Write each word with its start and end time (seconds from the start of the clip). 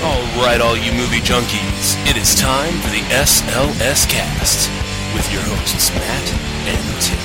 All 0.00 0.22
right, 0.44 0.60
all 0.60 0.76
you 0.76 0.92
movie 0.92 1.18
junkies, 1.18 1.96
it 2.08 2.16
is 2.16 2.36
time 2.36 2.72
for 2.82 2.88
the 2.90 3.00
SLS 3.10 4.08
Cast 4.08 4.70
with 5.12 5.32
your 5.32 5.42
hosts 5.42 5.90
Matt 5.90 6.32
and 6.68 7.02
Tim. 7.02 7.18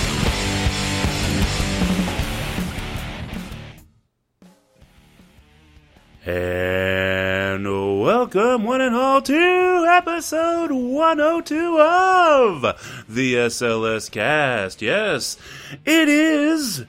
And 6.26 8.02
welcome, 8.02 8.64
one 8.64 8.82
and 8.82 8.96
all, 8.96 9.22
to 9.22 9.86
episode 9.88 10.72
102 10.72 11.80
of 11.80 12.62
the 13.08 13.36
SLS 13.36 14.10
Cast. 14.10 14.82
Yes, 14.82 15.38
it 15.86 16.10
is 16.10 16.86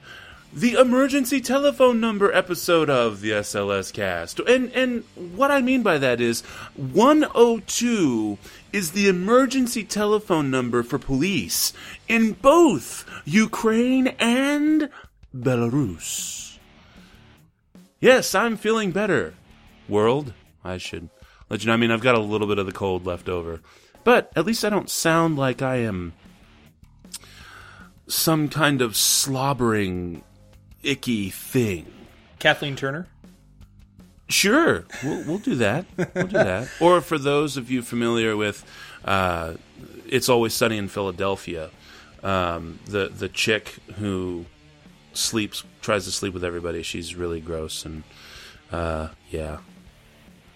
the 0.55 0.73
emergency 0.73 1.41
telephone 1.41 1.99
number 1.99 2.31
episode 2.33 2.89
of 2.89 3.19
the 3.19 3.31
SLS 3.31 3.91
Cast. 3.91 4.39
And 4.39 4.71
and 4.71 5.03
what 5.15 5.51
I 5.51 5.61
mean 5.61 5.83
by 5.83 5.97
that 5.97 6.21
is 6.21 6.41
102 6.75 8.37
is 8.71 8.91
the 8.91 9.09
emergency 9.09 9.83
telephone 9.83 10.49
number 10.49 10.81
for 10.81 10.97
police 10.97 11.73
in 12.07 12.33
both 12.33 13.05
Ukraine 13.25 14.07
and 14.17 14.89
Belarus. 15.35 16.57
Yes, 17.99 18.33
I'm 18.33 18.55
feeling 18.55 18.91
better. 18.91 19.33
World, 19.89 20.33
I 20.63 20.77
should 20.77 21.09
let 21.49 21.63
you 21.63 21.67
know. 21.67 21.73
I 21.73 21.77
mean, 21.77 21.91
I've 21.91 22.01
got 22.01 22.15
a 22.15 22.19
little 22.19 22.47
bit 22.47 22.59
of 22.59 22.65
the 22.65 22.71
cold 22.71 23.05
left 23.05 23.27
over, 23.27 23.59
but 24.05 24.31
at 24.35 24.45
least 24.45 24.63
I 24.63 24.69
don't 24.69 24.89
sound 24.89 25.37
like 25.37 25.61
I 25.61 25.77
am 25.77 26.13
some 28.07 28.49
kind 28.49 28.81
of 28.81 28.95
slobbering, 28.95 30.23
icky 30.85 31.29
thing. 31.29 31.91
Kathleen 32.39 32.75
Turner. 32.75 33.07
Sure, 34.27 34.85
we'll, 35.03 35.23
we'll 35.25 35.37
do 35.37 35.55
that. 35.55 35.85
We'll 35.97 36.27
do 36.27 36.37
that. 36.37 36.69
or 36.79 37.01
for 37.01 37.17
those 37.17 37.57
of 37.57 37.69
you 37.69 37.81
familiar 37.81 38.35
with 38.35 38.65
uh, 39.03 39.53
"It's 40.07 40.29
Always 40.29 40.53
Sunny 40.53 40.77
in 40.77 40.87
Philadelphia," 40.87 41.69
um, 42.23 42.79
the 42.85 43.09
the 43.09 43.29
chick 43.29 43.75
who 43.97 44.45
sleeps 45.13 45.63
tries 45.81 46.05
to 46.05 46.11
sleep 46.11 46.33
with 46.33 46.43
everybody. 46.43 46.81
She's 46.81 47.15
really 47.15 47.39
gross 47.39 47.85
and 47.85 48.03
uh, 48.71 49.09
yeah. 49.29 49.59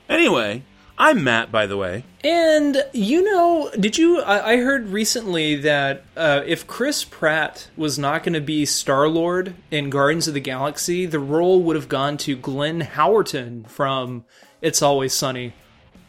Anyway, 0.08 0.64
I'm 1.02 1.24
Matt, 1.24 1.50
by 1.50 1.66
the 1.66 1.78
way. 1.78 2.04
And 2.26 2.84
you 2.92 3.24
know, 3.24 3.72
did 3.80 3.98
you? 3.98 4.20
I, 4.20 4.52
I 4.52 4.58
heard 4.58 4.90
recently 4.90 5.56
that 5.56 6.04
uh, 6.18 6.44
if 6.46 6.68
Chris 6.68 7.06
Pratt 7.06 7.70
was 7.78 7.98
not 7.98 8.24
going 8.24 8.34
to 8.34 8.42
be 8.42 8.66
Star 8.66 9.08
Lord 9.08 9.56
in 9.72 9.90
Guardians 9.90 10.28
of 10.28 10.34
the 10.34 10.42
Galaxy, 10.42 11.06
the 11.06 11.20
role 11.20 11.64
would 11.64 11.78
have 11.78 11.88
gone 11.88 12.18
to 12.18 12.36
Glenn 12.36 12.82
Howerton 12.82 13.66
from 13.70 14.26
It's 14.62 14.82
Always 14.82 15.14
Sunny. 15.14 15.54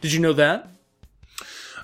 Did 0.00 0.12
you 0.12 0.18
know 0.18 0.32
that? 0.32 0.68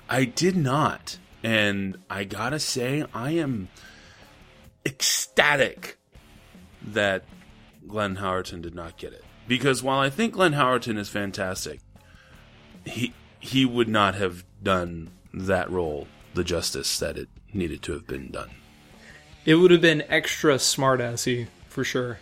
I 0.09 0.25
did 0.25 0.57
not, 0.57 1.17
and 1.41 1.97
I 2.09 2.25
gotta 2.25 2.59
say, 2.59 3.05
I 3.13 3.31
am 3.31 3.69
ecstatic 4.85 5.97
that 6.85 7.23
Glenn 7.87 8.17
Howerton 8.17 8.61
did 8.61 8.75
not 8.75 8.97
get 8.97 9.13
it. 9.13 9.23
Because 9.47 9.81
while 9.81 9.99
I 9.99 10.09
think 10.09 10.33
Glenn 10.33 10.53
Howerton 10.53 10.97
is 10.97 11.07
fantastic, 11.07 11.79
he 12.87 13.13
he 13.39 13.65
would 13.65 13.87
not 13.87 14.15
have 14.15 14.43
done 14.63 15.09
that 15.33 15.69
role 15.69 16.07
the 16.33 16.43
justice 16.43 16.99
that 16.99 17.17
it 17.17 17.29
needed 17.53 17.81
to 17.83 17.93
have 17.93 18.07
been 18.07 18.29
done. 18.29 18.49
It 19.45 19.55
would 19.55 19.71
have 19.71 19.81
been 19.81 20.03
extra 20.09 20.55
smartassy 20.55 21.47
for 21.69 21.83
sure. 21.83 22.19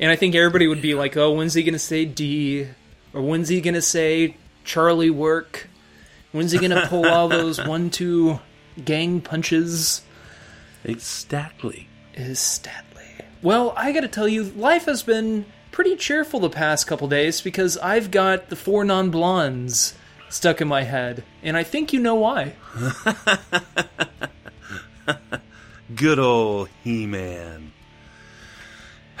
And 0.00 0.10
I 0.10 0.16
think 0.16 0.34
everybody 0.34 0.66
would 0.66 0.80
be 0.80 0.94
like, 0.94 1.16
"Oh, 1.16 1.32
when's 1.32 1.54
he 1.54 1.62
gonna 1.62 1.78
say 1.78 2.04
D? 2.04 2.68
Or 3.12 3.22
when's 3.22 3.48
he 3.48 3.60
gonna 3.60 3.82
say 3.82 4.36
Charlie 4.64 5.10
work? 5.10 5.68
When's 6.32 6.52
he 6.52 6.58
gonna 6.58 6.86
pull 6.86 7.06
all 7.06 7.28
those 7.28 7.58
one-two 7.64 8.40
gang 8.84 9.20
punches?" 9.20 10.02
Exactly. 10.84 11.88
Is 12.14 12.38
Statly. 12.38 13.04
Well, 13.42 13.72
I 13.76 13.92
gotta 13.92 14.08
tell 14.08 14.28
you, 14.28 14.44
life 14.44 14.86
has 14.86 15.02
been 15.02 15.44
pretty 15.78 15.94
cheerful 15.94 16.40
the 16.40 16.50
past 16.50 16.88
couple 16.88 17.06
days 17.06 17.40
because 17.40 17.78
I've 17.78 18.10
got 18.10 18.48
the 18.48 18.56
four 18.56 18.84
non 18.84 19.10
blondes 19.10 19.94
stuck 20.28 20.60
in 20.60 20.66
my 20.66 20.82
head, 20.82 21.22
and 21.40 21.56
I 21.56 21.62
think 21.62 21.92
you 21.92 22.00
know 22.00 22.16
why. 22.16 22.56
Good 25.94 26.18
old 26.18 26.68
He 26.82 27.06
Man. 27.06 27.70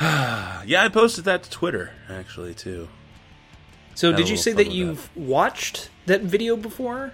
yeah, 0.00 0.82
I 0.82 0.88
posted 0.92 1.26
that 1.26 1.44
to 1.44 1.50
Twitter 1.50 1.92
actually 2.10 2.54
too. 2.54 2.88
So, 3.94 4.10
Had 4.10 4.16
did 4.16 4.28
you 4.28 4.36
say 4.36 4.50
that 4.50 4.72
you've 4.72 5.16
watched 5.16 5.90
that 6.06 6.22
video 6.22 6.56
before? 6.56 7.12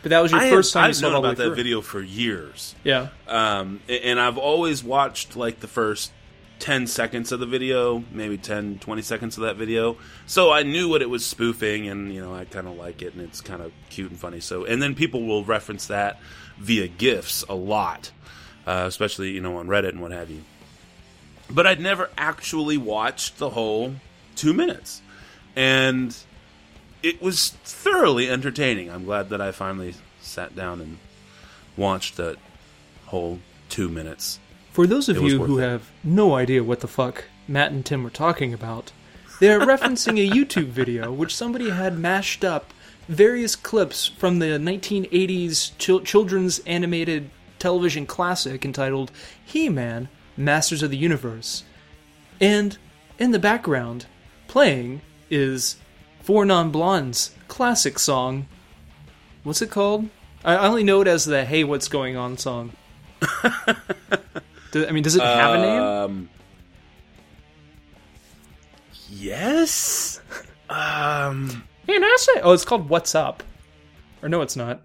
But 0.00 0.10
that 0.10 0.20
was 0.20 0.32
your 0.32 0.40
I 0.40 0.48
first 0.48 0.72
have, 0.72 0.84
time 0.84 0.90
I've 0.92 1.02
known 1.02 1.14
all 1.14 1.20
the 1.20 1.28
way 1.28 1.32
about 1.32 1.42
that 1.42 1.48
through. 1.48 1.56
video 1.56 1.82
for 1.82 2.00
years. 2.00 2.74
Yeah. 2.84 3.08
um, 3.26 3.80
and 3.86 4.18
I've 4.18 4.38
always 4.38 4.82
watched 4.82 5.36
like 5.36 5.60
the 5.60 5.68
first 5.68 6.10
10 6.58 6.86
seconds 6.86 7.32
of 7.32 7.40
the 7.40 7.46
video, 7.46 8.02
maybe 8.10 8.36
10, 8.36 8.78
20 8.78 9.02
seconds 9.02 9.36
of 9.36 9.42
that 9.42 9.56
video. 9.56 9.96
So 10.26 10.50
I 10.50 10.62
knew 10.62 10.88
what 10.88 11.02
it 11.02 11.10
was 11.10 11.24
spoofing, 11.24 11.88
and 11.88 12.12
you 12.12 12.20
know, 12.20 12.34
I 12.34 12.44
kind 12.44 12.66
of 12.66 12.76
like 12.76 13.02
it, 13.02 13.14
and 13.14 13.22
it's 13.22 13.40
kind 13.40 13.62
of 13.62 13.72
cute 13.90 14.10
and 14.10 14.18
funny. 14.18 14.40
So, 14.40 14.64
and 14.64 14.82
then 14.82 14.94
people 14.94 15.24
will 15.26 15.44
reference 15.44 15.86
that 15.86 16.20
via 16.58 16.88
GIFs 16.88 17.44
a 17.48 17.54
lot, 17.54 18.10
uh, 18.66 18.84
especially, 18.86 19.30
you 19.30 19.40
know, 19.40 19.56
on 19.56 19.68
Reddit 19.68 19.90
and 19.90 20.00
what 20.00 20.12
have 20.12 20.30
you. 20.30 20.42
But 21.50 21.66
I'd 21.66 21.80
never 21.80 22.10
actually 22.18 22.76
watched 22.76 23.38
the 23.38 23.50
whole 23.50 23.94
two 24.36 24.52
minutes. 24.52 25.02
And 25.56 26.16
it 27.02 27.22
was 27.22 27.50
thoroughly 27.64 28.28
entertaining. 28.28 28.90
I'm 28.90 29.04
glad 29.04 29.30
that 29.30 29.40
I 29.40 29.52
finally 29.52 29.94
sat 30.20 30.54
down 30.54 30.80
and 30.80 30.98
watched 31.76 32.16
that 32.16 32.36
whole 33.06 33.40
two 33.68 33.88
minutes. 33.88 34.38
For 34.78 34.86
those 34.86 35.08
of 35.08 35.16
It 35.16 35.24
you 35.24 35.42
who 35.42 35.58
it. 35.58 35.62
have 35.62 35.90
no 36.04 36.36
idea 36.36 36.62
what 36.62 36.78
the 36.78 36.86
fuck 36.86 37.24
Matt 37.48 37.72
and 37.72 37.84
Tim 37.84 38.04
were 38.04 38.10
talking 38.10 38.54
about, 38.54 38.92
they're 39.40 39.58
referencing 39.58 40.24
a 40.24 40.30
YouTube 40.36 40.68
video 40.68 41.10
which 41.10 41.34
somebody 41.34 41.70
had 41.70 41.98
mashed 41.98 42.44
up 42.44 42.72
various 43.08 43.56
clips 43.56 44.06
from 44.06 44.38
the 44.38 44.46
1980s 44.56 45.72
chil- 45.78 46.02
children's 46.02 46.60
animated 46.60 47.28
television 47.58 48.06
classic 48.06 48.64
entitled 48.64 49.10
He 49.44 49.68
Man 49.68 50.08
Masters 50.36 50.84
of 50.84 50.92
the 50.92 50.96
Universe. 50.96 51.64
And 52.40 52.78
in 53.18 53.32
the 53.32 53.40
background, 53.40 54.06
playing 54.46 55.00
is 55.28 55.74
Four 56.22 56.44
Non 56.44 56.70
Blondes 56.70 57.34
classic 57.48 57.98
song. 57.98 58.46
What's 59.42 59.60
it 59.60 59.72
called? 59.72 60.08
I 60.44 60.56
only 60.56 60.84
know 60.84 61.00
it 61.00 61.08
as 61.08 61.24
the 61.24 61.44
Hey 61.44 61.64
What's 61.64 61.88
Going 61.88 62.16
On 62.16 62.38
song. 62.38 62.74
Do- 64.72 64.86
I 64.86 64.90
mean, 64.92 65.02
does 65.02 65.16
it 65.16 65.22
have 65.22 65.54
a 65.54 65.58
name? 65.58 65.82
Um, 65.82 66.28
yes. 69.10 70.20
Um, 70.68 71.64
Hey, 71.86 71.96
I 71.96 72.16
say? 72.18 72.40
Oh, 72.42 72.52
it's 72.52 72.64
called 72.64 72.88
What's 72.90 73.14
Up. 73.14 73.42
Or 74.22 74.28
no, 74.28 74.42
it's 74.42 74.56
not. 74.56 74.82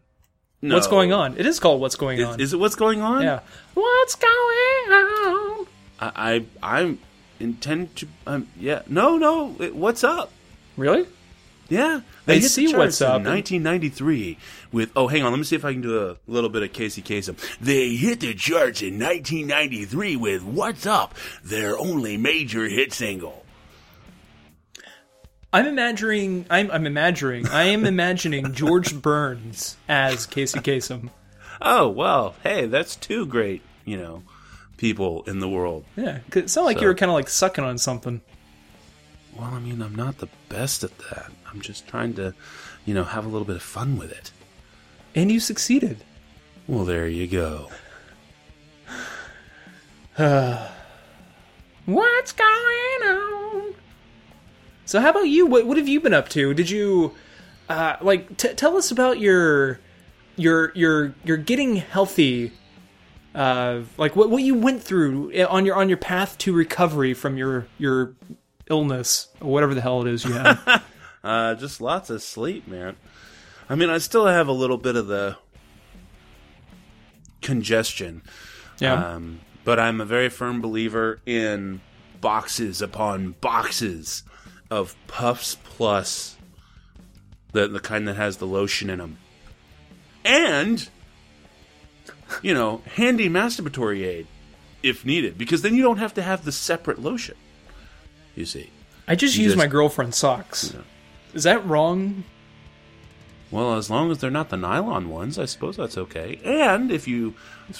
no. 0.62 0.76
What's 0.76 0.88
going 0.88 1.12
on? 1.12 1.38
It 1.38 1.46
is 1.46 1.60
called 1.60 1.82
What's 1.82 1.96
Going 1.96 2.20
Is, 2.20 2.28
On. 2.28 2.40
is 2.40 2.54
it 2.54 2.58
what's 2.60 2.76
going 2.76 3.02
on? 3.02 3.24
yeah. 3.24 3.40
What's 3.74 4.16
going 4.16 4.92
on? 4.92 5.68
I, 6.00 6.12
I 6.16 6.46
I'm 6.82 7.00
intend 7.40 7.96
to. 7.98 8.08
Um, 8.28 8.48
yeah. 8.58 8.84
No, 8.88 9.18
no. 9.18 9.56
It, 9.60 9.76
what's 9.76 10.04
up? 10.04 10.32
Really? 10.78 11.06
Yeah, 11.70 12.02
they, 12.26 12.36
hit 12.36 12.44
the 12.44 12.50
see 12.50 12.66
charts 12.68 12.78
What's 12.78 13.02
Up. 13.02 13.22
in 13.22 13.28
1993 13.28 14.38
with. 14.72 14.92
Oh, 14.96 15.08
hang 15.08 15.24
on. 15.24 15.32
Let 15.32 15.38
me 15.38 15.44
see 15.46 15.56
if 15.56 15.66
I 15.66 15.72
can 15.72 15.82
do 15.82 16.10
a 16.10 16.18
little 16.28 16.50
bit 16.50 16.62
of 16.62 16.74
Casey 16.74 17.02
Kasem. 17.02 17.36
They 17.60 17.96
hit 17.96 18.20
the 18.20 18.34
charts 18.36 18.82
in 18.82 19.00
1993 19.00 20.16
with 20.18 20.44
"What's 20.44 20.86
Up," 20.86 21.16
their 21.44 21.78
only 21.80 22.18
major 22.18 22.66
hit 22.68 22.94
single. 22.94 23.46
I'm 25.52 25.68
imagining. 25.68 26.46
I'm, 26.50 26.72
I'm 26.72 26.86
imagining. 26.88 27.48
I 27.48 27.64
am 27.66 27.86
imagining 27.86 28.54
George 28.54 28.94
Burns 29.02 29.78
as 29.88 30.26
Casey 30.26 30.60
Kasem. 30.60 31.10
Oh 31.62 31.88
well, 31.90 32.36
hey, 32.44 32.66
that's 32.66 32.96
two 32.96 33.26
great, 33.26 33.62
you 33.86 33.96
know, 33.98 34.24
people 34.78 35.24
in 35.28 35.40
the 35.40 35.48
world. 35.50 35.86
Yeah, 35.96 36.20
it 36.36 36.50
sounded 36.50 36.66
like 36.66 36.78
So- 36.78 36.82
you 36.82 36.88
were 36.88 36.96
kind 36.96 37.10
of 37.10 37.14
like 37.16 37.30
sucking 37.30 37.64
on 37.64 37.78
something. 37.78 38.22
Well, 39.36 39.50
I 39.52 39.60
mean, 39.60 39.82
I'm 39.82 39.96
not 39.96 40.18
the 40.20 40.28
best 40.50 40.84
at 40.84 40.96
that. 41.10 41.32
I'm 41.54 41.62
just 41.62 41.88
trying 41.88 42.16
to, 42.16 42.34
you 42.86 42.94
know, 42.94 43.04
have 43.04 43.26
a 43.26 43.30
little 43.30 43.46
bit 43.46 43.56
of 43.56 43.62
fun 43.62 43.98
with 43.98 44.12
it. 44.12 44.32
And 45.16 45.32
you 45.32 45.40
succeeded. 45.40 46.04
Well, 46.68 46.86
there 46.86 47.08
you 47.08 47.28
go. 47.28 47.70
What's 51.86 52.32
going 52.32 53.04
on? 53.04 53.76
So, 54.86 55.00
how 55.00 55.10
about 55.12 55.28
you? 55.28 55.46
What, 55.46 55.68
what 55.68 55.78
have 55.78 55.88
you 55.88 56.00
been 56.00 56.14
up 56.14 56.30
to? 56.30 56.54
Did 56.54 56.70
you, 56.70 57.14
uh, 57.70 57.98
like, 58.02 58.38
t- 58.38 58.54
tell 58.54 58.78
us 58.78 58.92
about 58.92 59.20
your, 59.20 59.80
your, 60.36 60.72
your, 60.76 61.14
your 61.24 61.38
getting 61.38 61.76
healthy. 61.78 62.52
Uh, 63.36 63.82
like 63.98 64.16
what 64.16 64.30
what 64.30 64.44
you 64.44 64.54
went 64.54 64.84
through 64.84 65.34
on 65.48 65.66
your 65.66 65.76
on 65.76 65.90
your 65.90 65.98
path 65.98 66.38
to 66.38 66.54
recovery 66.54 67.16
from 67.16 67.36
your 67.36 67.66
your 67.80 68.14
illness 68.70 69.30
or 69.42 69.52
whatever 69.52 69.74
the 69.74 69.82
hell 69.82 70.06
it 70.06 70.08
is 70.08 70.24
you 70.24 70.34
have. 70.34 70.84
Uh, 71.24 71.56
just 71.56 71.80
lots 71.80 72.10
of 72.10 72.22
sleep, 72.22 72.68
man. 72.68 72.96
I 73.70 73.76
mean, 73.76 73.90
I 73.90 73.98
still 73.98 74.26
have 74.26 74.48
a 74.48 74.52
little 74.52 74.78
bit 74.78 74.96
of 74.96 75.08
the 75.08 75.38
congestion. 77.42 78.22
Yeah. 78.80 78.94
Um, 79.16 79.40
but 79.64 79.80
I'm 79.80 80.02
a 80.02 80.06
very 80.06 80.30
firm 80.30 80.62
believer 80.62 81.20
in 81.26 81.82
boxes 82.20 82.82
upon 82.82 83.36
boxes 83.42 84.24
of 84.70 84.96
Puffs 85.08 85.56
Plus, 85.64 86.36
the 87.52 87.68
the 87.68 87.80
kind 87.80 88.08
that 88.08 88.16
has 88.16 88.38
the 88.38 88.48
lotion 88.48 88.90
in 88.90 89.00
them, 89.00 89.18
and 90.26 90.90
you 92.42 92.54
know, 92.54 92.82
handy 92.96 93.30
masturbatory 93.30 94.04
aid 94.06 94.28
if 94.82 95.06
needed, 95.06 95.38
because 95.38 95.62
then 95.62 95.76
you 95.76 95.84
don't 95.84 95.98
have 95.98 96.14
to 96.16 96.22
have 96.22 96.44
the 96.44 96.52
separate 96.52 97.00
lotion. 97.00 97.36
You 98.36 98.46
see. 98.46 98.70
I 99.08 99.16
just 99.16 99.38
you 99.38 99.44
use 99.44 99.54
just- 99.54 99.58
my 99.64 99.68
girlfriend's 99.68 100.18
socks. 100.18 100.74
Is 101.34 101.44
that 101.44 101.66
wrong? 101.66 102.24
Well, 103.52 103.76
as 103.76 103.90
long 103.90 104.10
as 104.10 104.18
they're 104.18 104.32
not 104.32 104.50
the 104.50 104.58
nylon 104.58 105.10
ones, 105.10 105.38
I 105.38 105.46
suppose 105.46 105.78
that's 105.78 105.98
okay. 105.98 106.40
And 106.44 106.92
if 106.92 107.08
you 107.08 107.36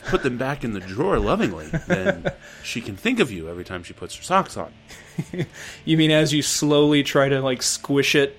put 0.06 0.22
them 0.22 0.38
back 0.38 0.64
in 0.64 0.74
the 0.74 0.80
drawer 0.80 1.18
lovingly, 1.18 1.66
then 1.88 2.32
she 2.64 2.80
can 2.80 2.96
think 2.96 3.20
of 3.20 3.32
you 3.32 3.50
every 3.50 3.64
time 3.64 3.82
she 3.82 3.94
puts 3.94 4.16
her 4.16 4.24
socks 4.24 4.56
on. 4.58 4.72
You 5.86 5.98
mean 5.98 6.10
as 6.12 6.34
you 6.34 6.42
slowly 6.42 7.04
try 7.04 7.30
to 7.30 7.40
like 7.42 7.62
squish 7.62 8.16
it 8.16 8.38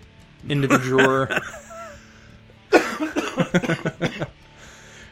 into 0.49 0.67
the 0.67 0.79
drawer? 0.79 1.29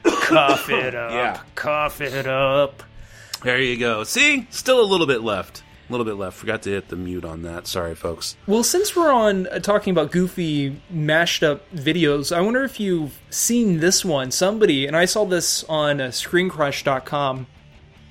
Cough 0.02 0.70
it 0.70 0.94
up. 0.94 1.10
Yeah. 1.12 1.40
Cough 1.54 2.00
it 2.00 2.26
up. 2.26 2.82
There 3.42 3.60
you 3.60 3.76
go. 3.76 4.04
See, 4.04 4.46
still 4.50 4.80
a 4.80 4.86
little 4.86 5.06
bit 5.06 5.22
left. 5.22 5.62
A 5.92 5.94
little 5.94 6.06
bit 6.06 6.18
left. 6.18 6.38
Forgot 6.38 6.62
to 6.62 6.70
hit 6.70 6.88
the 6.88 6.96
mute 6.96 7.22
on 7.22 7.42
that. 7.42 7.66
Sorry, 7.66 7.94
folks. 7.94 8.34
Well, 8.46 8.62
since 8.62 8.96
we're 8.96 9.12
on 9.12 9.46
uh, 9.48 9.58
talking 9.58 9.90
about 9.90 10.10
goofy 10.10 10.80
mashed 10.88 11.42
up 11.42 11.70
videos, 11.70 12.34
I 12.34 12.40
wonder 12.40 12.64
if 12.64 12.80
you've 12.80 13.20
seen 13.28 13.80
this 13.80 14.02
one. 14.02 14.30
Somebody, 14.30 14.86
and 14.86 14.96
I 14.96 15.04
saw 15.04 15.26
this 15.26 15.64
on 15.64 16.00
uh, 16.00 16.06
ScreenCrush.com. 16.06 17.46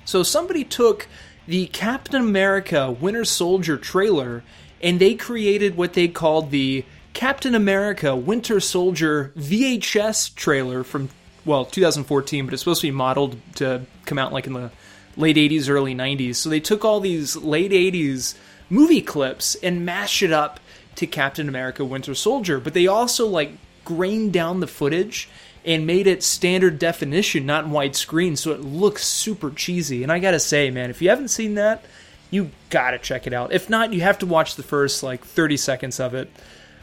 So 0.04 0.22
somebody 0.22 0.62
took 0.62 1.08
the 1.48 1.66
Captain 1.66 2.22
America 2.22 2.88
Winter 2.88 3.24
Soldier 3.24 3.76
trailer 3.76 4.44
and 4.80 5.00
they 5.00 5.16
created 5.16 5.76
what 5.76 5.94
they 5.94 6.06
called 6.06 6.52
the 6.52 6.84
Captain 7.14 7.52
America 7.52 8.14
Winter 8.14 8.60
Soldier 8.60 9.32
VHS 9.36 10.36
trailer 10.36 10.84
from 10.84 11.08
well 11.44 11.64
2014, 11.64 12.44
but 12.44 12.54
it's 12.54 12.62
supposed 12.62 12.82
to 12.82 12.86
be 12.86 12.92
modeled 12.92 13.38
to 13.56 13.82
come 14.06 14.18
out 14.18 14.32
like 14.32 14.46
in 14.46 14.52
the 14.52 14.70
late 15.16 15.36
80s, 15.36 15.68
early 15.68 15.94
90s. 15.94 16.36
So 16.36 16.48
they 16.48 16.60
took 16.60 16.84
all 16.84 17.00
these 17.00 17.36
late 17.36 17.72
80s 17.72 18.34
movie 18.70 19.02
clips 19.02 19.54
and 19.56 19.84
mashed 19.84 20.22
it 20.22 20.32
up 20.32 20.58
to 20.96 21.06
Captain 21.06 21.48
America 21.48 21.84
Winter 21.84 22.14
Soldier, 22.14 22.60
but 22.60 22.74
they 22.74 22.86
also 22.86 23.26
like 23.26 23.52
grained 23.84 24.32
down 24.32 24.60
the 24.60 24.66
footage 24.66 25.28
and 25.64 25.86
made 25.86 26.06
it 26.06 26.22
standard 26.22 26.78
definition, 26.78 27.46
not 27.46 27.66
widescreen, 27.66 28.36
so 28.36 28.50
it 28.50 28.60
looks 28.60 29.04
super 29.04 29.50
cheesy. 29.50 30.02
And 30.02 30.10
I 30.10 30.18
gotta 30.18 30.40
say, 30.40 30.70
man, 30.70 30.90
if 30.90 31.00
you 31.00 31.08
haven't 31.08 31.28
seen 31.28 31.54
that, 31.54 31.84
you 32.30 32.50
gotta 32.70 32.98
check 32.98 33.26
it 33.26 33.32
out. 33.32 33.52
If 33.52 33.70
not, 33.70 33.92
you 33.92 34.00
have 34.00 34.18
to 34.18 34.26
watch 34.26 34.56
the 34.56 34.62
first 34.62 35.02
like 35.02 35.24
30 35.24 35.56
seconds 35.56 36.00
of 36.00 36.14
it. 36.14 36.30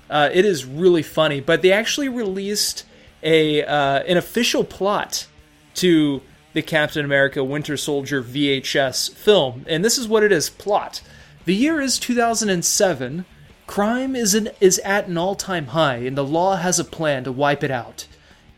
Uh, 0.09 0.29
it 0.31 0.45
is 0.45 0.65
really 0.65 1.03
funny, 1.03 1.41
but 1.41 1.61
they 1.61 1.71
actually 1.71 2.09
released 2.09 2.85
a 3.21 3.63
uh, 3.63 3.99
an 4.03 4.17
official 4.17 4.63
plot 4.63 5.27
to 5.75 6.21
the 6.53 6.61
Captain 6.61 7.05
America 7.05 7.43
Winter 7.43 7.77
Soldier 7.77 8.23
VHS 8.23 9.13
film, 9.13 9.65
and 9.67 9.83
this 9.83 9.97
is 9.97 10.07
what 10.07 10.23
it 10.23 10.31
is: 10.31 10.49
plot. 10.49 11.01
The 11.45 11.55
year 11.55 11.81
is 11.81 11.99
2007. 11.99 13.25
Crime 13.67 14.15
is 14.15 14.33
an, 14.33 14.49
is 14.59 14.79
at 14.79 15.07
an 15.07 15.17
all-time 15.17 15.67
high, 15.67 15.97
and 15.97 16.17
the 16.17 16.23
law 16.23 16.55
has 16.55 16.79
a 16.79 16.83
plan 16.83 17.23
to 17.23 17.31
wipe 17.31 17.63
it 17.63 17.71
out. 17.71 18.07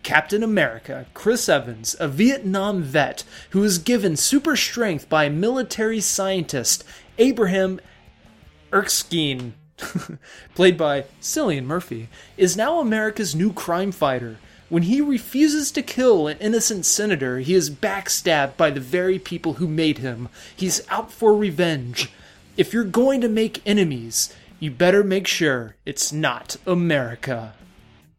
Captain 0.03 0.41
America, 0.41 1.05
Chris 1.13 1.47
Evans, 1.47 1.95
a 1.99 2.07
Vietnam 2.07 2.81
vet 2.81 3.23
who 3.51 3.63
is 3.63 3.77
given 3.77 4.15
super 4.15 4.55
strength 4.55 5.07
by 5.09 5.29
military 5.29 5.99
scientist 5.99 6.83
Abraham 7.17 7.79
Erskine, 8.73 9.53
played 10.55 10.77
by 10.77 11.05
Cillian 11.21 11.65
Murphy, 11.65 12.09
is 12.37 12.57
now 12.57 12.79
America's 12.79 13.35
new 13.35 13.53
crime 13.53 13.91
fighter. 13.91 14.37
When 14.71 14.83
he 14.83 15.01
refuses 15.01 15.69
to 15.73 15.81
kill 15.81 16.27
an 16.27 16.37
innocent 16.37 16.85
senator, 16.85 17.39
he 17.39 17.55
is 17.55 17.69
backstabbed 17.69 18.55
by 18.55 18.69
the 18.69 18.79
very 18.79 19.19
people 19.19 19.55
who 19.55 19.67
made 19.67 19.97
him. 19.97 20.29
He's 20.55 20.87
out 20.87 21.11
for 21.11 21.35
revenge. 21.35 22.09
If 22.55 22.71
you're 22.71 22.85
going 22.85 23.19
to 23.19 23.27
make 23.27 23.61
enemies, 23.67 24.33
you 24.61 24.71
better 24.71 25.03
make 25.03 25.27
sure 25.27 25.75
it's 25.85 26.13
not 26.13 26.55
America. 26.65 27.53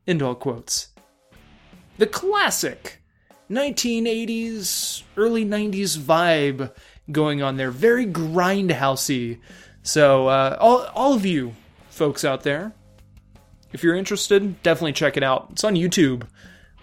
End 0.07 0.21
all 0.21 0.35
quotes 0.35 0.89
the 1.97 2.07
classic 2.07 3.01
1980s, 3.51 5.05
early 5.17 5.47
90s 5.47 5.97
vibe 5.97 6.71
going 7.11 7.41
on 7.41 7.57
there. 7.57 7.71
Very 7.71 8.05
grindhousey. 8.05 9.39
So, 9.83 10.27
uh, 10.27 10.59
all, 10.61 10.85
all 10.95 11.15
of 11.15 11.25
you 11.25 11.55
folks 11.89 12.27
out 12.27 12.43
there, 12.43 12.75
if 13.73 13.83
you're 13.83 13.95
interested, 13.95 14.63
definitely 14.63 14.93
check 14.93 15.17
it 15.17 15.23
out. 15.23 15.49
It's 15.53 15.65
on 15.65 15.75
YouTube. 15.75 16.27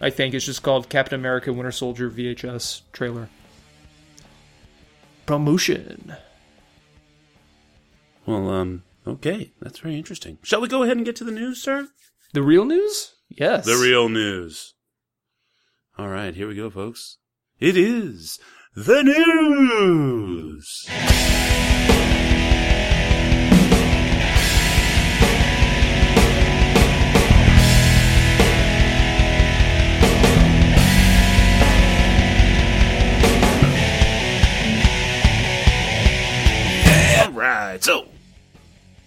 I 0.01 0.09
think 0.09 0.33
it's 0.33 0.45
just 0.45 0.63
called 0.63 0.89
Captain 0.89 1.19
America 1.19 1.51
Winter 1.51 1.71
Soldier 1.71 2.09
VHS 2.09 2.81
trailer. 2.93 3.29
Promotion. 5.25 6.15
Well, 8.25 8.49
um, 8.49 8.83
okay. 9.05 9.51
That's 9.61 9.79
very 9.79 9.97
interesting. 9.97 10.37
Shall 10.43 10.61
we 10.61 10.67
go 10.67 10.83
ahead 10.83 10.97
and 10.97 11.05
get 11.05 11.15
to 11.17 11.23
the 11.23 11.31
news, 11.31 11.61
sir? 11.61 11.89
The 12.33 12.43
real 12.43 12.65
news? 12.65 13.15
Yes. 13.29 13.65
The 13.65 13.77
real 13.77 14.09
news. 14.09 14.73
All 15.97 16.07
right, 16.07 16.33
here 16.33 16.47
we 16.47 16.55
go, 16.55 16.69
folks. 16.69 17.17
It 17.59 17.75
is 17.75 18.39
the 18.75 19.03
news. 19.03 20.85
Right, 37.79 37.83
so 37.83 38.07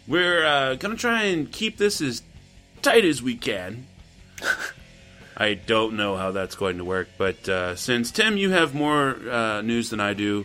we're 0.06 0.44
uh, 0.44 0.74
gonna 0.76 0.96
try 0.96 1.24
and 1.24 1.50
keep 1.50 1.76
this 1.78 2.00
as 2.00 2.22
tight 2.82 3.04
as 3.04 3.22
we 3.22 3.36
can. 3.36 3.86
I 5.36 5.54
don't 5.54 5.96
know 5.96 6.16
how 6.16 6.32
that's 6.32 6.54
going 6.54 6.76
to 6.78 6.84
work, 6.84 7.08
but 7.16 7.48
uh, 7.48 7.74
since 7.74 8.10
Tim, 8.10 8.36
you 8.36 8.50
have 8.50 8.74
more 8.74 9.16
uh, 9.30 9.62
news 9.62 9.90
than 9.90 9.98
I 9.98 10.12
do, 10.12 10.44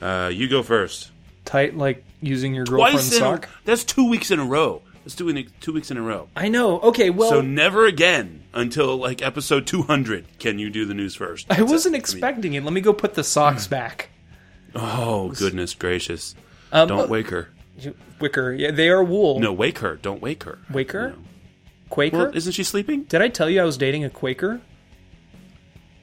uh, 0.00 0.30
you 0.32 0.48
go 0.48 0.62
first. 0.62 1.10
Tight 1.44 1.76
like 1.76 2.04
using 2.20 2.54
your 2.54 2.64
girlfriend's 2.64 3.08
Twice 3.08 3.12
in 3.12 3.18
sock? 3.18 3.48
that's 3.64 3.84
two 3.84 4.08
weeks 4.08 4.30
in 4.30 4.38
a 4.38 4.44
row. 4.44 4.82
That's 5.04 5.14
doing 5.14 5.36
it 5.36 5.60
two 5.60 5.72
weeks 5.72 5.90
in 5.92 5.96
a 5.96 6.02
row. 6.02 6.28
I 6.34 6.48
know. 6.48 6.80
Okay, 6.80 7.10
well, 7.10 7.30
so 7.30 7.40
never 7.40 7.86
again 7.86 8.42
until 8.52 8.96
like 8.96 9.22
episode 9.22 9.66
two 9.66 9.82
hundred 9.82 10.26
can 10.38 10.58
you 10.58 10.68
do 10.68 10.84
the 10.84 10.94
news 10.94 11.14
first. 11.14 11.46
I 11.50 11.62
wasn't 11.62 11.92
mean- 11.92 12.00
expecting 12.00 12.54
it. 12.54 12.64
Let 12.64 12.72
me 12.72 12.80
go 12.80 12.92
put 12.92 13.14
the 13.14 13.24
socks 13.24 13.66
back. 13.66 14.10
Oh 14.74 15.30
goodness 15.30 15.74
gracious! 15.74 16.34
Um, 16.72 16.88
Don't 16.88 17.08
wake 17.08 17.30
her. 17.30 17.48
Wicker. 18.20 18.52
Yeah, 18.52 18.70
they 18.70 18.88
are 18.88 19.02
wool. 19.04 19.38
No, 19.40 19.52
wake 19.52 19.78
her. 19.78 19.96
Don't 19.96 20.22
wake 20.22 20.44
her. 20.44 20.58
Wake 20.70 20.92
her? 20.92 21.10
No. 21.10 21.16
Quaker? 21.88 22.16
Well, 22.16 22.36
isn't 22.36 22.52
she 22.52 22.64
sleeping? 22.64 23.04
Did 23.04 23.22
I 23.22 23.28
tell 23.28 23.48
you 23.48 23.60
I 23.60 23.64
was 23.64 23.76
dating 23.78 24.02
a 24.04 24.10
Quaker? 24.10 24.60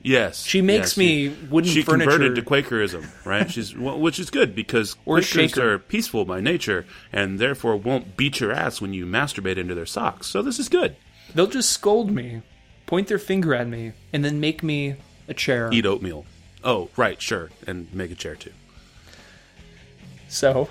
Yes. 0.02 0.44
She 0.46 0.62
makes 0.62 0.92
Yes, 0.92 0.98
me 0.98 1.30
wooden 1.50 1.70
she 1.70 1.82
furniture. 1.82 2.10
converted 2.12 2.36
to 2.36 2.42
Quakerism, 2.42 3.06
right? 3.26 3.50
She's 3.50 3.76
well, 3.78 4.00
which 4.00 4.20
is 4.20 4.30
good 4.30 4.54
because 4.56 4.96
Or 5.06 5.18
Quakers 5.18 5.28
shaker. 5.52 5.74
are 5.74 5.80
peaceful 5.80 6.26
by 6.26 6.42
nature 6.42 6.86
and 7.12 7.40
therefore 7.40 7.78
won't 7.78 8.18
beat 8.18 8.40
your 8.40 8.52
ass 8.52 8.82
when 8.82 8.94
you 8.94 9.06
masturbate 9.06 9.58
into 9.58 9.76
their 9.76 9.86
socks. 9.86 10.28
So 10.28 10.42
this 10.42 10.60
is 10.60 10.68
good. 10.70 10.96
They'll 11.34 11.48
just 11.48 11.72
scold 11.72 12.12
me, 12.12 12.42
point 12.86 13.08
their 13.08 13.18
finger 13.20 13.54
at 13.56 13.68
me, 13.68 13.94
and 14.12 14.24
then 14.26 14.40
make 14.42 14.62
me 14.62 14.96
a 15.28 15.34
chair. 15.34 15.70
Eat 15.72 15.86
oatmeal. 15.86 16.26
Oh, 16.66 16.90
right, 16.98 17.22
sure, 17.22 17.50
and 17.66 17.92
make 17.94 18.12
a 18.12 18.16
chair 18.16 18.36
too. 18.36 18.52
So, 20.34 20.68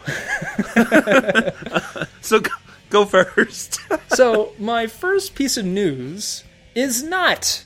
So 2.21 2.41
go, 2.41 2.51
go 2.89 3.05
first. 3.05 3.81
so 4.09 4.53
my 4.59 4.87
first 4.87 5.35
piece 5.35 5.57
of 5.57 5.65
news 5.65 6.45
is 6.75 7.03
not 7.03 7.65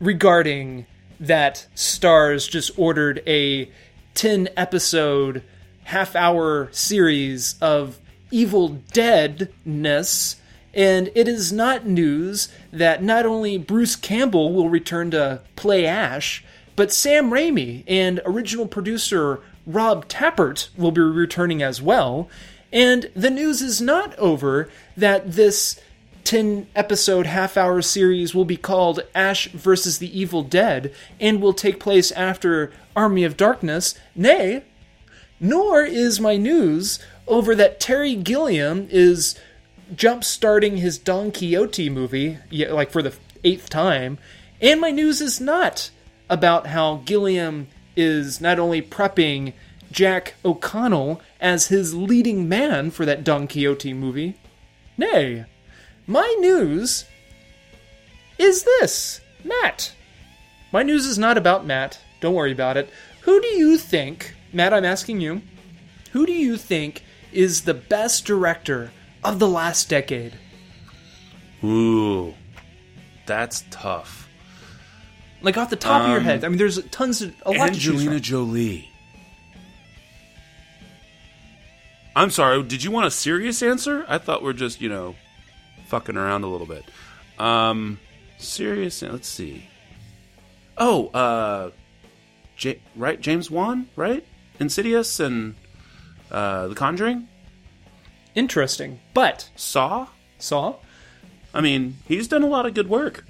regarding 0.00 0.86
that 1.18 1.66
Starz 1.74 2.50
just 2.50 2.72
ordered 2.76 3.22
a 3.26 3.70
10 4.14 4.48
episode 4.56 5.42
half 5.84 6.14
hour 6.14 6.68
series 6.72 7.56
of 7.60 7.98
Evil 8.30 8.80
Deadness. 8.92 10.36
And 10.74 11.10
it 11.14 11.28
is 11.28 11.52
not 11.52 11.86
news 11.86 12.48
that 12.72 13.02
not 13.02 13.24
only 13.24 13.58
Bruce 13.58 13.94
Campbell 13.94 14.52
will 14.52 14.68
return 14.68 15.12
to 15.12 15.40
play 15.54 15.86
Ash, 15.86 16.44
but 16.76 16.92
Sam 16.92 17.30
Raimi 17.30 17.84
and 17.86 18.20
original 18.24 18.66
producer 18.66 19.40
Rob 19.66 20.08
Tapert 20.08 20.68
will 20.76 20.92
be 20.92 21.00
returning 21.00 21.62
as 21.62 21.80
well. 21.80 22.28
And 22.72 23.10
the 23.14 23.30
news 23.30 23.62
is 23.62 23.80
not 23.80 24.18
over 24.18 24.68
that 24.96 25.32
this 25.32 25.80
10 26.24 26.66
episode 26.74 27.26
half 27.26 27.56
hour 27.56 27.82
series 27.82 28.34
will 28.34 28.44
be 28.44 28.56
called 28.56 29.00
Ash 29.14 29.48
versus 29.52 29.98
the 29.98 30.18
Evil 30.18 30.42
Dead 30.42 30.92
and 31.20 31.40
will 31.40 31.52
take 31.52 31.78
place 31.78 32.10
after 32.12 32.72
Army 32.96 33.24
of 33.24 33.36
Darkness. 33.36 33.94
Nay, 34.14 34.64
nor 35.38 35.84
is 35.84 36.20
my 36.20 36.36
news 36.36 36.98
over 37.26 37.54
that 37.54 37.80
Terry 37.80 38.16
Gilliam 38.16 38.88
is 38.90 39.38
jump 39.94 40.24
starting 40.24 40.78
his 40.78 40.98
Don 40.98 41.30
Quixote 41.30 41.90
movie, 41.90 42.38
like 42.50 42.90
for 42.90 43.02
the 43.02 43.14
eighth 43.44 43.68
time. 43.68 44.18
And 44.60 44.80
my 44.80 44.90
news 44.90 45.20
is 45.20 45.40
not 45.40 45.90
about 46.28 46.68
how 46.68 47.02
Gilliam 47.04 47.68
is 47.96 48.40
not 48.40 48.58
only 48.58 48.82
prepping 48.82 49.52
Jack 49.90 50.34
O'Connell 50.44 51.20
as 51.40 51.68
his 51.68 51.94
leading 51.94 52.48
man 52.48 52.90
for 52.90 53.06
that 53.06 53.22
Don 53.22 53.46
Quixote 53.46 53.92
movie. 53.94 54.36
Nay, 54.96 55.44
my 56.06 56.36
news 56.40 57.04
is 58.38 58.64
this 58.64 59.20
Matt. 59.44 59.92
My 60.72 60.82
news 60.82 61.06
is 61.06 61.18
not 61.18 61.38
about 61.38 61.66
Matt. 61.66 62.00
Don't 62.20 62.34
worry 62.34 62.52
about 62.52 62.76
it. 62.76 62.90
Who 63.20 63.40
do 63.40 63.48
you 63.48 63.78
think, 63.78 64.34
Matt, 64.52 64.74
I'm 64.74 64.84
asking 64.84 65.20
you, 65.20 65.42
who 66.12 66.26
do 66.26 66.32
you 66.32 66.56
think 66.56 67.04
is 67.32 67.62
the 67.62 67.74
best 67.74 68.24
director 68.24 68.90
of 69.22 69.38
the 69.38 69.48
last 69.48 69.88
decade? 69.88 70.34
Ooh, 71.62 72.34
that's 73.26 73.64
tough. 73.70 74.23
Like 75.44 75.56
off 75.58 75.70
the 75.70 75.76
top 75.76 76.02
of 76.02 76.08
your 76.08 76.18
Um, 76.18 76.24
head. 76.24 76.44
I 76.44 76.48
mean, 76.48 76.58
there's 76.58 76.82
tons 76.86 77.20
of 77.22 77.34
a 77.46 77.50
lot 77.52 77.68
to 77.68 77.74
choose 77.74 77.86
Angelina 77.88 78.12
from. 78.12 78.20
Jolie. 78.22 78.90
I'm 82.16 82.30
sorry. 82.30 82.62
Did 82.62 82.82
you 82.84 82.90
want 82.90 83.06
a 83.06 83.10
serious 83.10 83.62
answer? 83.62 84.04
I 84.08 84.18
thought 84.18 84.42
we're 84.42 84.52
just 84.52 84.80
you 84.80 84.88
know 84.88 85.14
fucking 85.86 86.16
around 86.16 86.44
a 86.44 86.46
little 86.48 86.66
bit. 86.66 86.84
Um, 87.38 87.98
serious. 88.38 89.02
Let's 89.02 89.28
see. 89.28 89.68
Oh, 90.78 91.08
uh, 91.08 91.70
J- 92.56 92.80
right, 92.96 93.20
James 93.20 93.50
Wan, 93.50 93.88
right? 93.96 94.24
Insidious 94.60 95.20
and 95.20 95.54
uh, 96.30 96.68
The 96.68 96.74
Conjuring, 96.74 97.28
Interesting, 98.34 99.00
but 99.12 99.50
Saw. 99.56 100.08
Saw. 100.38 100.76
I 101.52 101.60
mean, 101.60 101.98
he's 102.06 102.26
done 102.28 102.42
a 102.42 102.48
lot 102.48 102.66
of 102.66 102.74
good 102.74 102.88
work. 102.88 103.24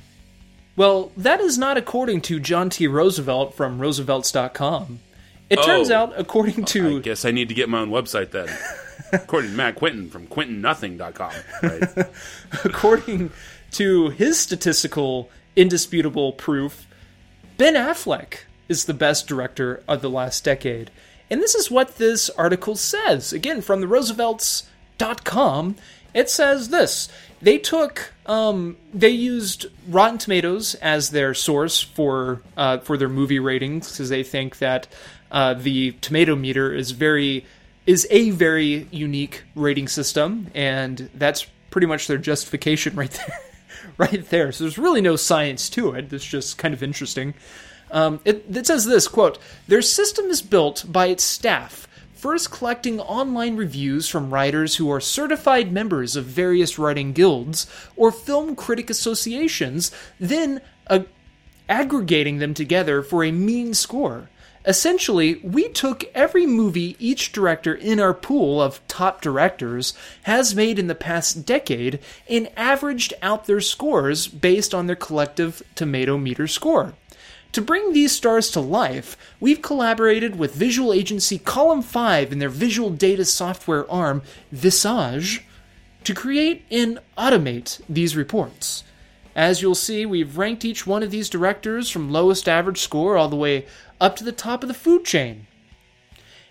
Well, 0.76 1.12
that 1.16 1.40
is 1.40 1.56
not 1.56 1.76
according 1.76 2.22
to 2.22 2.40
John 2.40 2.68
T. 2.70 2.86
Roosevelt 2.86 3.54
from 3.54 3.78
Roosevelts.com. 3.78 5.00
It 5.50 5.62
turns 5.62 5.90
Oh. 5.90 5.96
out, 5.96 6.12
according 6.16 6.64
to. 6.66 6.96
I 6.96 7.00
guess 7.00 7.24
I 7.24 7.30
need 7.30 7.48
to 7.48 7.54
get 7.54 7.68
my 7.68 7.80
own 7.80 7.90
website 7.90 8.30
then. 8.30 8.48
According 9.12 9.50
to 9.50 9.56
Matt 9.56 9.76
Quinton 9.76 10.08
from 10.10 10.26
QuintonNothing.com. 10.26 11.32
Right? 11.62 12.06
according 12.64 13.30
to 13.72 14.08
his 14.08 14.40
statistical 14.40 15.30
indisputable 15.54 16.32
proof, 16.32 16.86
Ben 17.56 17.74
Affleck 17.74 18.38
is 18.68 18.86
the 18.86 18.94
best 18.94 19.28
director 19.28 19.82
of 19.86 20.00
the 20.02 20.10
last 20.10 20.42
decade. 20.42 20.90
And 21.30 21.40
this 21.40 21.54
is 21.54 21.70
what 21.70 21.96
this 21.98 22.28
article 22.30 22.74
says. 22.74 23.32
Again, 23.32 23.60
from 23.60 23.80
the 23.80 23.86
Roosevelts.com, 23.86 25.76
it 26.12 26.30
says 26.30 26.70
this. 26.70 27.08
They 27.42 27.58
took, 27.58 28.12
um, 28.26 28.76
they 28.92 29.10
used 29.10 29.66
Rotten 29.88 30.18
Tomatoes 30.18 30.74
as 30.76 31.10
their 31.10 31.34
source 31.34 31.80
for 31.80 32.42
uh, 32.56 32.78
for 32.78 32.96
their 32.96 33.08
movie 33.08 33.38
ratings 33.38 33.90
because 33.92 34.08
they 34.08 34.22
think 34.22 34.58
that 34.58 34.88
uh, 35.30 35.54
the 35.54 35.92
tomato 36.00 36.36
meter 36.36 36.72
is 36.72 36.92
very 36.92 37.44
is 37.86 38.06
a 38.10 38.30
very 38.30 38.88
unique 38.90 39.42
rating 39.54 39.88
system, 39.88 40.50
and 40.54 41.10
that's 41.14 41.46
pretty 41.70 41.86
much 41.86 42.06
their 42.06 42.18
justification 42.18 42.96
right 42.96 43.10
there. 43.10 43.40
right 43.98 44.30
there. 44.30 44.52
So 44.52 44.64
there's 44.64 44.78
really 44.78 45.00
no 45.00 45.16
science 45.16 45.68
to 45.70 45.92
it. 45.92 46.12
It's 46.12 46.24
just 46.24 46.58
kind 46.58 46.74
of 46.74 46.82
interesting. 46.82 47.34
Um, 47.90 48.20
it, 48.24 48.44
it 48.50 48.66
says 48.66 48.84
this 48.86 49.08
quote: 49.08 49.38
Their 49.68 49.82
system 49.82 50.26
is 50.26 50.42
built 50.42 50.84
by 50.88 51.06
its 51.06 51.24
staff, 51.24 51.86
first 52.24 52.50
collecting 52.50 52.98
online 53.00 53.54
reviews 53.54 54.08
from 54.08 54.32
writers 54.32 54.76
who 54.76 54.90
are 54.90 54.98
certified 54.98 55.70
members 55.70 56.16
of 56.16 56.24
various 56.24 56.78
writing 56.78 57.12
guilds 57.12 57.66
or 57.96 58.10
film 58.10 58.56
critic 58.56 58.88
associations, 58.88 59.92
then 60.18 60.58
uh, 60.86 61.00
aggregating 61.68 62.38
them 62.38 62.54
together 62.54 63.02
for 63.02 63.22
a 63.22 63.30
mean 63.30 63.74
score. 63.74 64.30
Essentially, 64.64 65.34
we 65.44 65.68
took 65.68 66.04
every 66.14 66.46
movie 66.46 66.96
each 66.98 67.30
director 67.30 67.74
in 67.74 68.00
our 68.00 68.14
pool 68.14 68.62
of 68.62 68.80
top 68.88 69.20
directors 69.20 69.92
has 70.22 70.54
made 70.54 70.78
in 70.78 70.86
the 70.86 70.94
past 70.94 71.44
decade 71.44 71.98
and 72.26 72.48
averaged 72.56 73.12
out 73.20 73.44
their 73.44 73.60
scores 73.60 74.28
based 74.28 74.74
on 74.74 74.86
their 74.86 74.96
collective 74.96 75.62
tomato 75.74 76.16
meter 76.16 76.46
score. 76.46 76.94
To 77.54 77.62
bring 77.62 77.92
these 77.92 78.10
stars 78.10 78.50
to 78.50 78.60
life, 78.60 79.16
we've 79.38 79.62
collaborated 79.62 80.36
with 80.36 80.56
visual 80.56 80.92
agency 80.92 81.38
Column 81.38 81.82
5 81.82 82.32
and 82.32 82.42
their 82.42 82.48
visual 82.48 82.90
data 82.90 83.24
software 83.24 83.88
arm, 83.88 84.22
Visage, 84.50 85.44
to 86.02 86.14
create 86.14 86.64
and 86.68 86.98
automate 87.16 87.80
these 87.88 88.16
reports. 88.16 88.82
As 89.36 89.62
you'll 89.62 89.76
see, 89.76 90.04
we've 90.04 90.36
ranked 90.36 90.64
each 90.64 90.84
one 90.84 91.04
of 91.04 91.12
these 91.12 91.28
directors 91.28 91.88
from 91.90 92.10
lowest 92.10 92.48
average 92.48 92.80
score 92.80 93.16
all 93.16 93.28
the 93.28 93.36
way 93.36 93.66
up 94.00 94.16
to 94.16 94.24
the 94.24 94.32
top 94.32 94.64
of 94.64 94.68
the 94.68 94.74
food 94.74 95.04
chain. 95.04 95.46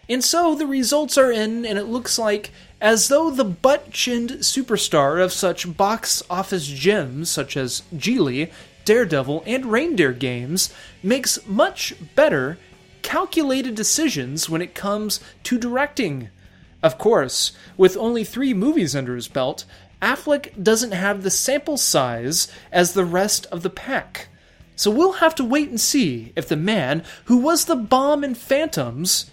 And 0.07 0.24
so 0.24 0.55
the 0.55 0.65
results 0.65 1.17
are 1.17 1.33
in, 1.33 1.65
and 1.65 1.77
it 1.77 1.86
looks 1.86 2.17
like 2.17 2.51
as 2.79 3.10
though 3.10 3.29
the 3.29 3.43
butt 3.43 3.91
chinned 3.91 4.29
superstar 4.39 5.22
of 5.22 5.33
such 5.33 5.75
box 5.75 6.24
office 6.29 6.67
gems 6.67 7.29
such 7.29 7.57
as 7.57 7.83
Gigli, 7.93 8.50
Daredevil, 8.86 9.44
and 9.46 9.66
Reindeer 9.66 10.13
games 10.13 10.74
makes 11.02 11.46
much 11.48 11.94
better, 12.16 12.58
calculated 13.02 13.75
decisions 13.75 14.50
when 14.50 14.62
it 14.62 14.75
comes 14.75 15.20
to 15.44 15.58
directing. 15.58 16.30
Of 16.82 16.98
course, 16.98 17.54
with 17.78 17.96
only 17.96 18.24
three 18.24 18.54
movies 18.54 18.96
under 18.96 19.16
his 19.16 19.28
belt, 19.28 19.66
Affleck 20.02 20.62
doesn't 20.62 20.92
have 20.92 21.24
the 21.24 21.32
sample 21.32 21.78
size 21.78 22.50
as 22.72 22.94
the 22.94 23.06
rest 23.06 23.46
of 23.48 23.63
the 23.63 23.70
pack. 23.70 24.28
So 24.75 24.92
we'll 24.92 25.13
have 25.13 25.36
to 25.36 25.46
wait 25.46 25.70
and 25.70 25.80
see 25.80 26.34
if 26.36 26.48
the 26.48 26.58
man 26.58 27.04
who 27.25 27.38
was 27.38 27.66
the 27.66 27.75
bomb 27.75 28.24
in 28.24 28.36
Phantoms 28.36 29.32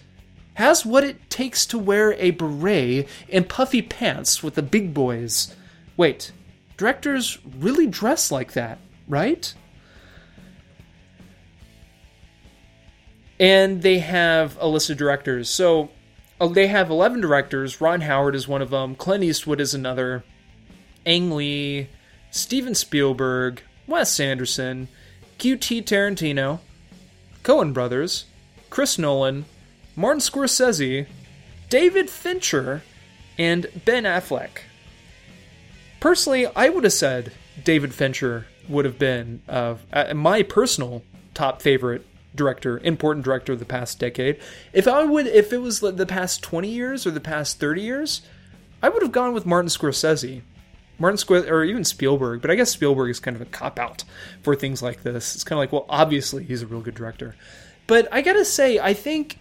has 0.53 0.85
what 0.85 1.03
it 1.03 1.29
takes 1.29 1.65
to 1.65 1.79
wear 1.79 2.13
a 2.13 2.31
beret 2.31 3.07
and 3.29 3.49
puffy 3.49 3.81
pants 3.81 4.43
with 4.43 4.55
the 4.55 4.61
big 4.61 4.93
boys. 4.93 5.53
Wait, 5.97 6.31
directors 6.77 7.37
really 7.57 7.87
dress 7.87 8.31
like 8.31 8.53
that, 8.53 8.77
right? 9.11 9.53
And 13.39 13.81
they 13.81 13.99
have 13.99 14.57
a 14.59 14.67
list 14.67 14.89
of 14.89 14.97
directors. 14.97 15.49
So 15.49 15.89
uh, 16.39 16.47
they 16.47 16.67
have 16.67 16.89
11 16.89 17.19
directors. 17.19 17.81
Ron 17.81 18.01
Howard 18.01 18.35
is 18.35 18.47
one 18.47 18.61
of 18.61 18.69
them. 18.69 18.95
Clint 18.95 19.23
Eastwood 19.23 19.59
is 19.59 19.73
another. 19.73 20.23
Ang 21.05 21.31
Lee, 21.31 21.89
Steven 22.29 22.73
Spielberg, 22.73 23.61
Wes 23.85 24.19
Anderson, 24.19 24.87
QT 25.39 25.83
Tarantino, 25.83 26.59
Coen 27.43 27.73
Brothers, 27.73 28.25
Chris 28.69 28.97
Nolan, 28.97 29.45
Martin 29.95 30.21
Scorsese, 30.21 31.07
David 31.69 32.09
Fincher, 32.09 32.83
and 33.37 33.67
Ben 33.83 34.03
Affleck. 34.03 34.61
Personally, 35.99 36.47
I 36.55 36.69
would 36.69 36.83
have 36.83 36.93
said 36.93 37.33
David 37.63 37.93
Fincher 37.93 38.45
would 38.71 38.85
have 38.85 38.97
been 38.97 39.41
uh, 39.47 39.75
my 40.15 40.43
personal 40.43 41.03
top 41.33 41.61
favorite 41.61 42.05
director, 42.33 42.79
important 42.83 43.25
director 43.25 43.53
of 43.53 43.59
the 43.59 43.65
past 43.65 43.99
decade. 43.99 44.39
If 44.73 44.87
I 44.87 45.03
would, 45.03 45.27
if 45.27 45.51
it 45.51 45.57
was 45.57 45.81
the 45.81 46.05
past 46.05 46.41
twenty 46.41 46.69
years 46.69 47.05
or 47.05 47.11
the 47.11 47.19
past 47.19 47.59
thirty 47.59 47.81
years, 47.81 48.21
I 48.81 48.89
would 48.89 49.01
have 49.01 49.11
gone 49.11 49.33
with 49.33 49.45
Martin 49.45 49.69
Scorsese. 49.69 50.41
Martin 50.97 51.17
Scorsese, 51.17 51.49
or 51.49 51.63
even 51.63 51.83
Spielberg, 51.83 52.41
but 52.41 52.51
I 52.51 52.55
guess 52.55 52.69
Spielberg 52.69 53.09
is 53.09 53.19
kind 53.19 53.35
of 53.35 53.41
a 53.41 53.45
cop 53.45 53.79
out 53.79 54.03
for 54.43 54.55
things 54.55 54.83
like 54.83 55.01
this. 55.01 55.33
It's 55.33 55.43
kind 55.43 55.57
of 55.57 55.59
like, 55.59 55.71
well, 55.71 55.85
obviously 55.89 56.43
he's 56.43 56.61
a 56.61 56.67
real 56.67 56.81
good 56.81 56.93
director. 56.93 57.35
But 57.87 58.07
I 58.11 58.21
gotta 58.21 58.45
say, 58.45 58.79
I 58.79 58.93
think 58.93 59.39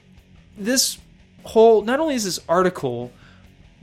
this 0.56 0.98
whole, 1.44 1.82
not 1.82 2.00
only 2.00 2.14
is 2.14 2.24
this 2.24 2.40
article, 2.48 3.12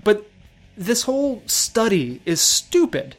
but 0.04 0.28
this 0.76 1.04
whole 1.04 1.44
study 1.46 2.22
is 2.26 2.42
stupid. 2.42 3.16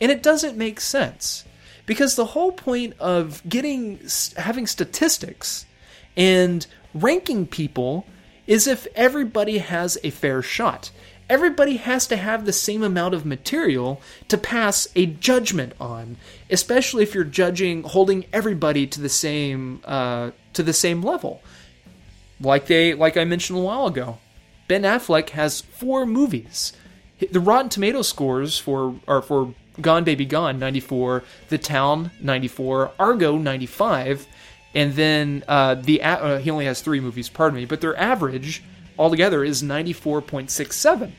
And 0.00 0.10
it 0.10 0.22
doesn't 0.22 0.56
make 0.56 0.80
sense. 0.80 1.44
Because 1.86 2.16
the 2.16 2.26
whole 2.26 2.52
point 2.52 2.94
of 2.98 3.42
getting, 3.48 4.00
having 4.36 4.66
statistics 4.66 5.66
and 6.16 6.66
ranking 6.94 7.46
people 7.46 8.06
is 8.46 8.66
if 8.66 8.86
everybody 8.94 9.58
has 9.58 9.98
a 10.04 10.10
fair 10.10 10.42
shot 10.42 10.90
everybody 11.30 11.78
has 11.78 12.06
to 12.06 12.16
have 12.16 12.44
the 12.44 12.52
same 12.52 12.82
amount 12.82 13.14
of 13.14 13.24
material 13.24 13.98
to 14.28 14.36
pass 14.36 14.86
a 14.94 15.06
judgment 15.06 15.72
on 15.80 16.18
especially 16.50 17.02
if 17.02 17.14
you're 17.14 17.24
judging 17.24 17.82
holding 17.82 18.26
everybody 18.30 18.86
to 18.86 19.00
the 19.00 19.08
same 19.08 19.80
uh, 19.86 20.30
to 20.52 20.62
the 20.62 20.72
same 20.72 21.02
level 21.02 21.40
like 22.38 22.66
they 22.66 22.92
like 22.92 23.16
i 23.16 23.24
mentioned 23.24 23.58
a 23.58 23.62
while 23.62 23.86
ago 23.86 24.18
Ben 24.68 24.82
Affleck 24.82 25.30
has 25.30 25.60
four 25.60 26.06
movies. 26.06 26.72
The 27.30 27.40
Rotten 27.40 27.68
Tomato 27.68 28.02
scores 28.02 28.58
for 28.58 28.96
are 29.06 29.22
for 29.22 29.54
Gone 29.80 30.04
Baby 30.04 30.24
Gone 30.24 30.58
94, 30.58 31.24
The 31.48 31.58
Town 31.58 32.10
94, 32.20 32.92
Argo 32.98 33.36
95, 33.36 34.26
and 34.74 34.94
then 34.94 35.44
uh, 35.48 35.74
the 35.74 36.02
uh, 36.02 36.38
he 36.38 36.50
only 36.50 36.64
has 36.66 36.80
three 36.80 37.00
movies. 37.00 37.28
Pardon 37.28 37.58
me, 37.58 37.64
but 37.64 37.80
their 37.80 37.96
average 37.96 38.62
altogether 38.98 39.44
is 39.44 39.62
94.67. 39.62 41.12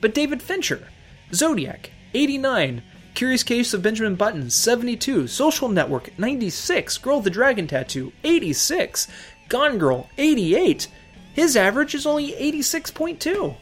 But 0.00 0.14
David 0.14 0.42
Fincher, 0.42 0.88
Zodiac 1.32 1.90
89, 2.14 2.82
Curious 3.14 3.42
Case 3.42 3.72
of 3.72 3.82
Benjamin 3.82 4.14
Button 4.14 4.50
72, 4.50 5.26
Social 5.26 5.68
Network 5.68 6.16
96, 6.18 6.98
Girl 6.98 7.16
with 7.16 7.24
the 7.24 7.30
Dragon 7.30 7.66
Tattoo 7.66 8.12
86, 8.24 9.08
Gone 9.48 9.78
Girl 9.78 10.08
88. 10.18 10.88
His 11.32 11.56
average 11.56 11.94
is 11.94 12.06
only 12.06 12.32
86.2. 12.32 13.56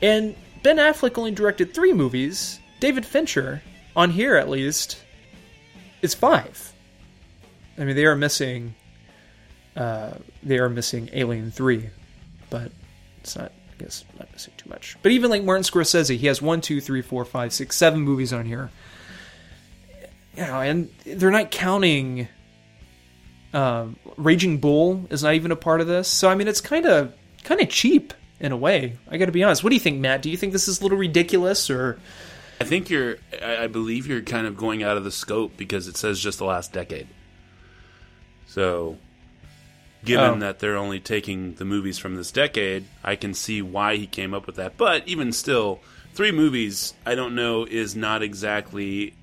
And 0.00 0.34
Ben 0.62 0.76
Affleck 0.76 1.18
only 1.18 1.30
directed 1.30 1.72
three 1.72 1.92
movies. 1.92 2.60
David 2.80 3.04
Fincher, 3.04 3.62
on 3.96 4.10
here 4.10 4.36
at 4.36 4.48
least, 4.48 5.02
is 6.02 6.14
five. 6.14 6.72
I 7.76 7.84
mean, 7.84 7.96
they 7.96 8.06
are 8.06 8.16
missing. 8.16 8.74
Uh, 9.76 10.14
they 10.42 10.58
are 10.58 10.68
missing 10.68 11.08
Alien 11.12 11.50
Three, 11.50 11.90
but 12.50 12.72
it's 13.20 13.36
not. 13.36 13.52
I 13.52 13.82
guess 13.84 14.04
not 14.18 14.30
missing 14.32 14.54
too 14.56 14.68
much. 14.68 14.96
But 15.02 15.12
even 15.12 15.30
like 15.30 15.44
Martin 15.44 15.62
Scorsese, 15.62 16.16
he 16.16 16.26
has 16.26 16.42
one, 16.42 16.60
two, 16.60 16.80
three, 16.80 17.00
four, 17.00 17.24
five, 17.24 17.52
six, 17.52 17.76
seven 17.76 18.00
movies 18.00 18.32
on 18.32 18.44
here. 18.44 18.70
You 20.36 20.46
know, 20.46 20.60
and 20.60 20.90
they're 21.06 21.30
not 21.30 21.52
counting. 21.52 22.26
Uh, 23.54 23.86
Raging 24.16 24.58
Bull 24.58 25.06
is 25.10 25.22
not 25.22 25.34
even 25.34 25.52
a 25.52 25.56
part 25.56 25.80
of 25.80 25.86
this, 25.86 26.08
so 26.08 26.28
I 26.28 26.34
mean, 26.34 26.48
it's 26.48 26.60
kind 26.60 26.86
of 26.86 27.14
kind 27.44 27.60
of 27.60 27.68
cheap 27.68 28.12
in 28.40 28.52
a 28.52 28.56
way. 28.56 28.96
I 29.08 29.16
got 29.18 29.26
to 29.26 29.32
be 29.32 29.42
honest. 29.42 29.62
What 29.64 29.70
do 29.70 29.76
you 29.76 29.80
think, 29.80 30.00
Matt? 30.00 30.22
Do 30.22 30.30
you 30.30 30.36
think 30.36 30.52
this 30.52 30.68
is 30.68 30.80
a 30.80 30.82
little 30.82 30.98
ridiculous, 30.98 31.70
or? 31.70 31.98
I 32.60 32.64
think 32.64 32.90
you're. 32.90 33.16
I 33.42 33.66
believe 33.68 34.06
you're 34.06 34.20
kind 34.22 34.46
of 34.46 34.56
going 34.56 34.82
out 34.82 34.96
of 34.96 35.04
the 35.04 35.10
scope 35.12 35.56
because 35.56 35.88
it 35.88 35.96
says 35.96 36.18
just 36.20 36.38
the 36.38 36.44
last 36.44 36.72
decade. 36.72 37.06
So, 38.46 38.96
given 40.04 40.30
Oh. 40.30 40.38
that 40.40 40.58
they're 40.58 40.76
only 40.76 41.00
taking 41.00 41.54
the 41.54 41.64
movies 41.64 41.98
from 41.98 42.16
this 42.16 42.32
decade, 42.32 42.84
I 43.04 43.14
can 43.16 43.34
see 43.34 43.62
why 43.62 43.96
he 43.96 44.06
came 44.06 44.34
up 44.34 44.46
with 44.46 44.56
that. 44.56 44.76
But 44.76 45.06
even 45.06 45.32
still, 45.32 45.80
three 46.14 46.32
movies, 46.32 46.94
I 47.06 47.14
don't 47.14 47.34
know, 47.34 47.64
is 47.64 47.94
not 47.94 48.22
exactly. 48.22 49.14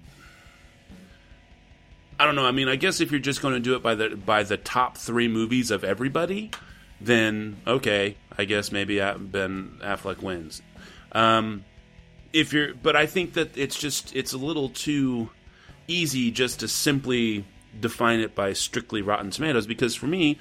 I 2.18 2.26
don't 2.26 2.36
know. 2.36 2.46
I 2.46 2.52
mean, 2.52 2.70
I 2.70 2.78
guess 2.78 3.02
if 3.02 3.12
you're 3.12 3.20
just 3.20 3.42
going 3.42 3.56
to 3.56 3.60
do 3.60 3.76
it 3.76 3.84
by 3.84 3.96
the 3.96 4.10
by 4.16 4.44
the 4.44 4.58
top 4.58 4.98
three 4.98 5.28
movies 5.28 5.72
of 5.72 5.84
everybody, 5.84 6.52
then 7.02 7.58
okay, 7.68 8.16
I 8.38 8.46
guess 8.46 8.72
maybe 8.72 9.00
Ben 9.00 9.78
Affleck 9.82 10.22
wins. 10.22 10.62
Um, 11.12 11.64
if 12.34 12.52
you're, 12.52 12.74
but 12.74 12.96
I 12.96 13.06
think 13.06 13.34
that 13.34 13.58
it's 13.58 13.80
just 13.80 14.16
it's 14.16 14.34
a 14.34 14.38
little 14.38 14.70
too 14.70 15.30
easy 15.88 16.32
just 16.32 16.60
to 16.60 16.68
simply 16.68 17.46
define 17.80 18.20
it 18.20 18.36
by 18.36 18.54
strictly 18.54 19.02
Rotten 19.02 19.32
Tomatoes 19.32 19.68
because 19.68 19.96
for 19.96 20.08
me, 20.08 20.38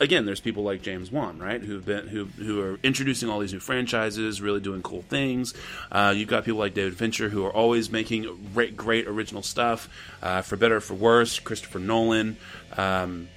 again, 0.00 0.24
there's 0.24 0.40
people 0.40 0.62
like 0.62 0.82
James 0.82 1.10
Wan, 1.10 1.38
right, 1.38 1.62
who've 1.62 1.84
been 1.84 2.08
who 2.08 2.24
who 2.24 2.60
are 2.60 2.78
introducing 2.82 3.28
all 3.28 3.40
these 3.40 3.52
new 3.52 3.60
franchises, 3.60 4.40
really 4.40 4.60
doing 4.60 4.82
cool 4.82 5.02
things. 5.02 5.54
Uh, 5.92 6.14
you've 6.16 6.28
got 6.28 6.44
people 6.44 6.60
like 6.60 6.74
David 6.74 6.96
Fincher 6.96 7.28
who 7.28 7.44
are 7.44 7.52
always 7.52 7.90
making 7.90 8.50
great, 8.54 8.76
great 8.76 9.06
original 9.06 9.42
stuff, 9.42 9.88
uh, 10.22 10.42
for 10.42 10.56
better 10.56 10.76
or 10.76 10.80
for 10.80 10.94
worse. 10.94 11.38
Christopher 11.38 11.78
Nolan, 11.78 12.36
um, 12.76 13.28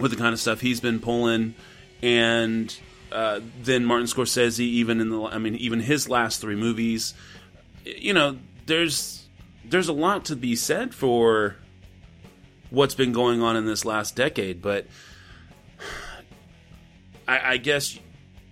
with 0.00 0.10
the 0.10 0.16
kind 0.16 0.32
of 0.32 0.40
stuff 0.40 0.60
he's 0.60 0.80
been 0.80 1.00
pulling, 1.00 1.54
and 2.02 2.74
uh, 3.12 3.40
then 3.62 3.84
Martin 3.84 4.06
Scorsese, 4.06 4.60
even 4.60 5.00
in 5.00 5.10
the, 5.10 5.22
I 5.22 5.38
mean, 5.38 5.56
even 5.56 5.80
his 5.80 6.08
last 6.08 6.40
three 6.40 6.56
movies, 6.56 7.14
you 7.84 8.12
know, 8.12 8.38
there's 8.66 9.26
there's 9.64 9.88
a 9.88 9.92
lot 9.92 10.24
to 10.26 10.36
be 10.36 10.56
said 10.56 10.94
for 10.94 11.56
what's 12.70 12.94
been 12.94 13.12
going 13.12 13.42
on 13.42 13.56
in 13.56 13.66
this 13.66 13.84
last 13.84 14.16
decade, 14.16 14.62
but 14.62 14.86
I, 17.26 17.52
I 17.52 17.56
guess 17.56 17.98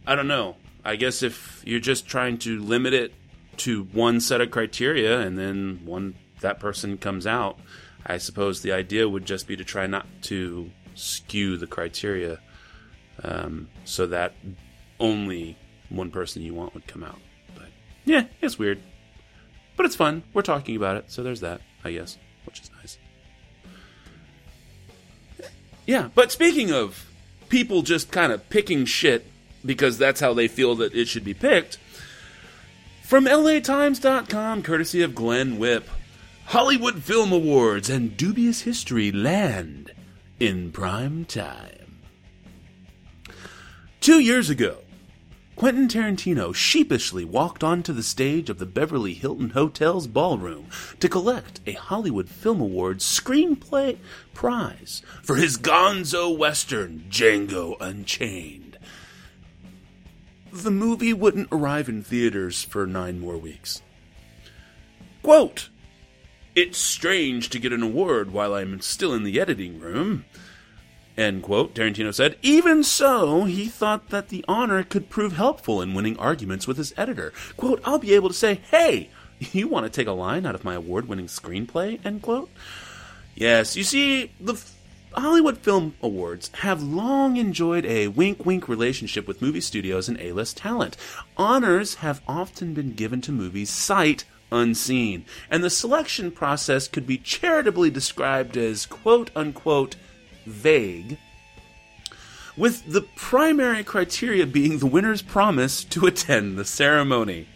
I 0.07 0.14
don't 0.14 0.29
know. 0.29 0.57
I 0.85 0.97
guess 0.97 1.23
if 1.23 1.62
you're 1.66 1.81
just 1.81 2.07
trying 2.07 2.38
to 2.38 2.59
limit 2.61 2.94
it 2.94 3.12
to 3.59 3.85
one 3.85 4.21
set 4.21 4.40
of 4.40 4.51
criteria, 4.51 5.21
and 5.21 5.38
then 5.38 5.81
one 5.85 6.14
that 6.40 6.61
person 6.61 6.97
comes 6.99 7.27
out, 7.27 7.59
I 8.07 8.18
suppose 8.18 8.62
the 8.62 8.73
idea 8.73 9.09
would 9.09 9.27
just 9.27 9.47
be 9.47 9.57
to 9.57 9.64
try 9.64 9.87
not 9.87 10.07
to 10.23 10.71
skew 10.94 11.57
the 11.57 11.66
criteria, 11.66 12.40
um, 13.25 13.69
so 13.85 14.07
that 14.07 14.35
only 15.01 15.57
one 15.89 16.11
person 16.11 16.43
you 16.43 16.55
want 16.55 16.75
would 16.75 16.87
come 16.87 17.03
out. 17.03 17.19
But 17.55 17.69
yeah, 18.05 18.25
it's 18.41 18.59
weird, 18.59 18.81
but 19.77 19.87
it's 19.87 19.97
fun. 19.97 20.23
We're 20.33 20.43
talking 20.43 20.77
about 20.77 20.97
it, 20.97 21.11
so 21.11 21.23
there's 21.23 21.41
that, 21.41 21.61
I 21.85 21.93
guess, 21.93 22.19
which 22.45 22.61
is 22.61 22.71
nice. 22.81 22.99
Yeah, 25.87 26.11
but 26.15 26.31
speaking 26.31 26.71
of 26.71 27.07
people 27.49 27.83
just 27.83 28.11
kind 28.11 28.31
of 28.31 28.49
picking 28.51 28.85
shit 28.85 29.27
because 29.65 29.99
that's 29.99 30.21
how 30.21 30.35
they 30.35 30.49
feel 30.49 30.75
that 30.77 30.95
it 30.95 31.09
should 31.09 31.25
be 31.25 31.35
picked, 31.35 31.79
from 33.03 33.25
LATimes.com, 33.25 34.63
courtesy 34.63 35.03
of 35.03 35.15
Glenn 35.15 35.59
Whipp, 35.59 35.89
Hollywood 36.47 37.03
Film 37.03 37.33
Awards 37.33 37.89
and 37.89 38.17
dubious 38.17 38.63
history 38.63 39.11
land 39.11 39.93
in 40.39 40.73
prime 40.73 41.25
time. 41.25 41.78
Two 44.01 44.21
years 44.21 44.49
ago, 44.49 44.79
Quentin 45.57 45.89
Tarantino 45.89 46.55
sheepishly 46.55 47.25
walked 47.25 47.65
onto 47.65 47.93
the 47.93 48.03
stage 48.03 48.49
of 48.49 48.59
the 48.59 48.65
Beverly 48.65 49.13
Hilton 49.13 49.51
Hotel's 49.51 50.07
ballroom 50.07 50.69
to 51.01 51.09
collect 51.09 51.61
a 51.67 51.73
Hollywood 51.73 52.29
Film 52.29 52.61
Awards 52.61 53.05
screenplay 53.05 53.99
prize 54.33 55.03
for 55.23 55.35
his 55.35 55.59
gonzo 55.59 56.37
western, 56.37 57.07
Django 57.11 57.77
Unchained. 57.81 58.79
The 60.53 60.71
movie 60.71 61.13
wouldn't 61.13 61.49
arrive 61.51 61.89
in 61.89 62.05
theaters 62.05 62.63
for 62.63 62.87
nine 62.87 63.19
more 63.19 63.37
weeks. 63.37 63.83
Quote, 65.25 65.71
It's 66.55 66.79
strange 66.79 67.51
to 67.51 67.59
get 67.59 67.73
an 67.73 67.83
award 67.83 68.33
while 68.33 68.55
I'm 68.55 68.81
still 68.81 69.13
in 69.13 69.25
the 69.25 69.41
editing 69.41 69.81
room. 69.81 70.25
End 71.19 71.43
quote. 71.43 71.75
Tarantino 71.75 72.15
said, 72.15 72.37
even 72.43 72.85
so, 72.85 73.43
he 73.43 73.67
thought 73.67 74.11
that 74.11 74.29
the 74.29 74.45
honor 74.47 74.85
could 74.85 75.11
prove 75.11 75.33
helpful 75.33 75.83
in 75.83 75.93
winning 75.93 76.17
arguments 76.17 76.69
with 76.69 76.77
his 76.77 76.95
editor. 76.97 77.33
Quote, 77.57 77.81
I'll 77.85 77.99
be 77.99 78.15
able 78.15 78.29
to 78.29 78.35
say, 78.35 78.61
hey, 78.71 79.11
you 79.41 79.67
want 79.67 79.85
to 79.85 79.91
take 79.91 80.07
a 80.07 80.13
line 80.13 80.47
out 80.47 80.55
of 80.55 80.63
my 80.63 80.75
award 80.75 81.09
winning 81.09 81.27
screenplay? 81.27 81.99
End 82.07 82.23
quote. 82.23 82.49
Yes, 83.35 83.77
you 83.77 83.83
see, 83.83 84.31
the 84.41 84.63
Hollywood 85.13 85.59
Film 85.59 85.97
Awards 86.03 86.53
have 86.55 86.85
long 86.85 87.37
enjoyed 87.37 87.85
a 87.85 88.07
wink 88.07 88.47
wink 88.47 88.69
relationship 88.69 89.27
with 89.27 89.43
movie 89.43 89.61
studios 89.61 90.09
and 90.09 90.21
A 90.21 90.31
list 90.31 90.57
talent. 90.57 90.97
Honors 91.37 91.97
have 91.97 92.23
often 92.29 92.75
been 92.75 92.93
given 92.93 93.21
to 93.23 93.33
movies 93.33 93.71
sight 93.71 94.25
unseen, 94.53 95.25
and 95.51 95.65
the 95.65 95.71
selection 95.71 96.31
process 96.31 96.87
could 96.87 97.09
be 97.09 97.19
charitably 97.19 97.91
described 97.91 98.57
as 98.57 98.87
quote 98.87 99.33
unquote 99.35 99.97
vague, 100.49 101.19
with 102.57 102.93
the 102.93 103.03
primary 103.03 103.85
criteria 103.85 104.45
being 104.45 104.79
the 104.79 104.87
winner's 104.87 105.23
promise 105.23 105.85
to 105.85 106.07
attend 106.07 106.59
the 106.59 106.65
ceremony. 106.65 107.47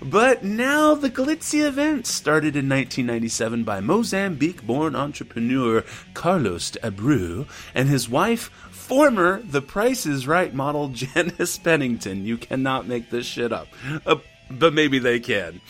But 0.00 0.44
now 0.44 0.94
the 0.94 1.10
glitzy 1.10 1.66
event, 1.66 2.06
started 2.06 2.54
in 2.54 2.68
1997 2.68 3.64
by 3.64 3.80
Mozambique 3.80 4.64
born 4.64 4.94
entrepreneur 4.94 5.84
Carlos 6.14 6.70
de 6.70 6.78
Abreu 6.78 7.48
and 7.74 7.88
his 7.88 8.08
wife, 8.08 8.48
former 8.70 9.42
The 9.42 9.62
Price 9.62 10.06
is 10.06 10.28
Right 10.28 10.54
model 10.54 10.88
Janice 10.92 11.58
Pennington. 11.58 12.24
You 12.24 12.36
cannot 12.36 12.86
make 12.86 13.10
this 13.10 13.26
shit 13.26 13.52
up. 13.52 13.66
Uh, 14.06 14.16
but 14.48 14.72
maybe 14.72 15.00
they 15.00 15.18
can 15.18 15.60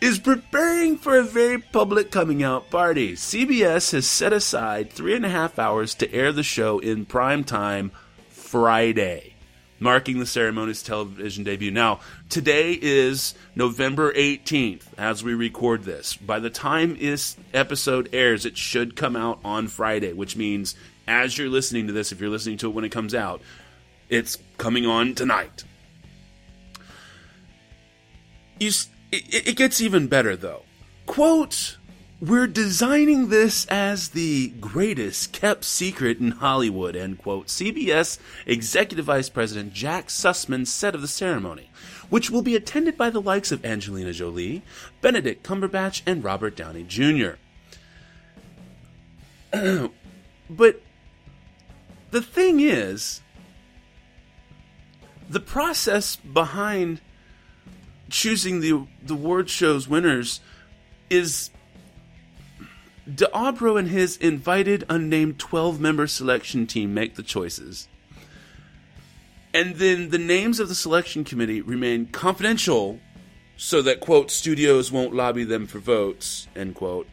is 0.00 0.18
preparing 0.18 0.96
for 0.96 1.18
a 1.18 1.22
very 1.22 1.58
public 1.58 2.10
coming 2.10 2.42
out 2.42 2.70
party. 2.70 3.12
CBS 3.12 3.92
has 3.92 4.06
set 4.06 4.32
aside 4.32 4.90
three 4.90 5.14
and 5.14 5.26
a 5.26 5.28
half 5.28 5.58
hours 5.58 5.94
to 5.96 6.12
air 6.12 6.32
the 6.32 6.42
show 6.42 6.78
in 6.78 7.04
prime 7.04 7.44
time 7.44 7.92
Friday, 8.30 9.34
marking 9.78 10.18
the 10.18 10.26
ceremony's 10.26 10.82
television 10.82 11.44
debut. 11.44 11.70
Now, 11.70 12.00
today 12.30 12.78
is 12.80 13.34
November 13.54 14.12
18th 14.14 14.84
as 14.96 15.22
we 15.22 15.34
record 15.34 15.84
this. 15.84 16.16
By 16.16 16.38
the 16.38 16.50
time 16.50 16.96
this 16.98 17.36
episode 17.52 18.08
airs, 18.12 18.46
it 18.46 18.56
should 18.56 18.96
come 18.96 19.16
out 19.16 19.38
on 19.44 19.68
Friday, 19.68 20.12
which 20.14 20.34
means 20.36 20.74
as 21.06 21.36
you're 21.36 21.48
listening 21.50 21.86
to 21.88 21.92
this, 21.92 22.10
if 22.10 22.20
you're 22.20 22.30
listening 22.30 22.56
to 22.58 22.68
it 22.68 22.74
when 22.74 22.84
it 22.84 22.90
comes 22.92 23.14
out, 23.14 23.42
it's 24.08 24.38
coming 24.58 24.86
on 24.86 25.14
tonight. 25.14 25.64
You, 28.58 28.68
s- 28.68 28.88
it, 29.12 29.48
it 29.48 29.56
gets 29.56 29.80
even 29.80 30.06
better 30.06 30.36
though. 30.36 30.62
Quote 31.06 31.78
We're 32.20 32.46
designing 32.46 33.28
this 33.28 33.66
as 33.66 34.10
the 34.10 34.48
greatest 34.60 35.32
kept 35.32 35.64
secret 35.64 36.18
in 36.18 36.32
Hollywood, 36.32 36.96
end 36.96 37.18
quote. 37.18 37.46
CBS 37.48 38.18
Executive 38.46 39.06
Vice 39.06 39.28
President 39.28 39.72
Jack 39.72 40.08
Sussman 40.08 40.66
said 40.66 40.94
of 40.94 41.00
the 41.02 41.08
ceremony, 41.08 41.70
which 42.08 42.30
will 42.30 42.42
be 42.42 42.56
attended 42.56 42.96
by 42.96 43.10
the 43.10 43.20
likes 43.20 43.52
of 43.52 43.64
Angelina 43.64 44.12
Jolie, 44.12 44.62
Benedict 45.00 45.42
Cumberbatch, 45.42 46.02
and 46.06 46.22
Robert 46.22 46.56
Downey 46.56 46.84
Jr. 46.84 47.32
but 50.50 50.80
the 52.10 52.22
thing 52.22 52.60
is, 52.60 53.20
the 55.28 55.40
process 55.40 56.16
behind 56.16 57.00
choosing 58.10 58.60
the 58.60 58.86
the 59.02 59.14
award 59.14 59.48
show's 59.48 59.88
winners 59.88 60.40
is 61.08 61.50
D'Abro 63.12 63.76
and 63.76 63.88
his 63.88 64.16
invited 64.16 64.84
unnamed 64.88 65.38
12 65.38 65.80
member 65.80 66.06
selection 66.06 66.66
team 66.66 66.94
make 66.94 67.16
the 67.16 67.22
choices. 67.22 67.88
And 69.52 69.76
then 69.76 70.10
the 70.10 70.18
names 70.18 70.60
of 70.60 70.68
the 70.68 70.74
selection 70.74 71.24
committee 71.24 71.60
remain 71.60 72.06
confidential 72.06 73.00
so 73.56 73.82
that, 73.82 74.00
quote, 74.00 74.30
studios 74.30 74.92
won't 74.92 75.14
lobby 75.14 75.44
them 75.44 75.66
for 75.66 75.80
votes, 75.80 76.46
end 76.54 76.76
quote. 76.76 77.08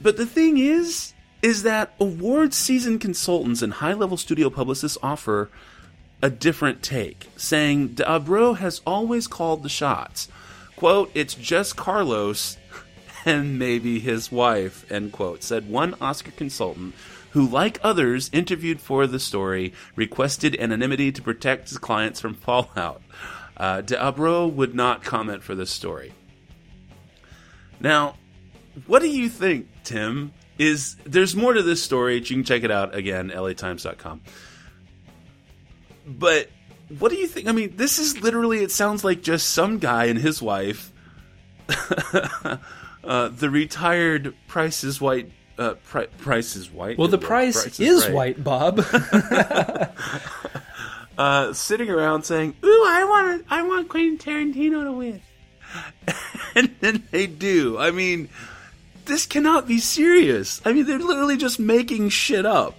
But 0.00 0.16
the 0.16 0.26
thing 0.26 0.58
is, 0.58 1.14
is 1.42 1.62
that 1.62 1.94
award 2.00 2.52
season 2.52 2.98
consultants 2.98 3.62
and 3.62 3.74
high 3.74 3.92
level 3.92 4.16
studio 4.16 4.50
publicists 4.50 4.98
offer 5.02 5.50
a 6.22 6.30
different 6.30 6.82
take, 6.82 7.28
saying 7.36 7.88
D'Abro 7.88 8.54
has 8.54 8.80
always 8.86 9.26
called 9.26 9.62
the 9.62 9.68
shots. 9.68 10.28
Quote, 10.76 11.10
it's 11.14 11.34
just 11.34 11.76
Carlos 11.76 12.56
and 13.24 13.58
maybe 13.58 14.00
his 14.00 14.32
wife, 14.32 14.90
end 14.90 15.12
quote, 15.12 15.42
said 15.42 15.68
one 15.68 15.94
Oscar 16.00 16.30
consultant 16.32 16.94
who, 17.32 17.46
like 17.46 17.78
others 17.82 18.30
interviewed 18.32 18.80
for 18.80 19.06
the 19.06 19.18
story, 19.18 19.72
requested 19.94 20.58
anonymity 20.58 21.12
to 21.12 21.22
protect 21.22 21.68
his 21.68 21.78
clients 21.78 22.20
from 22.20 22.34
fallout. 22.34 23.02
Uh, 23.56 23.80
D'Abro 23.80 24.46
would 24.46 24.74
not 24.74 25.02
comment 25.02 25.42
for 25.42 25.54
this 25.54 25.70
story. 25.70 26.12
Now, 27.80 28.16
what 28.86 29.02
do 29.02 29.08
you 29.08 29.28
think, 29.28 29.68
Tim? 29.84 30.32
Is 30.58 30.96
there's 31.04 31.36
more 31.36 31.52
to 31.52 31.62
this 31.62 31.82
story? 31.82 32.16
You 32.16 32.22
can 32.22 32.44
check 32.44 32.64
it 32.64 32.70
out 32.70 32.94
again, 32.94 33.30
latimes.com. 33.30 34.22
But 36.08 36.48
what 36.98 37.10
do 37.10 37.16
you 37.18 37.26
think? 37.26 37.48
I 37.48 37.52
mean, 37.52 37.76
this 37.76 37.98
is 37.98 38.22
literally, 38.22 38.62
it 38.62 38.70
sounds 38.70 39.04
like 39.04 39.22
just 39.22 39.50
some 39.50 39.78
guy 39.78 40.06
and 40.06 40.18
his 40.18 40.40
wife, 40.40 40.90
uh, 43.04 43.28
the 43.28 43.50
retired 43.50 44.34
Price 44.46 44.84
is 44.84 45.00
White. 45.00 45.32
Uh, 45.58 45.74
pri- 45.74 46.06
price 46.18 46.54
is 46.54 46.70
white. 46.70 46.96
Well, 46.96 47.08
the 47.08 47.18
price, 47.18 47.60
Price 47.60 47.80
is 47.80 48.04
Right. 48.06 48.14
white, 48.14 48.44
Bob. 48.44 48.78
uh, 51.18 51.52
sitting 51.52 51.90
around 51.90 52.22
saying, 52.22 52.54
"Ooh, 52.64 52.84
I 52.86 53.04
want 53.04 53.44
I 53.50 53.62
want 53.62 53.88
Quentin 53.88 54.18
Tarantino 54.18 54.84
to 54.84 54.92
win," 54.92 55.20
and 56.54 56.76
then 56.78 57.02
they 57.10 57.26
do. 57.26 57.76
I 57.76 57.90
mean, 57.90 58.28
this 59.06 59.26
cannot 59.26 59.66
be 59.66 59.80
serious. 59.80 60.62
I 60.64 60.72
mean, 60.72 60.86
they're 60.86 61.00
literally 61.00 61.36
just 61.36 61.58
making 61.58 62.10
shit 62.10 62.46
up. 62.46 62.76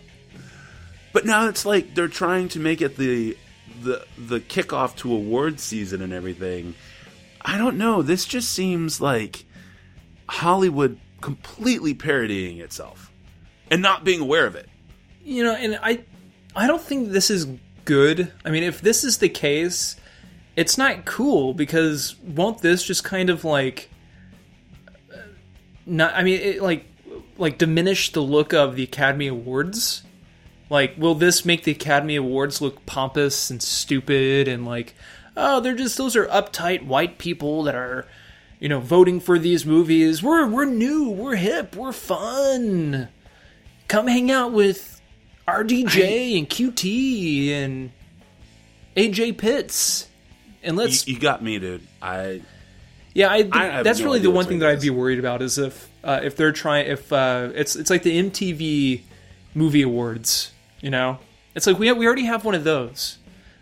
But 1.13 1.25
now 1.25 1.47
it's 1.47 1.65
like 1.65 1.95
they're 1.95 2.07
trying 2.07 2.49
to 2.49 2.59
make 2.59 2.81
it 2.81 2.97
the 2.97 3.37
the 3.81 4.05
the 4.17 4.39
kickoff 4.39 4.95
to 4.97 5.13
award 5.13 5.59
season 5.59 6.01
and 6.01 6.13
everything. 6.13 6.75
I 7.41 7.57
don't 7.57 7.77
know. 7.77 8.01
This 8.01 8.25
just 8.25 8.51
seems 8.51 8.99
like 8.99 9.45
Hollywood 10.27 10.99
completely 11.21 11.93
parodying 11.93 12.59
itself 12.59 13.11
and 13.71 13.81
not 13.81 14.03
being 14.03 14.21
aware 14.21 14.45
of 14.45 14.55
it. 14.55 14.69
you 15.23 15.43
know, 15.43 15.53
and 15.53 15.79
I, 15.81 16.03
I 16.55 16.67
don't 16.67 16.81
think 16.81 17.09
this 17.09 17.29
is 17.29 17.47
good. 17.85 18.31
I 18.43 18.49
mean, 18.49 18.63
if 18.63 18.81
this 18.81 19.03
is 19.03 19.19
the 19.19 19.29
case, 19.29 19.95
it's 20.55 20.77
not 20.77 21.05
cool 21.05 21.53
because 21.53 22.15
won't 22.21 22.61
this 22.61 22.83
just 22.83 23.03
kind 23.03 23.29
of 23.29 23.43
like, 23.43 23.89
uh, 25.13 25.17
not? 25.85 26.15
I 26.15 26.23
mean, 26.23 26.39
it, 26.41 26.61
like, 26.61 26.85
like 27.37 27.57
diminish 27.57 28.11
the 28.11 28.21
look 28.21 28.53
of 28.53 28.75
the 28.75 28.83
Academy 28.83 29.27
Awards. 29.27 30.03
Like, 30.69 30.95
will 30.97 31.15
this 31.15 31.45
make 31.45 31.63
the 31.63 31.71
Academy 31.71 32.15
Awards 32.15 32.61
look 32.61 32.85
pompous 32.85 33.49
and 33.49 33.61
stupid 33.61 34.47
and 34.47 34.65
like, 34.65 34.93
oh, 35.35 35.59
they're 35.59 35.75
just 35.75 35.97
those 35.97 36.15
are 36.15 36.27
uptight 36.27 36.85
white 36.85 37.17
people 37.17 37.63
that 37.63 37.75
are, 37.75 38.05
you 38.59 38.69
know, 38.69 38.79
voting 38.79 39.19
for 39.19 39.39
these 39.39 39.65
movies. 39.65 40.21
We're 40.21 40.47
we're 40.47 40.65
new, 40.65 41.09
we're 41.09 41.35
hip, 41.35 41.75
we're 41.75 41.91
fun. 41.91 43.09
Come 43.87 44.07
hang 44.07 44.29
out 44.29 44.51
with 44.51 45.01
RDJ 45.47 46.37
and 46.37 46.47
QT 46.47 47.49
and 47.49 47.91
AJ 48.95 49.37
Pitts, 49.37 50.07
and 50.61 50.77
let's. 50.77 51.07
you 51.07 51.19
got 51.19 51.41
me, 51.41 51.57
dude. 51.57 51.87
I 52.01 52.41
yeah, 53.13 53.29
I, 53.29 53.49
I 53.51 53.83
that's 53.83 53.99
no 53.99 54.05
really 54.05 54.19
the 54.19 54.29
one 54.29 54.45
thing 54.45 54.59
that 54.59 54.69
I'd 54.69 54.81
be 54.81 54.89
worried 54.89 55.19
about 55.19 55.41
is 55.41 55.57
if 55.57 55.89
uh, 56.03 56.19
if 56.23 56.35
they're 56.35 56.51
trying 56.51 56.87
if 56.87 57.11
uh, 57.11 57.49
it's 57.55 57.75
it's 57.75 57.89
like 57.89 58.03
the 58.03 58.29
MTV 58.29 59.01
Movie 59.55 59.81
Awards, 59.81 60.51
you 60.81 60.89
know, 60.89 61.19
it's 61.55 61.67
like 61.67 61.79
we 61.79 61.91
we 61.91 62.05
already 62.05 62.25
have 62.25 62.45
one 62.45 62.55
of 62.55 62.63
those. 62.63 63.17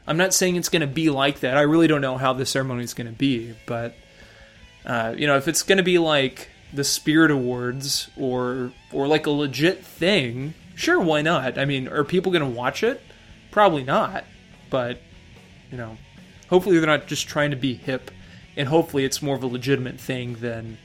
I'm 0.05 0.17
not 0.17 0.33
saying 0.33 0.55
it's 0.55 0.69
going 0.69 0.81
to 0.81 0.87
be 0.87 1.09
like 1.09 1.41
that. 1.41 1.57
I 1.57 1.61
really 1.61 1.87
don't 1.87 2.01
know 2.01 2.17
how 2.17 2.33
the 2.33 2.45
ceremony 2.45 2.83
is 2.83 2.93
going 2.93 3.07
to 3.07 3.13
be, 3.13 3.55
but 3.65 3.95
uh, 4.85 5.13
you 5.17 5.27
know, 5.27 5.35
if 5.35 5.47
it's 5.47 5.63
going 5.63 5.77
to 5.77 5.83
be 5.83 5.97
like 5.97 6.49
the 6.73 6.83
Spirit 6.83 7.31
Awards 7.31 8.09
or 8.17 8.71
or 8.91 9.07
like 9.07 9.25
a 9.25 9.31
legit 9.31 9.83
thing, 9.83 10.53
sure, 10.75 10.99
why 10.99 11.21
not? 11.21 11.57
I 11.57 11.65
mean, 11.65 11.87
are 11.87 12.03
people 12.03 12.31
going 12.31 12.43
to 12.43 12.57
watch 12.57 12.83
it? 12.83 13.01
Probably 13.51 13.83
not. 13.83 14.23
But 14.69 15.01
you 15.71 15.77
know, 15.77 15.97
hopefully 16.49 16.77
they're 16.77 16.87
not 16.87 17.07
just 17.07 17.27
trying 17.27 17.51
to 17.51 17.57
be 17.57 17.73
hip, 17.73 18.11
and 18.55 18.67
hopefully 18.67 19.03
it's 19.03 19.21
more 19.21 19.35
of 19.35 19.43
a 19.43 19.47
legitimate 19.47 19.99
thing 19.99 20.35
than 20.35 20.77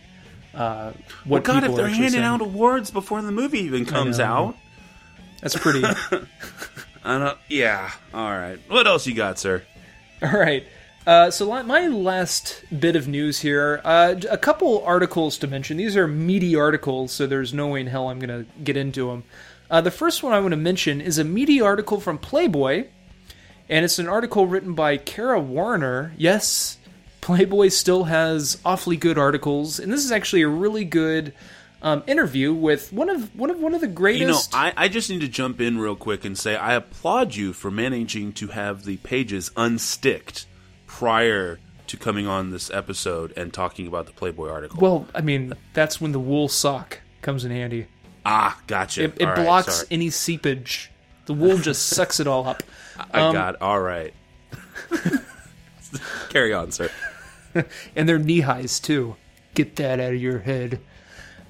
uh, 0.54 0.92
what 1.24 1.44
God, 1.44 1.62
people 1.62 1.70
if 1.70 1.76
they're 1.76 1.94
handing 1.94 2.22
out 2.22 2.40
awards 2.40 2.90
before 2.90 3.22
the 3.22 3.32
movie 3.32 3.60
even 3.60 3.86
comes 3.86 4.18
out, 4.18 4.56
That's 5.42 5.59
pretty. 5.59 5.85
I 7.05 7.18
don't. 7.18 7.38
Yeah. 7.48 7.90
All 8.14 8.31
right. 8.31 8.59
What 8.68 8.87
else 8.87 9.07
you 9.07 9.14
got, 9.14 9.38
sir? 9.38 9.62
All 10.22 10.31
right. 10.31 10.64
Uh, 11.05 11.33
so 11.33 11.62
my 11.64 11.88
last 11.88 12.64
bit 12.78 12.94
of 12.94 13.09
news 13.09 13.40
here, 13.40 13.81
uh, 13.85 14.14
a 14.31 14.38
couple 14.38 14.85
articles 14.85 15.37
to 15.38 15.48
mention. 15.48 15.76
These 15.76 15.96
are 15.96 16.07
meaty 16.07 16.55
articles, 16.55 17.11
so 17.11 17.26
there's 17.26 17.52
no 17.52 17.68
way 17.68 17.81
in 17.81 17.88
hell 17.88 18.09
I'm 18.09 18.20
going 18.20 18.44
to 18.44 18.50
get 18.62 18.76
into 18.76 19.09
them. 19.09 19.24
Uh, 19.68 19.81
the 19.81 19.90
first 19.90 20.22
one 20.22 20.33
I 20.33 20.38
want 20.38 20.52
to 20.52 20.57
mention 20.57 21.00
is 21.00 21.18
a 21.18 21.24
meaty 21.24 21.61
article 21.61 21.98
from 21.98 22.18
Playboy, 22.18 22.87
and 23.68 23.85
it's 23.85 23.98
an 23.98 24.09
article 24.09 24.46
written 24.46 24.74
by 24.74 24.96
Kara 24.96 25.40
Warner. 25.40 26.12
Yes, 26.16 26.78
Playboy 27.20 27.68
still 27.68 28.05
has 28.05 28.61
awfully 28.64 28.96
good 28.96 29.18
articles, 29.18 29.81
and 29.81 29.92
this 29.92 30.05
is 30.05 30.12
actually 30.12 30.42
a 30.42 30.48
really 30.48 30.85
good 30.85 31.35
um, 31.82 32.02
interview 32.06 32.54
with 32.54 32.92
one 32.92 33.10
of 33.10 33.34
one 33.36 33.50
of 33.50 33.60
one 33.60 33.74
of 33.74 33.80
the 33.80 33.88
greatest. 33.88 34.52
You 34.52 34.58
know, 34.58 34.64
I, 34.64 34.72
I 34.76 34.88
just 34.88 35.10
need 35.10 35.20
to 35.20 35.28
jump 35.28 35.60
in 35.60 35.78
real 35.78 35.96
quick 35.96 36.24
and 36.24 36.38
say 36.38 36.56
I 36.56 36.74
applaud 36.74 37.34
you 37.34 37.52
for 37.52 37.70
managing 37.70 38.32
to 38.34 38.48
have 38.48 38.84
the 38.84 38.96
pages 38.98 39.50
unsticked 39.56 40.46
prior 40.86 41.58
to 41.88 41.96
coming 41.96 42.26
on 42.26 42.50
this 42.50 42.70
episode 42.70 43.32
and 43.36 43.52
talking 43.52 43.86
about 43.86 44.06
the 44.06 44.12
Playboy 44.12 44.48
article. 44.48 44.78
well, 44.80 45.06
I 45.14 45.20
mean, 45.20 45.52
that's 45.74 46.00
when 46.00 46.12
the 46.12 46.20
wool 46.20 46.48
sock 46.48 47.00
comes 47.20 47.44
in 47.44 47.50
handy. 47.50 47.86
ah, 48.24 48.58
gotcha. 48.66 49.04
It, 49.04 49.20
it 49.20 49.26
right, 49.26 49.36
blocks 49.36 49.74
sorry. 49.76 49.88
any 49.90 50.10
seepage. 50.10 50.90
The 51.26 51.34
wool 51.34 51.58
just 51.58 51.86
sucks 51.88 52.20
it 52.20 52.26
all 52.26 52.46
up. 52.46 52.62
I 53.12 53.20
um, 53.20 53.32
got. 53.34 53.60
All 53.60 53.80
right. 53.80 54.14
Carry 56.30 56.52
on, 56.52 56.70
sir. 56.70 56.90
And 57.94 58.08
they're 58.08 58.18
knee 58.18 58.40
highs 58.40 58.80
too. 58.80 59.16
Get 59.52 59.76
that 59.76 60.00
out 60.00 60.14
of 60.14 60.20
your 60.20 60.38
head. 60.38 60.80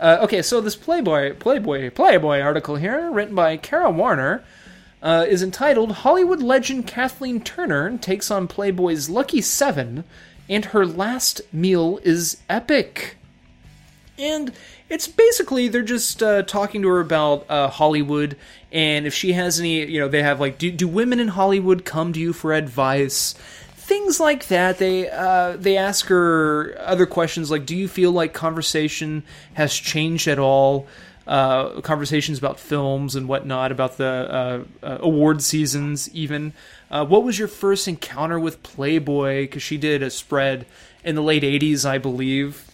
Uh, 0.02 0.18
okay, 0.20 0.42
so 0.42 0.60
this 0.60 0.74
Playboy, 0.74 1.34
Playboy, 1.34 1.88
Playboy 1.90 2.40
article 2.40 2.74
here, 2.74 3.08
written 3.12 3.36
by 3.36 3.56
Kara 3.56 3.88
Warner, 3.88 4.42
uh, 5.00 5.24
is 5.28 5.44
entitled 5.44 5.92
"Hollywood 5.92 6.42
Legend 6.42 6.88
Kathleen 6.88 7.40
Turner 7.40 7.96
Takes 7.98 8.28
on 8.28 8.48
Playboy's 8.48 9.08
Lucky 9.08 9.40
Seven, 9.40 10.02
and 10.48 10.64
Her 10.66 10.84
Last 10.84 11.40
Meal 11.52 12.00
is 12.02 12.38
Epic." 12.50 13.16
And 14.18 14.52
it's 14.88 15.06
basically 15.06 15.68
they're 15.68 15.82
just 15.82 16.20
uh, 16.20 16.42
talking 16.42 16.82
to 16.82 16.88
her 16.88 17.00
about 17.00 17.48
uh, 17.48 17.68
Hollywood 17.68 18.36
and 18.72 19.06
if 19.06 19.12
she 19.14 19.34
has 19.34 19.60
any, 19.60 19.84
you 19.84 20.00
know, 20.00 20.08
they 20.08 20.22
have 20.22 20.40
like, 20.40 20.56
do, 20.56 20.70
do 20.72 20.88
women 20.88 21.20
in 21.20 21.28
Hollywood 21.28 21.84
come 21.84 22.12
to 22.14 22.20
you 22.20 22.32
for 22.32 22.54
advice? 22.54 23.34
Things 23.92 24.18
like 24.18 24.46
that. 24.46 24.78
They 24.78 25.10
uh, 25.10 25.56
they 25.58 25.76
ask 25.76 26.06
her 26.06 26.74
other 26.78 27.04
questions 27.04 27.50
like, 27.50 27.66
do 27.66 27.76
you 27.76 27.88
feel 27.88 28.10
like 28.10 28.32
conversation 28.32 29.22
has 29.52 29.74
changed 29.74 30.28
at 30.28 30.38
all? 30.38 30.86
Uh, 31.26 31.82
conversations 31.82 32.38
about 32.38 32.58
films 32.58 33.14
and 33.14 33.28
whatnot, 33.28 33.70
about 33.70 33.98
the 33.98 34.64
uh, 34.82 34.86
uh, 34.86 34.98
award 35.00 35.42
seasons, 35.42 36.08
even. 36.14 36.54
Uh, 36.90 37.04
what 37.04 37.22
was 37.22 37.38
your 37.38 37.48
first 37.48 37.86
encounter 37.86 38.40
with 38.40 38.62
Playboy? 38.62 39.42
Because 39.42 39.62
she 39.62 39.76
did 39.76 40.02
a 40.02 40.08
spread 40.08 40.64
in 41.04 41.14
the 41.14 41.22
late 41.22 41.42
'80s, 41.42 41.84
I 41.84 41.98
believe 41.98 42.66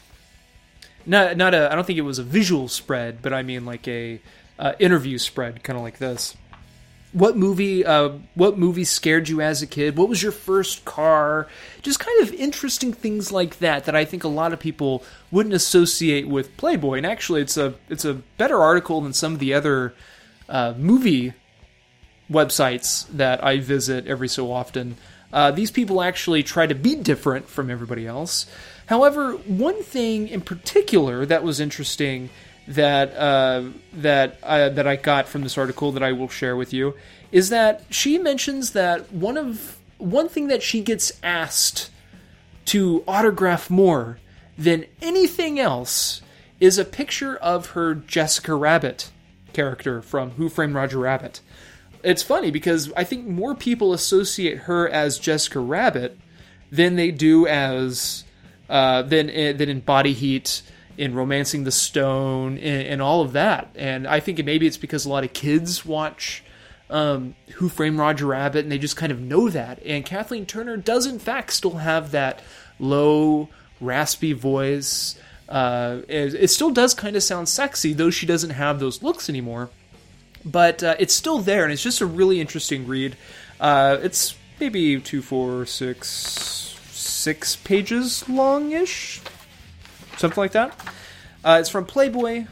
not 1.05 1.37
not 1.37 1.53
a 1.53 1.73
I 1.73 1.75
don't 1.75 1.85
think 1.85 1.99
it 1.99 2.03
was 2.03 2.21
a 2.21 2.23
visual 2.23 2.69
spread, 2.69 3.23
but 3.23 3.33
I 3.33 3.43
mean 3.43 3.65
like 3.65 3.89
a 3.89 4.21
uh, 4.57 4.75
interview 4.79 5.19
spread, 5.19 5.65
kind 5.65 5.77
of 5.77 5.83
like 5.83 5.99
this. 5.99 6.37
What 7.19 7.37
movie? 7.37 7.85
Uh, 7.85 8.11
what 8.37 8.59
movie 8.59 8.85
scared 8.85 9.29
you 9.29 9.41
as 9.41 9.61
a 9.61 9.67
kid? 9.67 9.97
What 9.97 10.09
was 10.09 10.23
your 10.23 10.31
first 10.31 10.85
car? 10.85 11.49
Just 11.83 11.99
kind 11.99 12.23
of 12.23 12.33
interesting 12.33 12.93
things 12.93 13.33
like 13.33 13.59
that 13.59 13.87
that 13.87 13.97
I 13.97 14.05
think 14.05 14.23
a 14.23 14.29
lot 14.29 14.53
of 14.53 14.61
people 14.61 15.03
wouldn't 15.33 15.53
associate 15.53 16.29
with 16.29 16.57
Playboy. 16.57 16.99
And 16.99 17.07
actually, 17.07 17.41
it's 17.41 17.57
a 17.57 17.75
it's 17.89 18.05
a 18.05 18.15
better 18.15 18.59
article 18.59 19.01
than 19.01 19.13
some 19.13 19.33
of 19.33 19.41
the 19.41 19.53
other 19.53 19.95
uh, 20.49 20.75
movie 20.79 21.33
websites 22.31 23.09
that 23.09 23.43
I 23.43 23.59
visit 23.59 24.07
every 24.07 24.29
so 24.29 24.53
often. 24.53 24.97
Uh, 25.33 25.51
these 25.51 25.73
people 25.73 26.01
actually 26.01 26.45
try 26.45 26.69
to 26.69 26.75
be 26.75 26.95
different 26.95 27.49
from 27.49 27.69
everybody 27.69 28.07
else. 28.07 28.47
However, 28.87 29.33
one 29.33 29.83
thing 29.83 30.29
in 30.29 30.41
particular 30.41 31.27
that 31.27 31.43
was 31.43 31.59
interesting 31.59 32.31
that 32.69 33.17
uh, 33.17 33.65
that 33.95 34.39
uh, 34.43 34.69
that 34.69 34.87
I 34.87 34.97
got 34.97 35.27
from 35.27 35.43
this 35.43 35.57
article 35.57 35.91
that 35.93 36.03
I 36.03 36.13
will 36.13 36.29
share 36.29 36.55
with 36.55 36.73
you 36.73 36.95
is 37.33 37.49
that 37.49 37.83
she 37.91 38.19
mentions 38.19 38.73
that 38.73 39.11
one 39.13 39.37
of 39.37 39.79
one 39.97 40.29
thing 40.29 40.49
that 40.49 40.63
she 40.63 40.83
gets 40.83 41.13
asked 41.23 41.91
to 42.67 43.03
autograph 43.09 43.71
more 43.71 44.19
than 44.57 44.85
anything 45.01 45.59
else 45.59 46.21
is 46.61 46.79
a 46.79 46.85
picture 46.85 47.37
of 47.37 47.71
her 47.71 47.95
Jessica 47.95 48.55
Rabbit 48.55 49.11
character 49.53 50.03
from 50.03 50.33
Who 50.33 50.49
Framed 50.49 50.75
Roger 50.75 50.99
Rabbit. 50.99 51.41
It's 52.03 52.23
funny 52.23 52.51
because 52.51 52.93
I 52.97 53.05
think 53.05 53.27
more 53.27 53.55
people 53.55 53.93
associate 53.93 54.59
her 54.59 54.89
as 54.89 55.19
Jessica 55.19 55.61
Rabbit 55.61 56.19
than 56.71 56.97
they 56.97 57.11
do 57.11 57.47
as 57.47 58.25
uh, 58.69 59.03
than 59.03 59.29
than 59.29 59.69
in 59.69 59.81
Body 59.81 60.13
Heat 60.13 60.63
in 60.99 61.15
Romancing 61.15 61.63
the 61.63 61.71
Stone 61.71 62.59
and, 62.59 62.87
and, 62.89 63.03
all 63.03 63.23
of 63.23 63.33
that. 63.33 63.71
And 63.77 64.07
I 64.07 64.19
think 64.19 64.45
maybe 64.45 64.67
it's 64.67 64.77
because 64.77 65.07
a 65.07 65.09
lot 65.09 65.23
of 65.23 65.33
kids 65.33 65.87
watch 65.87 66.43
um, 66.91 67.37
Who 67.55 67.69
Framed 67.69 67.99
Roger 67.99 68.27
Rabbit 68.27 68.65
and 68.65 68.73
they 68.73 68.79
just 68.79 68.97
kind 68.97 69.13
of 69.13 69.21
know 69.21 69.49
that. 69.49 69.81
And 69.87 70.05
Kathleen 70.05 70.45
Turner 70.45 70.77
does, 70.77 71.07
in 71.07 71.21
fact, 71.21 71.53
still 71.53 71.77
have 71.77 72.11
that 72.11 72.43
low, 72.81 73.49
raspy 73.81 74.33
voice. 74.33 75.17
Uh, 75.49 76.01
it, 76.09 76.35
it, 76.35 76.49
still 76.49 76.71
does 76.71 76.95
kind 76.95 77.15
of 77.15 77.23
sound 77.23 77.49
sexy, 77.49 77.93
though 77.93 78.11
she 78.11 78.27
doesn't 78.27 78.51
have 78.51 78.81
those 78.81 79.01
looks 79.01 79.31
anymore. 79.31 79.71
But 80.45 80.83
uh, 80.83 80.97
it's 80.99 81.15
still 81.15 81.39
there, 81.39 81.63
and 81.63 81.73
it's 81.73 81.83
just 81.83 82.01
a 82.01 82.07
really 82.07 82.41
interesting 82.41 82.87
read. 82.87 83.17
Uh, 83.61 83.99
it's 84.03 84.37
maybe 84.61 85.01
two, 85.01 85.23
four, 85.23 85.65
six, 85.65 86.77
six 86.91 87.57
pages 87.57 88.29
long 88.29 88.73
ish, 88.73 89.21
something 90.19 90.41
like 90.41 90.53
that. 90.53 90.79
Uh, 91.45 91.59
it's 91.61 91.69
from 91.69 91.85
Playboy, 91.85 92.47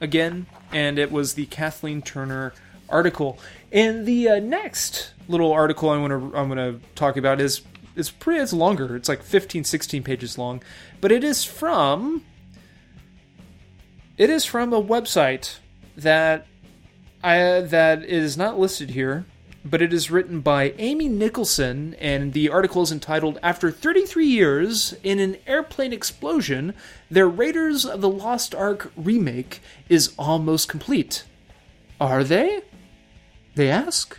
again, 0.00 0.46
and 0.72 0.98
it 0.98 1.10
was 1.10 1.34
the 1.34 1.46
Kathleen 1.46 2.02
Turner 2.02 2.52
article. 2.88 3.38
And 3.72 4.06
the 4.06 4.28
uh, 4.28 4.38
next 4.40 5.12
little 5.28 5.52
article 5.52 5.90
I'm 5.90 6.02
gonna 6.02 6.36
I'm 6.36 6.48
gonna 6.48 6.80
talk 6.94 7.16
about 7.16 7.40
is 7.40 7.62
it's 7.96 8.10
pretty 8.10 8.40
it's 8.40 8.52
longer. 8.52 8.96
It's 8.96 9.08
like 9.08 9.22
15, 9.22 9.64
16 9.64 10.02
pages 10.02 10.38
long, 10.38 10.62
but 11.00 11.12
it 11.12 11.24
is 11.24 11.44
from 11.44 12.24
it 14.16 14.30
is 14.30 14.44
from 14.44 14.72
a 14.72 14.82
website 14.82 15.58
that 15.96 16.46
I 17.22 17.60
that 17.60 18.04
is 18.04 18.36
not 18.36 18.58
listed 18.58 18.90
here 18.90 19.24
but 19.64 19.80
it 19.80 19.92
is 19.92 20.10
written 20.10 20.40
by 20.40 20.74
Amy 20.78 21.08
Nicholson, 21.08 21.94
and 21.98 22.34
the 22.34 22.50
article 22.50 22.82
is 22.82 22.92
entitled 22.92 23.38
After 23.42 23.70
33 23.70 24.26
Years 24.26 24.94
in 25.02 25.18
an 25.18 25.36
Airplane 25.46 25.92
Explosion, 25.92 26.74
their 27.10 27.28
Raiders 27.28 27.86
of 27.86 28.02
the 28.02 28.08
Lost 28.08 28.54
Ark 28.54 28.92
remake 28.96 29.60
is 29.88 30.12
almost 30.18 30.68
complete. 30.68 31.24
Are 31.98 32.22
they? 32.22 32.60
They 33.54 33.70
ask. 33.70 34.18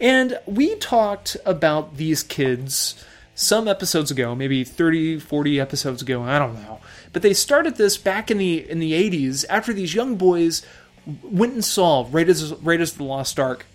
And 0.00 0.38
we 0.46 0.76
talked 0.76 1.36
about 1.44 1.96
these 1.96 2.22
kids 2.22 3.02
some 3.34 3.66
episodes 3.66 4.12
ago, 4.12 4.36
maybe 4.36 4.62
30, 4.62 5.18
40 5.18 5.58
episodes 5.58 6.02
ago, 6.02 6.22
I 6.22 6.38
don't 6.38 6.54
know. 6.54 6.80
But 7.12 7.22
they 7.22 7.34
started 7.34 7.76
this 7.76 7.96
back 7.96 8.30
in 8.30 8.38
the 8.38 8.70
in 8.70 8.78
the 8.78 8.92
80s 8.92 9.44
after 9.48 9.72
these 9.72 9.94
young 9.94 10.14
boys 10.14 10.64
went 11.22 11.54
and 11.54 11.64
saw 11.64 12.06
Raiders, 12.10 12.52
Raiders 12.62 12.92
of 12.92 12.98
the 12.98 13.04
Lost 13.04 13.40
Ark 13.40 13.66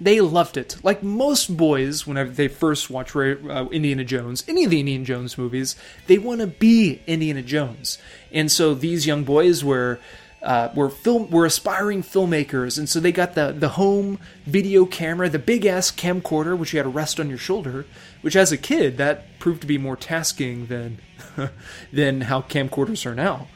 they 0.00 0.20
loved 0.20 0.56
it. 0.56 0.76
Like 0.82 1.02
most 1.02 1.56
boys, 1.56 2.06
whenever 2.06 2.30
they 2.30 2.48
first 2.48 2.90
watch 2.90 3.14
uh, 3.16 3.66
Indiana 3.70 4.04
Jones, 4.04 4.44
any 4.46 4.64
of 4.64 4.70
the 4.70 4.80
Indiana 4.80 5.04
Jones 5.04 5.36
movies, 5.36 5.76
they 6.06 6.18
want 6.18 6.40
to 6.40 6.46
be 6.46 7.00
Indiana 7.06 7.42
Jones. 7.42 7.98
And 8.32 8.50
so 8.50 8.74
these 8.74 9.06
young 9.06 9.24
boys 9.24 9.64
were 9.64 9.98
uh, 10.40 10.70
were 10.74 10.88
film 10.88 11.30
were 11.30 11.44
aspiring 11.44 12.02
filmmakers, 12.02 12.78
and 12.78 12.88
so 12.88 13.00
they 13.00 13.10
got 13.10 13.34
the 13.34 13.52
the 13.52 13.70
home 13.70 14.20
video 14.46 14.86
camera, 14.86 15.28
the 15.28 15.38
big 15.38 15.66
ass 15.66 15.90
camcorder, 15.90 16.56
which 16.56 16.72
you 16.72 16.78
had 16.78 16.84
to 16.84 16.90
rest 16.90 17.18
on 17.18 17.28
your 17.28 17.38
shoulder. 17.38 17.86
Which, 18.20 18.36
as 18.36 18.52
a 18.52 18.56
kid, 18.56 18.98
that 18.98 19.38
proved 19.40 19.62
to 19.62 19.66
be 19.66 19.78
more 19.78 19.96
tasking 19.96 20.66
than 20.66 20.98
than 21.92 22.20
how 22.22 22.42
camcorders 22.42 23.04
are 23.04 23.16
now. 23.16 23.48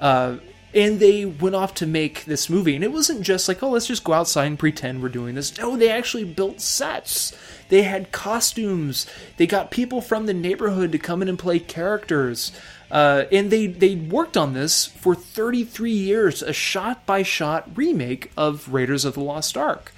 Uh, 0.00 0.38
and 0.74 0.98
they 0.98 1.24
went 1.24 1.54
off 1.54 1.74
to 1.74 1.86
make 1.86 2.24
this 2.24 2.50
movie 2.50 2.74
and 2.74 2.82
it 2.82 2.92
wasn't 2.92 3.22
just 3.22 3.46
like 3.46 3.62
oh 3.62 3.70
let's 3.70 3.86
just 3.86 4.04
go 4.04 4.12
outside 4.12 4.46
and 4.46 4.58
pretend 4.58 5.02
we're 5.02 5.08
doing 5.08 5.34
this. 5.34 5.56
No 5.56 5.76
they 5.76 5.90
actually 5.90 6.24
built 6.24 6.60
sets. 6.60 7.36
They 7.68 7.82
had 7.82 8.12
costumes. 8.12 9.06
They 9.36 9.46
got 9.46 9.70
people 9.70 10.00
from 10.00 10.26
the 10.26 10.34
neighborhood 10.34 10.92
to 10.92 10.98
come 10.98 11.22
in 11.22 11.28
and 11.28 11.38
play 11.38 11.58
characters. 11.58 12.52
Uh, 12.90 13.24
and 13.32 13.50
they 13.50 13.66
they 13.66 13.94
worked 13.94 14.36
on 14.36 14.52
this 14.52 14.86
for 14.86 15.14
33 15.14 15.90
years 15.90 16.42
a 16.42 16.52
shot 16.52 17.06
by 17.06 17.22
shot 17.22 17.68
remake 17.74 18.30
of 18.36 18.72
raiders 18.72 19.04
of 19.04 19.14
the 19.14 19.20
lost 19.20 19.56
ark. 19.56 19.92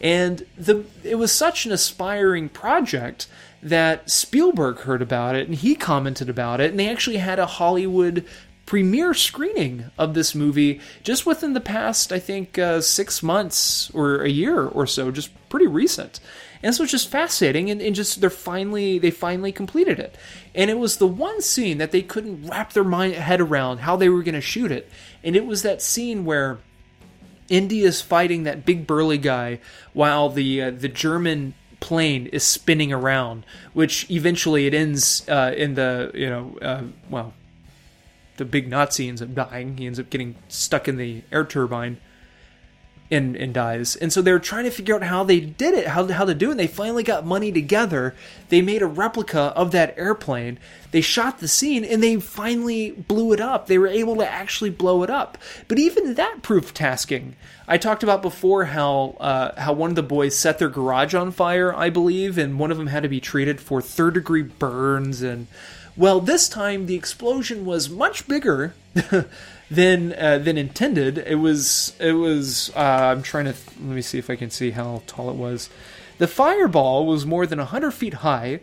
And 0.00 0.46
the 0.56 0.84
it 1.04 1.16
was 1.16 1.32
such 1.32 1.66
an 1.66 1.72
aspiring 1.72 2.48
project 2.48 3.26
that 3.62 4.10
Spielberg 4.10 4.78
heard 4.80 5.02
about 5.02 5.36
it 5.36 5.46
and 5.46 5.54
he 5.54 5.74
commented 5.74 6.30
about 6.30 6.60
it 6.60 6.70
and 6.70 6.80
they 6.80 6.88
actually 6.88 7.18
had 7.18 7.38
a 7.38 7.46
Hollywood 7.46 8.24
premiere 8.70 9.12
screening 9.12 9.90
of 9.98 10.14
this 10.14 10.32
movie 10.32 10.80
just 11.02 11.26
within 11.26 11.54
the 11.54 11.60
past, 11.60 12.12
I 12.12 12.20
think, 12.20 12.56
uh, 12.56 12.80
six 12.80 13.20
months 13.20 13.90
or 13.90 14.22
a 14.22 14.28
year 14.28 14.64
or 14.64 14.86
so, 14.86 15.10
just 15.10 15.30
pretty 15.48 15.66
recent. 15.66 16.20
And 16.62 16.72
so 16.72 16.84
it's 16.84 16.92
just 16.92 17.10
fascinating, 17.10 17.68
and, 17.68 17.82
and 17.82 17.96
just 17.96 18.20
they're 18.20 18.30
finally 18.30 19.00
they 19.00 19.10
finally 19.10 19.50
completed 19.50 19.98
it, 19.98 20.14
and 20.54 20.70
it 20.70 20.78
was 20.78 20.98
the 20.98 21.06
one 21.08 21.42
scene 21.42 21.78
that 21.78 21.90
they 21.90 22.00
couldn't 22.00 22.46
wrap 22.46 22.72
their 22.72 22.84
mind 22.84 23.14
head 23.14 23.40
around 23.40 23.78
how 23.78 23.96
they 23.96 24.08
were 24.08 24.22
going 24.22 24.36
to 24.36 24.40
shoot 24.40 24.70
it, 24.70 24.88
and 25.24 25.34
it 25.34 25.46
was 25.46 25.62
that 25.62 25.82
scene 25.82 26.24
where 26.24 26.58
Indy 27.48 27.80
is 27.80 28.00
fighting 28.00 28.44
that 28.44 28.64
big 28.64 28.86
burly 28.86 29.18
guy 29.18 29.58
while 29.94 30.28
the 30.28 30.62
uh, 30.62 30.70
the 30.70 30.86
German 30.86 31.54
plane 31.80 32.26
is 32.26 32.44
spinning 32.44 32.92
around, 32.92 33.44
which 33.72 34.08
eventually 34.12 34.68
it 34.68 34.74
ends 34.74 35.28
uh, 35.28 35.52
in 35.56 35.74
the 35.74 36.12
you 36.14 36.30
know 36.30 36.56
uh, 36.62 36.82
well 37.08 37.32
the 38.40 38.46
big 38.46 38.70
Nazi 38.70 39.06
ends 39.06 39.20
up 39.20 39.34
dying. 39.34 39.76
He 39.76 39.86
ends 39.86 40.00
up 40.00 40.08
getting 40.08 40.34
stuck 40.48 40.88
in 40.88 40.96
the 40.96 41.22
air 41.30 41.44
turbine 41.44 41.98
and 43.10 43.36
and 43.36 43.52
dies. 43.52 43.96
And 43.96 44.10
so 44.10 44.22
they're 44.22 44.38
trying 44.38 44.64
to 44.64 44.70
figure 44.70 44.94
out 44.94 45.02
how 45.02 45.24
they 45.24 45.40
did 45.40 45.74
it, 45.74 45.88
how 45.88 46.06
how 46.08 46.24
to 46.24 46.34
do 46.34 46.48
it. 46.48 46.52
And 46.52 46.60
they 46.60 46.66
finally 46.66 47.02
got 47.02 47.26
money 47.26 47.52
together. 47.52 48.14
They 48.48 48.62
made 48.62 48.80
a 48.80 48.86
replica 48.86 49.52
of 49.54 49.72
that 49.72 49.94
airplane. 49.98 50.58
They 50.90 51.02
shot 51.02 51.38
the 51.38 51.48
scene 51.48 51.84
and 51.84 52.02
they 52.02 52.16
finally 52.16 52.92
blew 52.92 53.34
it 53.34 53.42
up. 53.42 53.66
They 53.66 53.76
were 53.76 53.86
able 53.86 54.16
to 54.16 54.26
actually 54.26 54.70
blow 54.70 55.02
it 55.02 55.10
up. 55.10 55.36
But 55.68 55.78
even 55.78 56.14
that 56.14 56.40
proved 56.40 56.74
tasking. 56.74 57.36
I 57.68 57.76
talked 57.76 58.02
about 58.02 58.22
before 58.22 58.64
how 58.64 59.16
uh, 59.20 59.60
how 59.60 59.74
one 59.74 59.90
of 59.90 59.96
the 59.96 60.02
boys 60.02 60.34
set 60.34 60.58
their 60.58 60.70
garage 60.70 61.14
on 61.14 61.30
fire, 61.30 61.76
I 61.76 61.90
believe, 61.90 62.38
and 62.38 62.58
one 62.58 62.70
of 62.70 62.78
them 62.78 62.86
had 62.86 63.02
to 63.02 63.08
be 63.10 63.20
treated 63.20 63.60
for 63.60 63.82
third 63.82 64.14
degree 64.14 64.42
burns 64.42 65.20
and 65.20 65.46
well, 65.96 66.20
this 66.20 66.48
time 66.48 66.86
the 66.86 66.94
explosion 66.94 67.64
was 67.64 67.90
much 67.90 68.26
bigger 68.28 68.74
than 69.70 70.12
uh, 70.14 70.38
than 70.38 70.58
intended. 70.58 71.18
It 71.18 71.36
was 71.36 71.94
it 72.00 72.12
was. 72.12 72.70
Uh, 72.74 73.14
I'm 73.16 73.22
trying 73.22 73.46
to 73.46 73.52
th- 73.52 73.66
let 73.78 73.94
me 73.94 74.02
see 74.02 74.18
if 74.18 74.30
I 74.30 74.36
can 74.36 74.50
see 74.50 74.70
how 74.70 75.02
tall 75.06 75.30
it 75.30 75.36
was. 75.36 75.70
The 76.18 76.28
fireball 76.28 77.06
was 77.06 77.24
more 77.24 77.46
than 77.46 77.58
hundred 77.58 77.92
feet 77.92 78.14
high. 78.14 78.60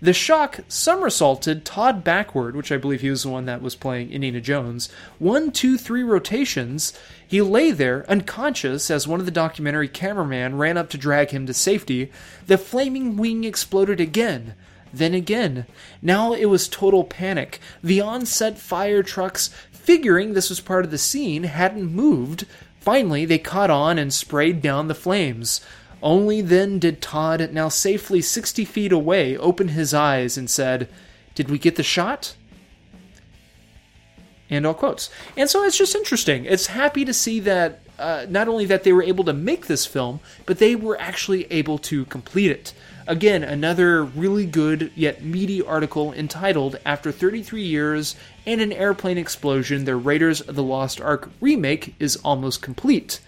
The 0.00 0.12
shock 0.12 0.60
somersaulted 0.68 1.64
Todd 1.64 2.04
backward, 2.04 2.54
which 2.54 2.70
I 2.70 2.76
believe 2.76 3.00
he 3.00 3.10
was 3.10 3.24
the 3.24 3.30
one 3.30 3.46
that 3.46 3.60
was 3.60 3.74
playing 3.74 4.12
Indiana 4.12 4.40
Jones. 4.40 4.88
One, 5.18 5.50
two, 5.50 5.76
three 5.76 6.04
rotations. 6.04 6.92
He 7.26 7.42
lay 7.42 7.72
there, 7.72 8.08
unconscious, 8.08 8.92
as 8.92 9.08
one 9.08 9.18
of 9.18 9.26
the 9.26 9.32
documentary 9.32 9.88
cameraman 9.88 10.56
ran 10.56 10.76
up 10.76 10.88
to 10.90 10.98
drag 10.98 11.30
him 11.30 11.46
to 11.46 11.54
safety. 11.54 12.12
The 12.46 12.58
flaming 12.58 13.16
wing 13.16 13.42
exploded 13.42 14.00
again. 14.00 14.54
Then 14.92 15.14
again, 15.14 15.66
now 16.00 16.32
it 16.32 16.46
was 16.46 16.68
total 16.68 17.04
panic. 17.04 17.60
The 17.82 18.00
on-set 18.00 18.58
fire 18.58 19.02
trucks, 19.02 19.50
figuring 19.70 20.32
this 20.32 20.48
was 20.48 20.60
part 20.60 20.84
of 20.84 20.90
the 20.90 20.98
scene, 20.98 21.44
hadn't 21.44 21.92
moved. 21.92 22.46
Finally, 22.80 23.24
they 23.24 23.38
caught 23.38 23.70
on 23.70 23.98
and 23.98 24.12
sprayed 24.12 24.62
down 24.62 24.88
the 24.88 24.94
flames. 24.94 25.60
Only 26.02 26.40
then 26.40 26.78
did 26.78 27.02
Todd, 27.02 27.50
now 27.52 27.68
safely 27.68 28.20
60 28.20 28.64
feet 28.64 28.92
away, 28.92 29.36
open 29.36 29.68
his 29.68 29.92
eyes 29.92 30.38
and 30.38 30.48
said, 30.48 30.88
Did 31.34 31.50
we 31.50 31.58
get 31.58 31.76
the 31.76 31.82
shot? 31.82 32.36
and 34.50 34.66
all 34.66 34.74
quotes. 34.74 35.10
And 35.36 35.48
so 35.48 35.62
it's 35.62 35.78
just 35.78 35.94
interesting. 35.94 36.44
It's 36.44 36.68
happy 36.68 37.04
to 37.04 37.12
see 37.12 37.40
that 37.40 37.80
uh, 37.98 38.26
not 38.28 38.48
only 38.48 38.64
that 38.66 38.84
they 38.84 38.92
were 38.92 39.02
able 39.02 39.24
to 39.24 39.32
make 39.32 39.66
this 39.66 39.86
film, 39.86 40.20
but 40.46 40.58
they 40.58 40.76
were 40.76 41.00
actually 41.00 41.50
able 41.52 41.78
to 41.78 42.04
complete 42.06 42.50
it. 42.50 42.72
Again, 43.08 43.42
another 43.42 44.04
really 44.04 44.44
good 44.44 44.92
yet 44.94 45.24
meaty 45.24 45.62
article 45.62 46.12
entitled 46.12 46.78
After 46.84 47.10
33 47.10 47.62
Years 47.62 48.16
and 48.44 48.60
an 48.60 48.70
Airplane 48.70 49.16
Explosion, 49.16 49.86
their 49.86 49.96
Raiders 49.96 50.42
of 50.42 50.56
the 50.56 50.62
Lost 50.62 51.00
Ark 51.00 51.30
remake 51.40 51.94
is 51.98 52.16
almost 52.16 52.60
complete. 52.60 53.20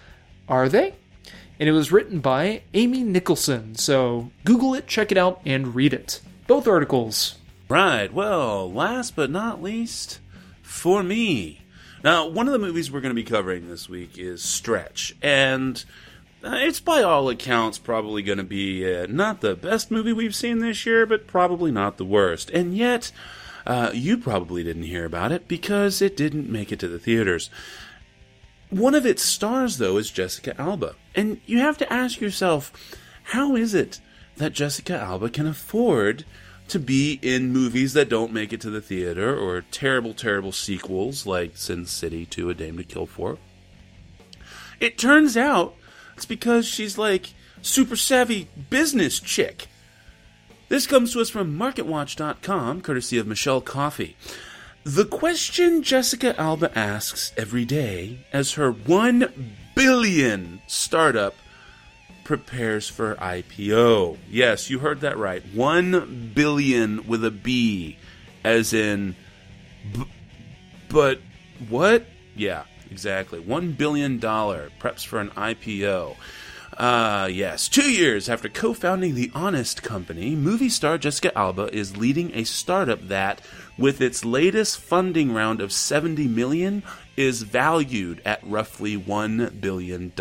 Are 0.46 0.68
they? 0.68 0.92
And 1.58 1.66
it 1.66 1.72
was 1.72 1.90
written 1.90 2.20
by 2.20 2.60
Amy 2.74 3.02
Nicholson. 3.02 3.74
So 3.74 4.30
Google 4.44 4.74
it, 4.74 4.86
check 4.86 5.10
it 5.10 5.16
out, 5.16 5.40
and 5.46 5.74
read 5.74 5.94
it. 5.94 6.20
Both 6.46 6.68
articles. 6.68 7.36
Right. 7.70 8.12
Well, 8.12 8.70
last 8.70 9.16
but 9.16 9.30
not 9.30 9.62
least, 9.62 10.18
for 10.60 11.02
me. 11.02 11.62
Now, 12.04 12.26
one 12.26 12.46
of 12.46 12.52
the 12.52 12.58
movies 12.58 12.90
we're 12.90 13.00
going 13.00 13.14
to 13.14 13.22
be 13.22 13.24
covering 13.24 13.66
this 13.66 13.88
week 13.88 14.18
is 14.18 14.42
Stretch, 14.42 15.16
and 15.22 15.82
it's 16.42 16.80
by 16.80 17.02
all 17.02 17.28
accounts 17.28 17.78
probably 17.78 18.22
going 18.22 18.38
to 18.38 18.44
be 18.44 18.94
uh, 18.94 19.06
not 19.08 19.40
the 19.40 19.54
best 19.54 19.90
movie 19.90 20.12
we've 20.12 20.34
seen 20.34 20.58
this 20.58 20.86
year, 20.86 21.06
but 21.06 21.26
probably 21.26 21.70
not 21.70 21.96
the 21.96 22.04
worst. 22.04 22.50
And 22.50 22.76
yet, 22.76 23.12
uh, 23.66 23.90
you 23.92 24.16
probably 24.16 24.64
didn't 24.64 24.84
hear 24.84 25.04
about 25.04 25.32
it 25.32 25.48
because 25.48 26.00
it 26.00 26.16
didn't 26.16 26.50
make 26.50 26.72
it 26.72 26.78
to 26.80 26.88
the 26.88 26.98
theaters. 26.98 27.50
One 28.70 28.94
of 28.94 29.04
its 29.04 29.22
stars, 29.22 29.78
though, 29.78 29.96
is 29.96 30.10
Jessica 30.10 30.58
Alba. 30.60 30.94
And 31.14 31.40
you 31.44 31.58
have 31.58 31.76
to 31.78 31.92
ask 31.92 32.20
yourself, 32.20 32.72
how 33.24 33.56
is 33.56 33.74
it 33.74 34.00
that 34.36 34.52
Jessica 34.52 34.98
Alba 34.98 35.28
can 35.28 35.46
afford 35.46 36.24
to 36.68 36.78
be 36.78 37.18
in 37.20 37.52
movies 37.52 37.94
that 37.94 38.08
don't 38.08 38.32
make 38.32 38.52
it 38.52 38.60
to 38.60 38.70
the 38.70 38.80
theater 38.80 39.36
or 39.36 39.60
terrible, 39.60 40.14
terrible 40.14 40.52
sequels 40.52 41.26
like 41.26 41.56
Sin 41.56 41.84
City 41.84 42.24
2 42.24 42.48
A 42.50 42.54
Dame 42.54 42.76
to 42.78 42.84
Kill 42.84 43.06
For? 43.06 43.38
It 44.78 44.96
turns 44.96 45.36
out 45.36 45.74
it's 46.20 46.26
because 46.26 46.66
she's 46.66 46.98
like 46.98 47.32
super 47.62 47.96
savvy 47.96 48.46
business 48.68 49.20
chick. 49.20 49.68
This 50.68 50.86
comes 50.86 51.14
to 51.14 51.20
us 51.22 51.30
from 51.30 51.58
MarketWatch.com, 51.58 52.82
courtesy 52.82 53.16
of 53.16 53.26
Michelle 53.26 53.62
Coffey. 53.62 54.18
The 54.84 55.06
question 55.06 55.82
Jessica 55.82 56.38
Alba 56.38 56.76
asks 56.78 57.32
every 57.38 57.64
day 57.64 58.26
as 58.34 58.52
her 58.52 58.70
1 58.70 59.54
billion 59.74 60.60
startup 60.66 61.36
prepares 62.24 62.86
for 62.86 63.14
IPO. 63.14 64.18
Yes, 64.28 64.68
you 64.68 64.80
heard 64.80 65.00
that 65.00 65.16
right. 65.16 65.42
1 65.54 66.32
billion 66.34 67.06
with 67.06 67.24
a 67.24 67.30
B, 67.30 67.96
as 68.44 68.74
in. 68.74 69.16
B- 69.94 70.04
but 70.90 71.22
what? 71.70 72.04
Yeah, 72.36 72.64
exactly. 72.90 73.40
$1 73.40 73.76
billion 73.76 74.20
preps 74.20 75.04
for 75.04 75.20
an 75.20 75.30
IPO. 75.30 76.16
Uh, 76.76 77.28
yes. 77.30 77.68
Two 77.68 77.90
years 77.90 78.28
after 78.28 78.48
co 78.48 78.72
founding 78.72 79.14
The 79.14 79.30
Honest 79.34 79.82
Company, 79.82 80.34
movie 80.34 80.68
star 80.68 80.98
Jessica 80.98 81.36
Alba 81.36 81.68
is 81.74 81.96
leading 81.96 82.34
a 82.34 82.44
startup 82.44 83.08
that, 83.08 83.42
with 83.76 84.00
its 84.00 84.24
latest 84.24 84.78
funding 84.80 85.34
round 85.34 85.60
of 85.60 85.72
70 85.72 86.28
million, 86.28 86.82
is 87.16 87.42
valued 87.42 88.22
at 88.24 88.40
roughly 88.42 88.96
$1 88.96 89.60
billion. 89.60 90.12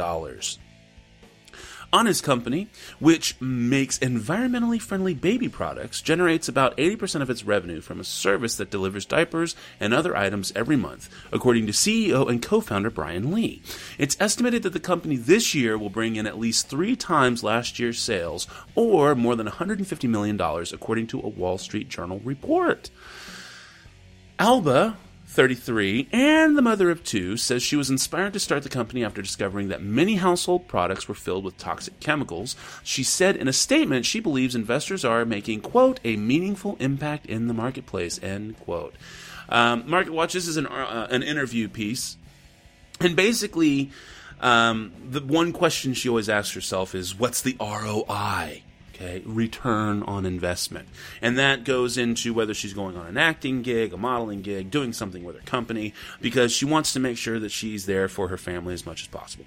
Honest 1.91 2.23
Company, 2.23 2.67
which 2.99 3.39
makes 3.41 3.97
environmentally 3.99 4.80
friendly 4.80 5.13
baby 5.13 5.49
products, 5.49 6.02
generates 6.02 6.47
about 6.47 6.78
80% 6.78 7.21
of 7.21 7.30
its 7.30 7.43
revenue 7.43 7.82
from 7.82 7.99
a 7.99 8.04
service 8.04 8.56
that 8.58 8.69
delivers 8.69 9.06
diapers 9.06 9.56
and 9.80 9.93
other 9.93 10.15
items 10.15 10.52
every 10.56 10.75
month, 10.75 11.10
according 11.32 11.65
to 11.65 11.71
CEO 11.71 12.30
and 12.30 12.41
co 12.41 12.62
founder 12.62 12.89
Brian 12.89 13.32
Lee. 13.32 13.62
It's 13.97 14.17
estimated 14.19 14.63
that 14.63 14.73
the 14.73 14.80
company 14.80 15.15
this 15.15 15.56
year 15.56 15.78
will 15.78 15.89
bring 15.89 16.15
in 16.15 16.28
at 16.28 16.39
least 16.39 16.69
three 16.69 16.95
times 16.95 17.43
last 17.43 17.80
year's 17.80 17.99
sales, 17.99 18.47
or 18.75 19.15
more 19.15 19.36
than 19.36 19.47
$150 19.47 20.10
million, 20.10 20.39
according 20.39 21.08
to 21.08 21.19
a 21.19 21.28
Wall 21.28 21.58
Street 21.58 21.89
Journal 21.89 22.19
report. 22.23 22.91
Alba 24.38 24.95
33, 25.30 26.10
and 26.12 26.58
the 26.58 26.62
mother 26.62 26.89
of 26.89 27.04
two, 27.04 27.38
says 27.38 27.62
she 27.62 27.76
was 27.76 27.92
inspired 27.92 28.34
to 28.34 28.39
start 28.39 28.63
the 28.63 28.70
company 28.70 29.04
after 29.04 29.22
discovering 29.22 29.68
that 29.68 29.82
many 29.82 30.15
household 30.15 30.68
products 30.68 31.08
were 31.08 31.13
filled 31.13 31.44
with 31.44 31.56
toxic 31.58 32.00
chemicals. 32.00 32.56
She 32.84 33.04
said 33.04 33.36
in 33.36 33.48
a 33.48 33.54
statement 33.54 34.08
she 34.08 34.20
believes 34.20 34.56
investors 34.56 35.06
are 35.06 35.26
making, 35.26 35.62
quote, 35.62 36.00
a 36.04 36.15
meaningful 36.15 36.78
impact 36.80 37.28
in 37.28 37.48
the 37.48 37.54
marketplace, 37.54 38.20
end 38.24 38.60
quote. 38.60 38.96
Um, 39.50 39.84
Market 39.88 40.13
Watch, 40.13 40.34
this 40.34 40.48
is 40.48 40.58
an, 40.58 40.65
uh, 40.65 41.08
an 41.12 41.22
interview 41.22 41.70
piece. 41.70 42.18
And 43.00 43.15
basically, 43.15 43.92
um, 44.42 44.92
the 45.10 45.22
one 45.22 45.54
question 45.54 45.94
she 45.94 46.10
always 46.10 46.28
asks 46.28 46.56
herself 46.56 46.96
is, 46.96 47.18
what's 47.18 47.44
the 47.44 47.56
ROI? 47.60 48.63
Okay 49.00 49.22
return 49.26 50.04
on 50.04 50.26
investment. 50.26 50.88
And 51.22 51.38
that 51.38 51.64
goes 51.64 51.98
into 51.98 52.34
whether 52.34 52.54
she's 52.54 52.74
going 52.74 52.98
on 52.98 53.08
an 53.08 53.18
acting 53.18 53.62
gig 53.62 53.94
a 53.94 53.98
modeling 53.98 54.42
gig 54.42 54.72
doing 54.72 54.94
something 54.94 55.24
with 55.24 55.36
her 55.36 55.42
company 55.44 55.94
because 56.22 56.52
she 56.52 56.66
wants 56.66 56.94
to 56.94 57.00
make 57.00 57.18
sure 57.18 57.40
that 57.40 57.52
she's 57.52 57.86
there 57.86 58.08
for 58.08 58.28
her 58.28 58.38
family 58.38 58.74
as 58.74 58.86
much 58.86 59.02
as 59.02 59.08
possible. 59.08 59.46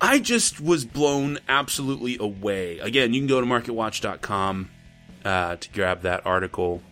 I 0.00 0.20
just 0.20 0.60
was 0.60 0.84
blown 0.84 1.38
absolutely 1.48 2.16
away. 2.18 2.78
Again 2.78 3.14
you 3.14 3.20
can 3.20 3.28
go 3.28 3.40
to 3.40 3.46
marketwatch.com 3.46 4.70
uh, 5.24 5.56
to 5.56 5.70
grab 5.70 6.02
that 6.02 6.24
article. 6.26 6.82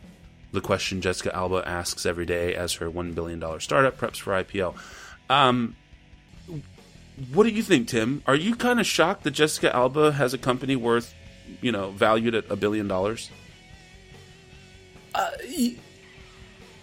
The 0.52 0.60
question 0.60 1.00
jessica 1.00 1.34
alba 1.34 1.62
asks 1.66 2.06
every 2.06 2.26
day 2.26 2.54
as 2.54 2.74
her 2.74 2.90
$1 2.90 3.14
billion 3.14 3.60
startup 3.60 3.98
preps 3.98 4.16
for 4.16 4.32
ipo 4.42 4.74
um, 5.28 5.76
what 7.32 7.44
do 7.44 7.50
you 7.50 7.62
think, 7.62 7.88
Tim? 7.88 8.22
Are 8.26 8.34
you 8.34 8.54
kind 8.54 8.78
of 8.78 8.86
shocked 8.86 9.24
that 9.24 9.30
Jessica 9.32 9.74
Alba 9.74 10.12
has 10.12 10.34
a 10.34 10.38
company 10.38 10.76
worth, 10.76 11.14
you 11.60 11.72
know, 11.72 11.90
valued 11.90 12.34
at 12.34 12.50
a 12.50 12.56
billion 12.56 12.88
dollars? 12.88 13.30
Uh, 15.14 15.30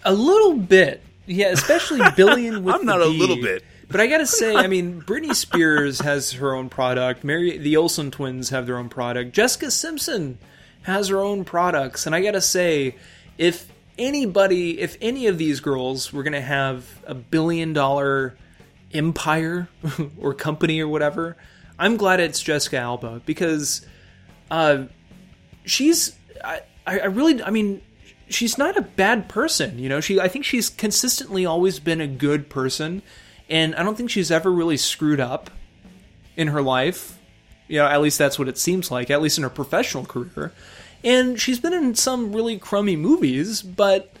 a 0.04 0.12
little 0.12 0.56
bit, 0.56 1.02
yeah. 1.26 1.48
Especially 1.48 2.00
billion. 2.16 2.64
With 2.64 2.74
I'm 2.74 2.84
not 2.84 3.00
a 3.00 3.06
B. 3.10 3.18
little 3.18 3.36
bit. 3.36 3.62
But 3.88 4.00
I 4.00 4.06
gotta 4.08 4.26
say, 4.26 4.56
I 4.56 4.66
mean, 4.68 5.02
Britney 5.02 5.34
Spears 5.34 6.00
has 6.00 6.32
her 6.32 6.54
own 6.54 6.68
product. 6.68 7.22
Mary, 7.22 7.58
the 7.58 7.76
Olsen 7.76 8.10
twins 8.10 8.50
have 8.50 8.66
their 8.66 8.78
own 8.78 8.88
product. 8.88 9.32
Jessica 9.32 9.70
Simpson 9.70 10.38
has 10.82 11.08
her 11.08 11.20
own 11.20 11.44
products, 11.44 12.06
and 12.06 12.14
I 12.14 12.22
gotta 12.22 12.40
say, 12.40 12.96
if 13.38 13.70
anybody, 13.96 14.80
if 14.80 14.96
any 15.00 15.28
of 15.28 15.38
these 15.38 15.60
girls 15.60 16.12
were 16.12 16.24
gonna 16.24 16.40
have 16.40 17.02
a 17.06 17.14
billion 17.14 17.72
dollar 17.72 18.36
empire 18.94 19.68
or 20.18 20.32
company 20.32 20.80
or 20.80 20.88
whatever, 20.88 21.36
I'm 21.78 21.96
glad 21.96 22.20
it's 22.20 22.40
Jessica 22.40 22.78
Alba 22.78 23.20
because 23.26 23.84
uh, 24.50 24.84
she's 25.64 26.16
I, 26.42 26.60
I 26.86 27.06
really 27.06 27.42
I 27.42 27.50
mean 27.50 27.82
she's 28.28 28.56
not 28.56 28.76
a 28.76 28.82
bad 28.82 29.28
person 29.28 29.78
you 29.78 29.88
know? 29.88 30.00
She 30.00 30.20
I 30.20 30.28
think 30.28 30.44
she's 30.44 30.68
consistently 30.68 31.44
always 31.44 31.80
been 31.80 32.00
a 32.00 32.06
good 32.06 32.48
person 32.48 33.02
and 33.48 33.74
I 33.74 33.82
don't 33.82 33.96
think 33.96 34.10
she's 34.10 34.30
ever 34.30 34.50
really 34.50 34.76
screwed 34.76 35.20
up 35.20 35.50
in 36.36 36.48
her 36.48 36.62
life. 36.62 37.18
You 37.66 37.78
know 37.78 37.86
at 37.86 38.00
least 38.00 38.18
that's 38.18 38.38
what 38.38 38.48
it 38.48 38.58
seems 38.58 38.90
like 38.90 39.10
at 39.10 39.20
least 39.20 39.38
in 39.38 39.44
her 39.44 39.50
professional 39.50 40.04
career. 40.04 40.52
And 41.02 41.38
she's 41.38 41.60
been 41.60 41.74
in 41.74 41.94
some 41.94 42.32
really 42.32 42.58
crummy 42.58 42.96
movies 42.96 43.62
but 43.62 44.12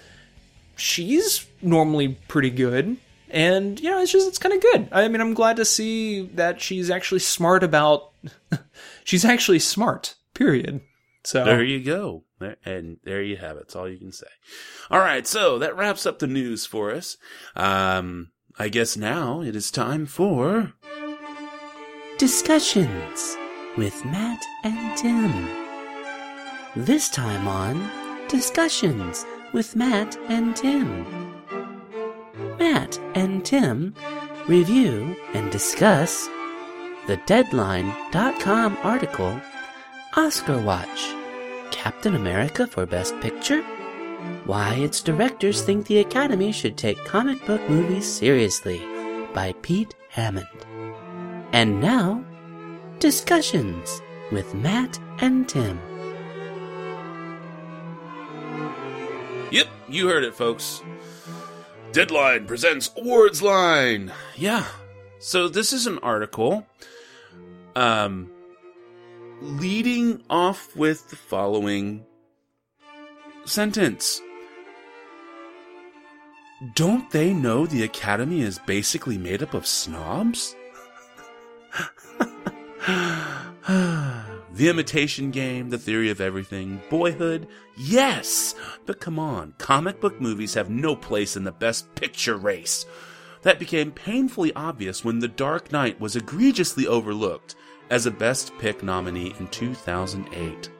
she's 0.76 1.46
normally 1.62 2.18
pretty 2.26 2.50
good 2.50 2.96
and 3.34 3.80
you 3.80 3.90
know 3.90 4.00
it's 4.00 4.12
just 4.12 4.28
it's 4.28 4.38
kind 4.38 4.54
of 4.54 4.62
good 4.62 4.88
i 4.92 5.06
mean 5.08 5.20
i'm 5.20 5.34
glad 5.34 5.56
to 5.56 5.64
see 5.64 6.22
that 6.34 6.60
she's 6.60 6.88
actually 6.88 7.18
smart 7.18 7.62
about 7.62 8.12
she's 9.04 9.24
actually 9.24 9.58
smart 9.58 10.14
period 10.32 10.80
so 11.24 11.42
There 11.44 11.64
you 11.64 11.82
go. 11.82 12.24
And 12.66 12.98
there 13.04 13.22
you 13.22 13.38
have 13.38 13.56
it. 13.56 13.60
That's 13.60 13.76
all 13.76 13.88
you 13.88 13.96
can 13.96 14.12
say. 14.12 14.26
All 14.90 14.98
right. 14.98 15.26
So 15.26 15.58
that 15.58 15.74
wraps 15.74 16.04
up 16.04 16.18
the 16.18 16.26
news 16.26 16.66
for 16.66 16.90
us. 16.92 17.16
Um, 17.56 18.30
I 18.58 18.68
guess 18.68 18.94
now 18.96 19.40
it 19.40 19.56
is 19.56 19.70
time 19.70 20.04
for. 20.04 20.74
Discussions 22.18 23.36
with 23.78 24.04
Matt 24.04 24.44
and 24.64 24.98
Tim. 24.98 25.48
This 26.76 27.08
time 27.08 27.48
on 27.48 27.90
Discussions 28.28 29.24
with 29.54 29.74
Matt 29.74 30.18
and 30.28 30.54
Tim. 30.54 31.33
Matt 32.58 32.98
and 33.14 33.44
Tim 33.44 33.94
review 34.46 35.16
and 35.34 35.50
discuss 35.50 36.28
the 37.06 37.20
Deadline.com 37.26 38.78
article 38.82 39.40
Oscar 40.16 40.58
Watch 40.60 41.14
Captain 41.70 42.14
America 42.14 42.66
for 42.66 42.86
Best 42.86 43.18
Picture? 43.20 43.62
Why 44.46 44.74
its 44.74 45.00
directors 45.00 45.62
think 45.62 45.86
the 45.86 45.98
Academy 45.98 46.52
should 46.52 46.76
take 46.76 47.04
comic 47.04 47.44
book 47.46 47.60
movies 47.68 48.06
seriously 48.10 48.80
by 49.34 49.52
Pete 49.60 49.94
Hammond. 50.08 50.46
And 51.52 51.80
now, 51.80 52.24
discussions 53.00 54.00
with 54.30 54.54
Matt 54.54 54.98
and 55.18 55.48
Tim. 55.48 55.78
Yep, 59.50 59.66
you 59.88 60.08
heard 60.08 60.24
it, 60.24 60.34
folks. 60.34 60.82
Deadline 61.94 62.46
presents 62.48 62.90
awards 62.96 63.40
line. 63.40 64.12
Yeah. 64.34 64.66
So 65.20 65.48
this 65.48 65.72
is 65.72 65.86
an 65.86 66.00
article 66.00 66.66
um 67.76 68.28
leading 69.40 70.20
off 70.28 70.74
with 70.74 71.08
the 71.10 71.14
following 71.14 72.04
sentence. 73.44 74.20
Don't 76.74 77.08
they 77.12 77.32
know 77.32 77.64
the 77.64 77.84
Academy 77.84 78.40
is 78.40 78.58
basically 78.66 79.16
made 79.16 79.40
up 79.40 79.54
of 79.54 79.64
snobs? 79.64 80.56
the 84.54 84.68
Imitation 84.68 85.32
Game, 85.32 85.70
The 85.70 85.78
Theory 85.78 86.10
of 86.10 86.20
Everything, 86.20 86.80
Boyhood, 86.88 87.48
yes! 87.76 88.54
But 88.86 89.00
come 89.00 89.18
on, 89.18 89.54
comic 89.58 90.00
book 90.00 90.20
movies 90.20 90.54
have 90.54 90.70
no 90.70 90.94
place 90.94 91.36
in 91.36 91.42
the 91.42 91.50
Best 91.50 91.92
Picture 91.96 92.36
race. 92.36 92.86
That 93.42 93.58
became 93.58 93.90
painfully 93.90 94.52
obvious 94.54 95.04
when 95.04 95.18
The 95.18 95.26
Dark 95.26 95.72
Knight 95.72 96.00
was 96.00 96.14
egregiously 96.14 96.86
overlooked 96.86 97.56
as 97.90 98.06
a 98.06 98.12
Best 98.12 98.56
Pick 98.58 98.84
nominee 98.84 99.34
in 99.40 99.48
2008. 99.48 100.70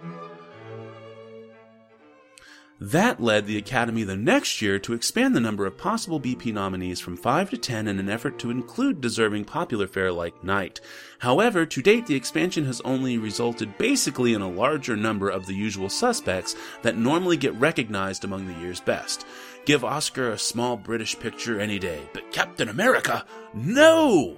That 2.85 3.19
led 3.19 3.47
the 3.47 3.57
Academy 3.57 4.03
the 4.03 4.15
next 4.15 4.61
year 4.61 4.79
to 4.81 4.93
expand 4.93 5.35
the 5.35 5.41
number 5.41 5.65
of 5.65 5.79
possible 5.79 6.21
BP 6.21 6.53
nominees 6.53 7.01
from 7.01 7.17
5 7.17 7.49
to 7.49 7.57
10 7.57 7.89
in 7.89 7.99
an 7.99 8.11
effort 8.11 8.39
to 8.41 8.51
include 8.51 9.01
deserving 9.01 9.47
popular 9.47 9.87
fare 9.87 10.13
like 10.13 10.45
Knight. 10.45 10.83
However, 11.21 11.65
to 11.65 11.81
date, 11.81 12.05
the 12.05 12.15
expansion 12.15 12.67
has 12.67 12.83
only 12.83 13.17
resulted 13.17 13.79
basically 13.79 14.35
in 14.35 14.43
a 14.43 14.51
larger 14.51 14.97
number 14.97 15.31
of 15.31 15.47
the 15.47 15.55
usual 15.55 15.89
suspects 15.89 16.57
that 16.83 16.99
normally 16.99 17.39
get 17.39 17.59
recognized 17.59 18.23
among 18.23 18.47
the 18.47 18.61
year's 18.61 18.81
best. 18.81 19.25
Give 19.65 19.83
Oscar 19.83 20.33
a 20.33 20.39
small 20.39 20.77
British 20.77 21.19
picture 21.19 21.59
any 21.59 21.79
day, 21.79 22.03
but 22.13 22.33
Captain 22.33 22.69
America? 22.69 23.25
No! 23.55 24.37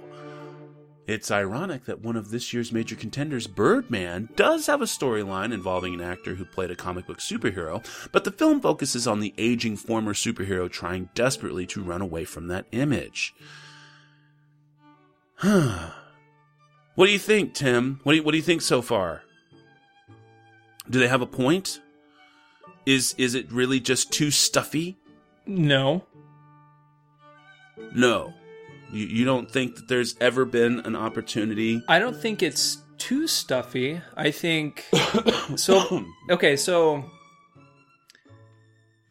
It's 1.07 1.31
ironic 1.31 1.85
that 1.85 2.01
one 2.01 2.17
of 2.17 2.31
this 2.31 2.51
year's 2.51 2.73
major 2.73 2.95
contenders, 2.95 3.47
Birdman, 3.47 4.27
does 4.35 4.67
have 4.67 4.81
a 4.81 4.85
storyline 4.85 5.53
involving 5.53 5.93
an 5.93 6.01
actor 6.01 6.35
who 6.35 6.43
played 6.43 6.69
a 6.69 6.75
comic 6.75 7.07
book 7.07 7.19
superhero, 7.19 7.81
but 8.11 8.25
the 8.25 8.31
film 8.31 8.59
focuses 8.59 9.07
on 9.07 9.21
the 9.21 9.33
aging 9.37 9.77
former 9.77 10.13
superhero 10.13 10.69
trying 10.69 11.09
desperately 11.15 11.65
to 11.67 11.81
run 11.81 12.01
away 12.01 12.25
from 12.25 12.47
that 12.47 12.65
image. 12.71 13.33
Huh. 15.35 15.91
What 16.95 17.05
do 17.05 17.11
you 17.11 17.19
think, 17.19 17.53
Tim? 17.53 17.99
What 18.01 18.13
do 18.13 18.15
you, 18.17 18.23
what 18.23 18.31
do 18.31 18.37
you 18.37 18.43
think 18.43 18.63
so 18.63 18.81
far? 18.81 19.21
Do 20.89 20.99
they 20.99 21.07
have 21.07 21.21
a 21.21 21.27
point? 21.27 21.79
Is 22.87 23.13
is 23.19 23.35
it 23.35 23.51
really 23.51 23.79
just 23.79 24.11
too 24.11 24.31
stuffy? 24.31 24.97
No. 25.45 26.05
No. 27.93 28.33
You, 28.91 29.05
you 29.05 29.25
don't 29.25 29.49
think 29.51 29.75
that 29.75 29.87
there's 29.87 30.15
ever 30.21 30.45
been 30.45 30.79
an 30.81 30.95
opportunity? 30.95 31.81
I 31.87 31.99
don't 31.99 32.15
think 32.15 32.41
it's 32.41 32.77
too 32.97 33.27
stuffy. 33.27 34.01
I 34.15 34.31
think 34.31 34.85
so. 35.55 36.05
Okay, 36.29 36.55
so 36.55 37.03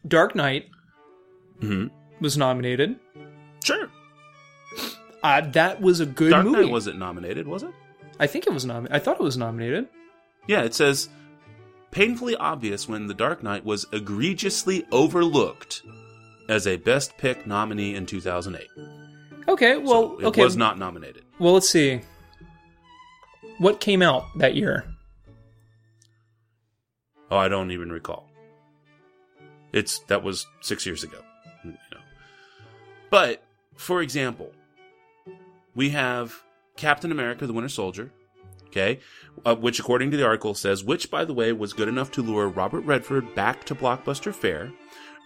Dark 0.07 0.35
Knight 0.35 0.65
Mhm. 1.61 1.89
was 2.21 2.37
nominated. 2.37 2.95
Sure. 3.63 3.89
Uh, 5.23 5.41
that 5.51 5.81
was 5.81 5.99
a 5.99 6.05
good 6.05 6.29
Dark 6.31 6.45
movie. 6.45 6.61
Knight 6.61 6.71
wasn't 6.71 6.99
nominated, 6.99 7.47
was 7.47 7.63
it? 7.63 7.71
I 8.19 8.27
think 8.27 8.47
it 8.47 8.53
was 8.53 8.65
nominated. 8.65 8.95
I 8.95 8.99
thought 8.99 9.19
it 9.19 9.23
was 9.23 9.37
nominated. 9.37 9.87
Yeah, 10.47 10.61
it 10.61 10.73
says 10.73 11.09
painfully 11.91 12.35
obvious 12.35 12.87
when 12.87 13.07
The 13.07 13.13
Dark 13.13 13.43
Knight 13.43 13.65
was 13.65 13.85
egregiously 13.91 14.85
overlooked 14.91 15.81
as 16.47 16.65
a 16.67 16.77
Best 16.77 17.17
Pick 17.17 17.45
nominee 17.47 17.95
in 17.95 18.05
2008. 18.05 18.67
Okay, 19.47 19.77
well, 19.77 20.17
So 20.17 20.19
it 20.19 20.25
okay. 20.25 20.43
was 20.43 20.57
not 20.57 20.77
nominated. 20.77 21.23
Well, 21.39 21.53
let's 21.53 21.69
see. 21.69 22.01
What 23.59 23.79
came 23.79 24.01
out 24.01 24.25
that 24.37 24.55
year? 24.55 24.85
Oh, 27.31 27.37
I 27.37 27.47
don't 27.47 27.71
even 27.71 27.91
recall. 27.91 28.29
It's 29.73 29.99
that 30.07 30.23
was 30.23 30.45
six 30.61 30.85
years 30.85 31.03
ago. 31.03 31.19
You 31.63 31.71
know. 31.71 31.99
But 33.09 33.43
for 33.75 34.01
example, 34.01 34.51
we 35.75 35.89
have 35.89 36.43
Captain 36.77 37.11
America: 37.11 37.47
The 37.47 37.53
Winter 37.53 37.69
Soldier. 37.69 38.11
Okay, 38.67 38.99
uh, 39.45 39.55
which 39.55 39.79
according 39.79 40.11
to 40.11 40.17
the 40.17 40.25
article 40.25 40.53
says, 40.53 40.83
which 40.83 41.09
by 41.09 41.23
the 41.23 41.33
way 41.33 41.53
was 41.53 41.71
good 41.71 41.87
enough 41.87 42.11
to 42.11 42.21
lure 42.21 42.49
Robert 42.49 42.81
Redford 42.81 43.33
back 43.33 43.63
to 43.65 43.75
blockbuster 43.75 44.33
fare, 44.33 44.71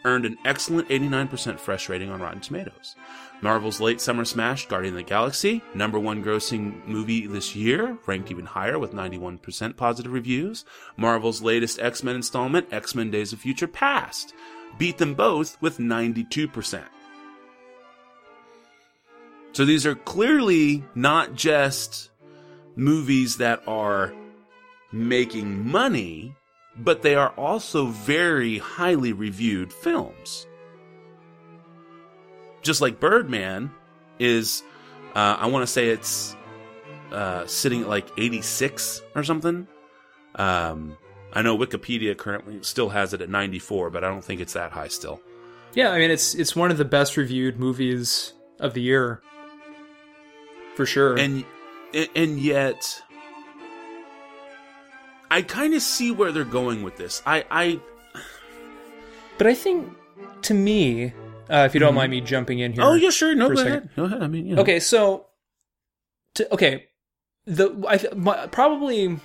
earned 0.05 0.25
an 0.25 0.37
excellent 0.45 0.89
89% 0.89 1.59
fresh 1.59 1.89
rating 1.89 2.09
on 2.09 2.21
Rotten 2.21 2.41
Tomatoes. 2.41 2.95
Marvel's 3.41 3.81
late 3.81 3.99
summer 3.99 4.25
smash, 4.25 4.67
Guardian 4.67 4.93
of 4.93 4.99
the 4.99 5.03
Galaxy, 5.03 5.63
number 5.73 5.99
one 5.99 6.23
grossing 6.23 6.85
movie 6.85 7.25
this 7.25 7.55
year, 7.55 7.97
ranked 8.05 8.29
even 8.29 8.45
higher 8.45 8.77
with 8.77 8.93
91% 8.93 9.75
positive 9.77 10.11
reviews. 10.11 10.63
Marvel's 10.95 11.41
latest 11.41 11.79
X 11.79 12.03
Men 12.03 12.15
installment, 12.15 12.71
X 12.71 12.93
Men 12.93 13.09
Days 13.09 13.33
of 13.33 13.39
Future 13.39 13.67
Past, 13.67 14.33
beat 14.77 14.97
them 14.97 15.15
both 15.15 15.59
with 15.61 15.79
92%. 15.79 16.83
So 19.53 19.65
these 19.65 19.85
are 19.85 19.95
clearly 19.95 20.83
not 20.95 21.35
just 21.35 22.11
movies 22.75 23.37
that 23.37 23.61
are 23.67 24.13
making 24.91 25.67
money, 25.69 26.35
but 26.77 27.01
they 27.01 27.15
are 27.15 27.29
also 27.29 27.87
very 27.87 28.57
highly 28.57 29.13
reviewed 29.13 29.73
films. 29.73 30.47
Just 32.61 32.81
like 32.81 32.99
Birdman 32.99 33.71
is, 34.19 34.63
uh, 35.15 35.37
I 35.39 35.47
want 35.47 35.63
to 35.63 35.71
say 35.71 35.89
it's 35.89 36.35
uh, 37.11 37.45
sitting 37.47 37.81
at 37.81 37.89
like 37.89 38.07
86 38.17 39.01
or 39.15 39.23
something. 39.23 39.67
Um, 40.35 40.97
I 41.33 41.41
know 41.41 41.57
Wikipedia 41.57 42.17
currently 42.17 42.59
still 42.61 42.89
has 42.89 43.13
it 43.13 43.21
at 43.21 43.29
94, 43.29 43.89
but 43.89 44.03
I 44.03 44.09
don't 44.09 44.23
think 44.23 44.41
it's 44.41 44.53
that 44.53 44.71
high 44.71 44.89
still. 44.89 45.21
Yeah, 45.73 45.91
I 45.91 45.99
mean 45.99 46.11
it's 46.11 46.35
it's 46.35 46.53
one 46.55 46.69
of 46.69 46.77
the 46.77 46.85
best 46.85 47.15
reviewed 47.15 47.57
movies 47.57 48.33
of 48.59 48.73
the 48.73 48.81
year, 48.81 49.21
for 50.75 50.85
sure. 50.85 51.17
and 51.17 51.45
and 51.93 52.39
yet 52.39 53.01
I 55.31 55.41
kind 55.41 55.73
of 55.73 55.81
see 55.81 56.11
where 56.11 56.33
they're 56.33 56.43
going 56.43 56.83
with 56.83 56.97
this. 56.97 57.23
I 57.25 57.45
I 57.49 57.79
but 59.37 59.47
I 59.47 59.55
think, 59.55 59.91
to 60.43 60.53
me, 60.53 61.13
uh, 61.49 61.65
if 61.65 61.73
you 61.73 61.79
don't 61.79 61.95
mind 61.95 62.11
me 62.11 62.21
jumping 62.21 62.59
in 62.59 62.73
here. 62.73 62.83
oh 62.83 62.93
yeah 62.93 63.09
sure 63.09 63.33
no 63.33 63.49
go 63.49 63.61
ahead 63.61 63.89
go 63.95 64.03
ahead 64.03 64.21
I 64.21 64.27
mean 64.27 64.45
you 64.45 64.55
know. 64.55 64.61
Okay, 64.61 64.79
so, 64.79 65.27
to, 66.35 66.53
okay, 66.53 66.85
the 67.45 67.73
I 67.87 68.13
my, 68.13 68.45
probably 68.47 69.17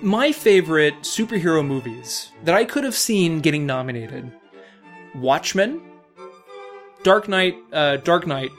my 0.00 0.32
favorite 0.32 0.94
superhero 1.00 1.66
movies 1.66 2.30
that 2.44 2.54
I 2.54 2.64
could 2.64 2.84
have 2.84 2.94
seen 2.94 3.40
getting 3.40 3.66
nominated: 3.66 4.30
Watchmen, 5.14 5.80
Dark 7.02 7.26
Knight, 7.26 7.56
uh, 7.72 7.96
Dark 7.96 8.26
Knight. 8.26 8.50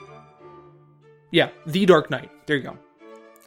Yeah, 1.30 1.48
The 1.66 1.86
Dark 1.86 2.10
Knight. 2.10 2.30
There 2.46 2.56
you 2.56 2.62
go. 2.62 2.78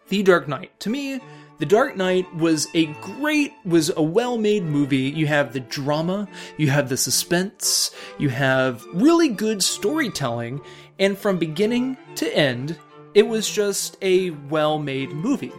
The 0.08 0.24
Dark 0.24 0.48
Knight. 0.48 0.78
To 0.80 0.90
me, 0.90 1.20
The 1.60 1.66
Dark 1.66 1.98
Knight 1.98 2.32
was 2.36 2.68
a 2.76 2.86
great, 3.02 3.54
was 3.66 3.92
a 3.96 4.02
well-made 4.02 4.64
movie. 4.64 5.10
You 5.10 5.26
have 5.26 5.54
the 5.54 5.60
drama, 5.60 6.28
you 6.58 6.70
have 6.70 6.88
the 6.88 6.98
suspense, 6.98 7.92
you 8.20 8.30
have 8.30 8.86
really 8.94 9.30
good 9.30 9.64
storytelling, 9.64 10.62
and 11.00 11.18
from 11.18 11.40
beginning 11.40 11.98
to 12.16 12.38
end, 12.38 12.78
it 13.16 13.28
was 13.28 13.50
just 13.50 13.98
a 14.04 14.30
well-made 14.30 15.12
movie. 15.12 15.54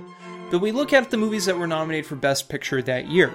But 0.52 0.60
we 0.60 0.70
look 0.70 0.92
at 0.92 1.10
the 1.10 1.16
movies 1.16 1.46
that 1.46 1.58
were 1.58 1.66
nominated 1.66 2.06
for 2.06 2.14
Best 2.14 2.48
Picture 2.48 2.80
that 2.82 3.08
year. 3.08 3.34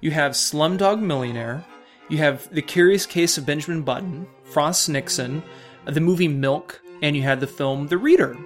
You 0.00 0.10
have 0.10 0.32
Slumdog 0.32 1.00
Millionaire, 1.00 1.64
you 2.10 2.18
have 2.18 2.52
The 2.54 2.60
Curious 2.60 3.06
Case 3.06 3.38
of 3.38 3.46
Benjamin 3.46 3.80
Button, 3.80 4.26
Frost 4.44 4.90
Nixon, 4.90 5.42
the 5.86 6.00
movie 6.00 6.28
Milk, 6.28 6.82
and 7.00 7.16
you 7.16 7.22
had 7.22 7.40
the 7.40 7.46
film 7.46 7.88
The 7.88 7.96
Reader. 7.96 8.36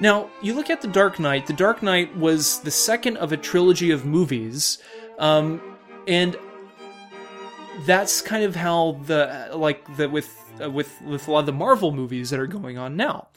Now, 0.00 0.30
you 0.40 0.54
look 0.54 0.70
at 0.70 0.80
The 0.80 0.88
Dark 0.88 1.18
Knight, 1.18 1.46
The 1.46 1.52
Dark 1.52 1.82
Knight 1.82 2.16
was 2.16 2.60
the 2.60 2.70
second 2.70 3.18
of 3.18 3.32
a 3.32 3.36
trilogy 3.36 3.90
of 3.90 4.06
movies, 4.06 4.78
um, 5.18 5.60
and 6.08 6.36
that's 7.84 8.20
kind 8.22 8.44
of 8.44 8.56
how 8.56 8.98
the 9.04 9.50
like 9.54 9.96
the 9.96 10.08
with 10.08 10.34
uh, 10.62 10.70
with 10.70 11.00
with 11.02 11.28
a 11.28 11.30
lot 11.30 11.40
of 11.40 11.46
the 11.46 11.52
Marvel 11.52 11.92
movies 11.92 12.30
that 12.30 12.40
are 12.40 12.46
going 12.46 12.78
on 12.78 12.96
now. 12.96 13.28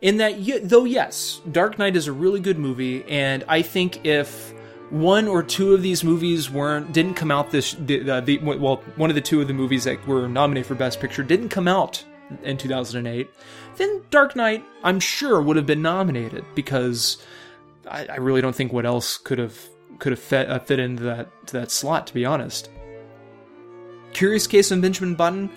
In 0.00 0.16
that, 0.16 0.38
y- 0.38 0.60
though, 0.62 0.84
yes, 0.84 1.40
Dark 1.50 1.78
Knight 1.78 1.96
is 1.96 2.08
a 2.08 2.12
really 2.12 2.40
good 2.40 2.58
movie, 2.58 3.04
and 3.08 3.44
I 3.48 3.62
think 3.62 4.04
if 4.04 4.52
one 4.90 5.26
or 5.26 5.42
two 5.42 5.74
of 5.74 5.82
these 5.82 6.04
movies 6.04 6.50
weren't 6.50 6.92
didn't 6.92 7.14
come 7.14 7.30
out 7.30 7.50
this 7.50 7.74
the, 7.74 8.08
uh, 8.08 8.20
the 8.20 8.38
well 8.38 8.76
one 8.96 9.10
of 9.10 9.14
the 9.14 9.20
two 9.20 9.40
of 9.40 9.48
the 9.48 9.54
movies 9.54 9.84
that 9.84 10.06
were 10.06 10.28
nominated 10.28 10.66
for 10.66 10.74
Best 10.74 11.00
Picture 11.00 11.22
didn't 11.22 11.48
come 11.48 11.66
out 11.66 12.04
in 12.42 12.56
2008, 12.56 13.30
then 13.76 14.02
Dark 14.10 14.36
Knight 14.36 14.64
I'm 14.82 15.00
sure 15.00 15.40
would 15.40 15.56
have 15.56 15.66
been 15.66 15.82
nominated 15.82 16.44
because 16.54 17.18
I, 17.88 18.06
I 18.06 18.16
really 18.16 18.40
don't 18.40 18.54
think 18.54 18.72
what 18.72 18.86
else 18.86 19.18
could 19.18 19.38
have 19.38 19.58
could 19.98 20.12
have 20.12 20.20
fit, 20.20 20.48
uh, 20.48 20.58
fit 20.58 20.78
into 20.78 21.04
that 21.04 21.46
to 21.48 21.58
that 21.58 21.70
slot 21.70 22.06
to 22.08 22.14
be 22.14 22.24
honest. 22.24 22.70
Curious 24.12 24.46
Case 24.46 24.70
of 24.70 24.80
Benjamin 24.80 25.14
Button, 25.14 25.50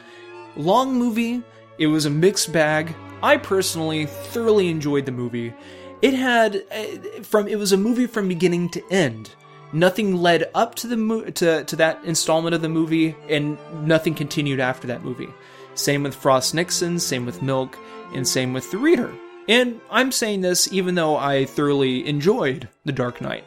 long 0.55 0.93
movie. 0.95 1.43
It 1.77 1.87
was 1.87 2.05
a 2.05 2.09
mixed 2.09 2.53
bag. 2.53 2.95
I 3.21 3.37
personally 3.37 4.05
thoroughly 4.05 4.69
enjoyed 4.69 5.05
the 5.05 5.11
movie. 5.11 5.53
It 6.01 6.13
had 6.13 6.63
uh, 6.71 7.21
from 7.23 7.47
it 7.47 7.57
was 7.57 7.71
a 7.71 7.77
movie 7.77 8.07
from 8.07 8.27
beginning 8.27 8.69
to 8.69 8.91
end. 8.91 9.31
Nothing 9.73 10.15
led 10.15 10.49
up 10.53 10.75
to 10.75 10.87
the 10.87 10.97
mo- 10.97 11.25
to 11.25 11.63
to 11.63 11.75
that 11.75 12.03
installment 12.05 12.55
of 12.55 12.61
the 12.61 12.69
movie, 12.69 13.15
and 13.27 13.57
nothing 13.85 14.13
continued 14.13 14.59
after 14.59 14.87
that 14.87 15.03
movie. 15.03 15.29
Same 15.73 16.03
with 16.03 16.15
Frost 16.15 16.53
Nixon, 16.53 16.99
same 16.99 17.25
with 17.25 17.41
Milk, 17.41 17.77
and 18.15 18.27
same 18.27 18.53
with 18.53 18.71
The 18.71 18.77
Reader. 18.77 19.13
And 19.47 19.79
I'm 19.91 20.11
saying 20.11 20.41
this 20.41 20.71
even 20.71 20.95
though 20.95 21.17
I 21.17 21.45
thoroughly 21.45 22.07
enjoyed 22.07 22.67
The 22.83 22.91
Dark 22.91 23.21
Knight. 23.21 23.45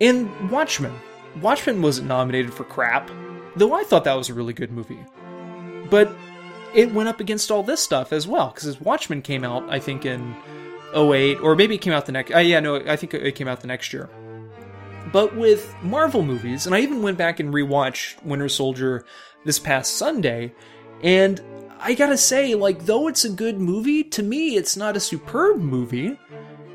And 0.00 0.50
Watchmen. 0.50 0.94
Watchmen 1.40 1.82
wasn't 1.82 2.08
nominated 2.08 2.52
for 2.52 2.64
crap, 2.64 3.10
though 3.56 3.74
I 3.74 3.84
thought 3.84 4.04
that 4.04 4.14
was 4.14 4.28
a 4.28 4.34
really 4.34 4.52
good 4.52 4.70
movie. 4.70 4.98
But 5.90 6.14
it 6.74 6.92
went 6.92 7.08
up 7.08 7.20
against 7.20 7.50
all 7.50 7.62
this 7.62 7.82
stuff 7.82 8.12
as 8.12 8.26
well, 8.26 8.52
because 8.54 8.80
Watchmen 8.80 9.22
came 9.22 9.44
out, 9.44 9.68
I 9.70 9.78
think, 9.78 10.04
in 10.04 10.36
08, 10.94 11.36
or 11.36 11.56
maybe 11.56 11.76
it 11.76 11.80
came 11.80 11.92
out 11.92 12.06
the 12.06 12.12
next. 12.12 12.34
Uh, 12.34 12.38
yeah, 12.38 12.60
no, 12.60 12.76
I 12.76 12.96
think 12.96 13.14
it 13.14 13.34
came 13.34 13.48
out 13.48 13.60
the 13.60 13.66
next 13.66 13.92
year. 13.92 14.08
But 15.12 15.34
with 15.34 15.74
Marvel 15.82 16.22
movies, 16.22 16.66
and 16.66 16.74
I 16.74 16.80
even 16.80 17.02
went 17.02 17.16
back 17.16 17.40
and 17.40 17.52
rewatched 17.52 18.22
Winter 18.24 18.48
Soldier 18.48 19.04
this 19.44 19.58
past 19.58 19.96
Sunday, 19.96 20.52
and 21.02 21.40
I 21.80 21.94
gotta 21.94 22.16
say, 22.16 22.54
like, 22.54 22.86
though 22.86 23.08
it's 23.08 23.24
a 23.24 23.30
good 23.30 23.60
movie, 23.60 24.02
to 24.04 24.22
me, 24.22 24.56
it's 24.56 24.76
not 24.76 24.96
a 24.96 25.00
superb 25.00 25.58
movie. 25.58 26.18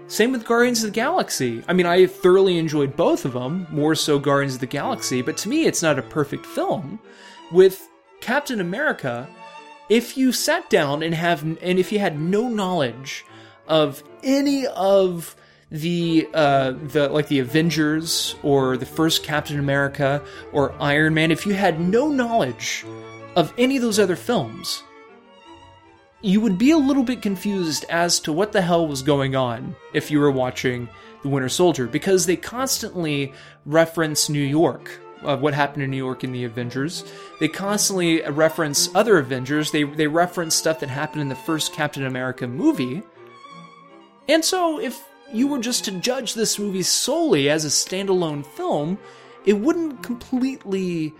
Same 0.07 0.31
with 0.31 0.45
Guardians 0.45 0.83
of 0.83 0.91
the 0.91 0.95
Galaxy. 0.95 1.63
I 1.67 1.73
mean, 1.73 1.85
I 1.85 2.05
thoroughly 2.07 2.57
enjoyed 2.57 2.95
both 2.95 3.25
of 3.25 3.33
them, 3.33 3.67
more 3.69 3.95
so 3.95 4.19
Guardians 4.19 4.55
of 4.55 4.59
the 4.59 4.67
Galaxy, 4.67 5.21
but 5.21 5.37
to 5.37 5.49
me, 5.49 5.65
it's 5.65 5.81
not 5.81 5.99
a 5.99 6.03
perfect 6.03 6.45
film. 6.45 6.99
With 7.51 7.87
Captain 8.21 8.61
America, 8.61 9.27
if 9.89 10.17
you 10.17 10.31
sat 10.31 10.69
down 10.69 11.03
and 11.03 11.13
have, 11.13 11.43
and 11.43 11.79
if 11.79 11.91
you 11.91 11.99
had 11.99 12.19
no 12.19 12.47
knowledge 12.47 13.25
of 13.67 14.03
any 14.23 14.67
of 14.67 15.35
the 15.71 16.27
uh, 16.33 16.71
the 16.71 17.09
like 17.09 17.27
the 17.27 17.39
Avengers 17.39 18.35
or 18.43 18.77
the 18.77 18.85
first 18.85 19.23
Captain 19.23 19.57
America 19.57 20.23
or 20.51 20.73
Iron 20.79 21.13
Man, 21.15 21.31
if 21.31 21.45
you 21.45 21.53
had 21.53 21.79
no 21.79 22.09
knowledge 22.09 22.85
of 23.35 23.53
any 23.57 23.75
of 23.77 23.81
those 23.81 23.99
other 23.99 24.15
films, 24.15 24.83
you 26.23 26.39
would 26.39 26.57
be 26.57 26.71
a 26.71 26.77
little 26.77 27.03
bit 27.03 27.21
confused 27.21 27.85
as 27.89 28.21
to 28.21 28.31
what 28.31 28.53
the 28.53 28.61
hell 28.61 28.87
was 28.87 29.03
going 29.03 29.35
on 29.35 29.75
if 29.93 30.09
you 30.09 30.19
were 30.19 30.31
watching 30.31 30.87
The 31.21 31.27
Winter 31.27 31.49
Soldier 31.49 31.85
because 31.85 32.25
they 32.25 32.37
constantly 32.37 33.33
reference 33.65 34.29
New 34.29 34.41
York. 34.41 34.99
Uh, 35.21 35.37
what 35.37 35.53
happened 35.53 35.81
in 35.81 35.89
New 35.89 35.95
York 35.95 36.25
in 36.25 36.33
the 36.33 36.43
Avengers. 36.43 37.05
They 37.39 37.47
constantly 37.47 38.21
reference 38.23 38.93
other 38.93 39.17
Avengers. 39.19 39.71
They, 39.71 39.83
they 39.83 40.07
reference 40.07 40.53
stuff 40.53 40.81
that 40.81 40.89
happened 40.89 41.21
in 41.21 41.29
the 41.29 41.35
first 41.35 41.71
Captain 41.71 42.05
America 42.05 42.45
movie. 42.45 43.01
And 44.27 44.43
so, 44.43 44.81
if 44.81 45.01
you 45.31 45.47
were 45.47 45.59
just 45.59 45.85
to 45.85 45.91
judge 45.91 46.33
this 46.33 46.59
movie 46.59 46.83
solely 46.83 47.49
as 47.49 47.63
a 47.63 47.69
standalone 47.69 48.45
film, 48.45 48.97
it 49.45 49.53
wouldn't 49.53 50.03
completely 50.03 51.13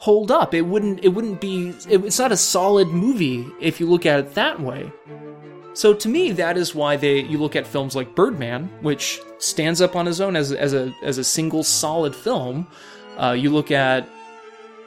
hold 0.00 0.30
up. 0.30 0.54
It 0.54 0.62
wouldn't. 0.62 1.04
It 1.04 1.08
wouldn't 1.08 1.40
be. 1.40 1.68
It, 1.88 2.04
it's 2.04 2.18
not 2.18 2.32
a 2.32 2.36
solid 2.36 2.88
movie 2.88 3.46
if 3.60 3.78
you 3.78 3.88
look 3.88 4.04
at 4.04 4.18
it 4.18 4.34
that 4.34 4.60
way. 4.60 4.90
So 5.72 5.94
to 5.94 6.08
me, 6.08 6.32
that 6.32 6.56
is 6.56 6.74
why 6.74 6.96
they. 6.96 7.20
You 7.20 7.38
look 7.38 7.54
at 7.54 7.66
films 7.66 7.94
like 7.94 8.16
Birdman, 8.16 8.68
which 8.80 9.20
stands 9.38 9.80
up 9.80 9.94
on 9.94 10.06
his 10.06 10.20
own 10.20 10.34
as 10.34 10.52
as 10.52 10.74
a 10.74 10.92
as 11.02 11.18
a 11.18 11.24
single 11.24 11.62
solid 11.62 12.16
film. 12.16 12.66
Uh, 13.16 13.32
you 13.32 13.50
look 13.50 13.70
at, 13.70 14.08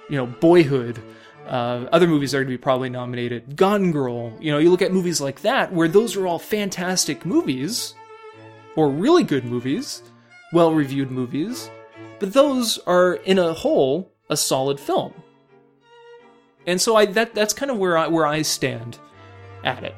you 0.09 0.17
know, 0.17 0.25
Boyhood. 0.25 1.01
Uh, 1.45 1.87
other 1.91 2.07
movies 2.07 2.33
are 2.33 2.37
going 2.37 2.47
to 2.47 2.53
be 2.53 2.57
probably 2.57 2.89
nominated. 2.89 3.55
Gone 3.55 3.91
Girl. 3.91 4.33
You 4.39 4.51
know, 4.51 4.59
you 4.59 4.71
look 4.71 4.81
at 4.81 4.93
movies 4.93 5.21
like 5.21 5.41
that 5.41 5.71
where 5.73 5.89
those 5.89 6.15
are 6.15 6.25
all 6.25 6.39
fantastic 6.39 7.25
movies, 7.25 7.93
or 8.75 8.89
really 8.89 9.23
good 9.23 9.45
movies, 9.45 10.01
well 10.53 10.73
reviewed 10.73 11.11
movies, 11.11 11.69
but 12.19 12.33
those 12.33 12.79
are 12.87 13.15
in 13.25 13.37
a 13.39 13.53
whole 13.53 14.12
a 14.29 14.37
solid 14.37 14.79
film. 14.79 15.13
And 16.65 16.79
so 16.79 16.95
I 16.95 17.05
that 17.07 17.33
that's 17.33 17.53
kind 17.53 17.71
of 17.71 17.77
where 17.77 17.97
I 17.97 18.07
where 18.07 18.25
I 18.25 18.41
stand 18.41 18.97
at 19.63 19.83
it. 19.83 19.95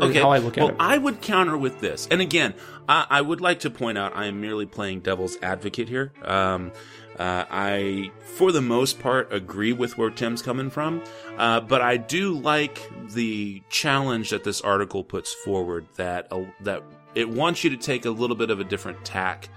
okay. 0.00 0.20
How 0.20 0.30
I 0.30 0.38
look 0.38 0.58
at 0.58 0.64
well, 0.64 0.72
it. 0.72 0.76
I 0.80 0.98
would 0.98 1.20
counter 1.20 1.56
with 1.56 1.80
this, 1.80 2.08
and 2.10 2.20
again, 2.20 2.54
I, 2.88 3.06
I 3.08 3.20
would 3.20 3.40
like 3.40 3.60
to 3.60 3.70
point 3.70 3.98
out 3.98 4.16
I 4.16 4.26
am 4.26 4.40
merely 4.40 4.66
playing 4.66 5.00
devil's 5.00 5.36
advocate 5.42 5.88
here. 5.88 6.12
Um, 6.22 6.72
uh, 7.18 7.44
I, 7.50 8.12
for 8.36 8.52
the 8.52 8.60
most 8.60 9.00
part, 9.00 9.32
agree 9.32 9.72
with 9.72 9.98
where 9.98 10.10
Tim's 10.10 10.40
coming 10.40 10.70
from, 10.70 11.02
uh, 11.36 11.60
but 11.60 11.82
I 11.82 11.96
do 11.96 12.34
like 12.34 12.80
the 13.10 13.60
challenge 13.70 14.30
that 14.30 14.44
this 14.44 14.60
article 14.60 15.02
puts 15.02 15.32
forward. 15.32 15.86
That 15.96 16.32
uh, 16.32 16.44
that 16.60 16.82
it 17.14 17.28
wants 17.28 17.64
you 17.64 17.70
to 17.70 17.76
take 17.76 18.04
a 18.04 18.10
little 18.10 18.36
bit 18.36 18.50
of 18.50 18.60
a 18.60 18.64
different 18.64 19.04
tack 19.04 19.48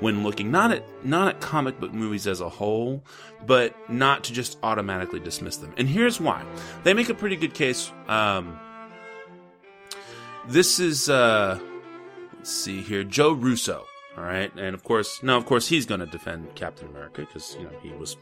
when 0.00 0.22
looking 0.22 0.50
not 0.50 0.72
at 0.72 0.84
not 1.04 1.28
at 1.28 1.40
comic 1.40 1.78
book 1.78 1.92
movies 1.92 2.26
as 2.26 2.40
a 2.40 2.48
whole, 2.48 3.04
but 3.46 3.74
not 3.88 4.24
to 4.24 4.32
just 4.32 4.58
automatically 4.62 5.20
dismiss 5.20 5.56
them. 5.56 5.72
And 5.76 5.88
here's 5.88 6.20
why: 6.20 6.44
they 6.82 6.94
make 6.94 7.08
a 7.08 7.14
pretty 7.14 7.36
good 7.36 7.54
case. 7.54 7.92
Um, 8.08 8.58
this 10.48 10.80
is 10.80 11.08
uh 11.08 11.58
let's 12.36 12.50
see 12.50 12.80
here 12.80 13.04
joe 13.04 13.32
russo 13.32 13.84
all 14.16 14.24
right 14.24 14.52
and 14.56 14.74
of 14.74 14.82
course 14.82 15.22
now 15.22 15.36
of 15.36 15.46
course 15.46 15.68
he's 15.68 15.86
going 15.86 16.00
to 16.00 16.06
defend 16.06 16.52
captain 16.54 16.88
america 16.88 17.20
because 17.20 17.56
you 17.56 17.64
know 17.64 17.72
he 17.82 17.90
was 17.90 18.16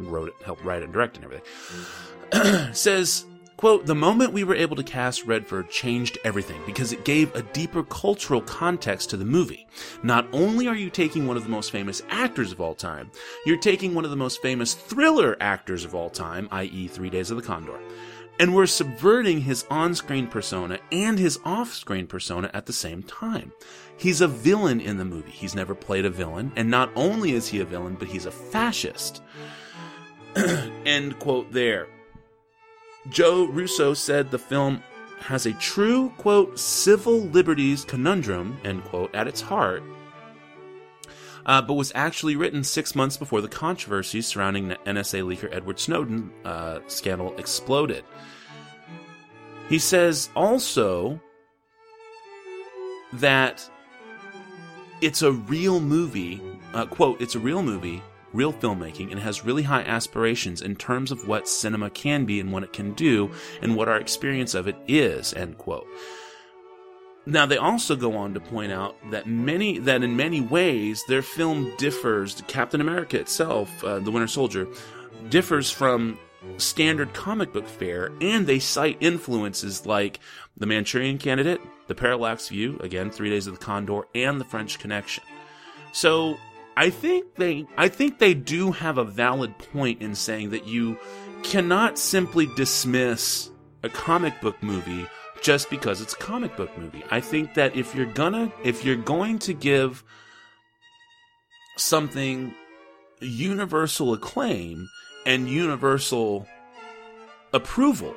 wrote 0.00 0.28
it 0.28 0.34
helped 0.44 0.64
write 0.64 0.82
it 0.82 0.86
and 0.86 0.92
direct 0.92 1.16
and 1.16 1.24
everything 1.24 2.72
says 2.74 3.24
quote 3.62 3.86
the 3.86 3.94
moment 3.94 4.32
we 4.32 4.42
were 4.42 4.56
able 4.56 4.74
to 4.74 4.82
cast 4.82 5.24
redford 5.24 5.70
changed 5.70 6.18
everything 6.24 6.60
because 6.66 6.90
it 6.90 7.04
gave 7.04 7.32
a 7.32 7.42
deeper 7.52 7.84
cultural 7.84 8.40
context 8.40 9.08
to 9.08 9.16
the 9.16 9.24
movie 9.24 9.68
not 10.02 10.26
only 10.32 10.66
are 10.66 10.74
you 10.74 10.90
taking 10.90 11.28
one 11.28 11.36
of 11.36 11.44
the 11.44 11.48
most 11.48 11.70
famous 11.70 12.02
actors 12.08 12.50
of 12.50 12.60
all 12.60 12.74
time 12.74 13.08
you're 13.46 13.56
taking 13.56 13.94
one 13.94 14.04
of 14.04 14.10
the 14.10 14.16
most 14.16 14.42
famous 14.42 14.74
thriller 14.74 15.36
actors 15.38 15.84
of 15.84 15.94
all 15.94 16.10
time 16.10 16.48
i.e 16.50 16.88
three 16.88 17.08
days 17.08 17.30
of 17.30 17.36
the 17.36 17.42
condor 17.42 17.78
and 18.40 18.52
we're 18.52 18.66
subverting 18.66 19.42
his 19.42 19.64
on 19.70 19.94
screen 19.94 20.26
persona 20.26 20.80
and 20.90 21.16
his 21.16 21.38
off 21.44 21.72
screen 21.72 22.08
persona 22.08 22.50
at 22.52 22.66
the 22.66 22.72
same 22.72 23.02
time. 23.02 23.52
He's 23.98 24.22
a 24.22 24.26
villain 24.26 24.80
in 24.80 24.96
the 24.96 25.04
movie. 25.04 25.30
He's 25.30 25.54
never 25.54 25.74
played 25.74 26.06
a 26.06 26.10
villain, 26.10 26.50
and 26.56 26.70
not 26.70 26.90
only 26.96 27.32
is 27.32 27.46
he 27.46 27.60
a 27.60 27.64
villain, 27.66 27.94
but 27.96 28.08
he's 28.08 28.24
a 28.24 28.30
fascist. 28.32 29.22
End 30.34 31.18
quote 31.18 31.52
there. 31.52 31.88
Joe 33.08 33.46
Russo 33.46 33.94
said 33.94 34.30
the 34.30 34.38
film 34.38 34.82
has 35.20 35.46
a 35.46 35.52
true, 35.54 36.10
quote, 36.18 36.58
civil 36.58 37.20
liberties 37.20 37.84
conundrum, 37.84 38.58
end 38.64 38.84
quote, 38.84 39.14
at 39.14 39.28
its 39.28 39.40
heart, 39.40 39.82
uh, 41.46 41.62
but 41.62 41.74
was 41.74 41.92
actually 41.94 42.36
written 42.36 42.62
six 42.62 42.94
months 42.94 43.16
before 43.16 43.40
the 43.40 43.48
controversy 43.48 44.20
surrounding 44.20 44.68
the 44.68 44.76
NSA 44.86 45.24
leaker 45.24 45.52
Edward 45.54 45.78
Snowden 45.78 46.30
uh, 46.44 46.80
scandal 46.86 47.36
exploded. 47.38 48.04
He 49.68 49.78
says 49.78 50.28
also 50.36 51.20
that 53.14 53.68
it's 55.00 55.22
a 55.22 55.32
real 55.32 55.80
movie, 55.80 56.40
uh, 56.74 56.86
quote, 56.86 57.20
it's 57.20 57.34
a 57.34 57.40
real 57.40 57.62
movie, 57.62 58.02
real 58.32 58.52
filmmaking, 58.52 59.10
and 59.10 59.20
has 59.20 59.44
really 59.44 59.62
high 59.62 59.82
aspirations 59.82 60.62
in 60.62 60.76
terms 60.76 61.10
of 61.10 61.26
what 61.26 61.48
cinema 61.48 61.90
can 61.90 62.24
be 62.24 62.40
and 62.40 62.52
what 62.52 62.62
it 62.62 62.72
can 62.72 62.92
do 62.94 63.30
and 63.60 63.76
what 63.76 63.88
our 63.88 63.98
experience 63.98 64.54
of 64.54 64.66
it 64.66 64.76
is, 64.88 65.34
end 65.34 65.58
quote. 65.58 65.86
Now 67.24 67.46
they 67.46 67.56
also 67.56 67.94
go 67.94 68.16
on 68.16 68.34
to 68.34 68.40
point 68.40 68.72
out 68.72 68.96
that 69.10 69.26
many 69.26 69.78
that 69.78 70.02
in 70.02 70.16
many 70.16 70.40
ways 70.40 71.04
their 71.06 71.22
film 71.22 71.72
differs. 71.78 72.42
Captain 72.48 72.80
America 72.80 73.18
itself, 73.18 73.84
uh, 73.84 74.00
the 74.00 74.10
Winter 74.10 74.26
Soldier, 74.26 74.66
differs 75.28 75.70
from 75.70 76.18
standard 76.56 77.14
comic 77.14 77.52
book 77.52 77.68
fare, 77.68 78.10
and 78.20 78.46
they 78.46 78.58
cite 78.58 78.96
influences 79.00 79.86
like 79.86 80.18
The 80.56 80.66
Manchurian 80.66 81.18
Candidate, 81.18 81.60
The 81.86 81.94
Parallax 81.94 82.48
View, 82.48 82.78
again 82.82 83.10
Three 83.10 83.30
Days 83.30 83.46
of 83.46 83.58
the 83.58 83.64
Condor, 83.64 84.02
and 84.14 84.40
The 84.40 84.44
French 84.44 84.80
Connection. 84.80 85.22
So 85.92 86.36
I 86.76 86.90
think 86.90 87.34
they 87.36 87.66
I 87.76 87.88
think 87.88 88.18
they 88.18 88.34
do 88.34 88.72
have 88.72 88.98
a 88.98 89.04
valid 89.04 89.58
point 89.58 90.00
in 90.00 90.14
saying 90.14 90.50
that 90.50 90.66
you 90.66 90.98
cannot 91.42 91.98
simply 91.98 92.46
dismiss 92.56 93.50
a 93.82 93.88
comic 93.88 94.40
book 94.40 94.62
movie 94.62 95.06
just 95.42 95.68
because 95.70 96.00
it's 96.00 96.14
a 96.14 96.18
comic 96.18 96.56
book 96.56 96.76
movie. 96.78 97.02
I 97.10 97.20
think 97.20 97.54
that 97.54 97.76
if 97.76 97.94
you're 97.94 98.06
gonna 98.06 98.52
if 98.64 98.84
you're 98.84 98.96
going 98.96 99.38
to 99.40 99.52
give 99.52 100.04
something 101.76 102.54
universal 103.20 104.14
acclaim 104.14 104.88
and 105.26 105.48
universal 105.48 106.46
approval 107.52 108.14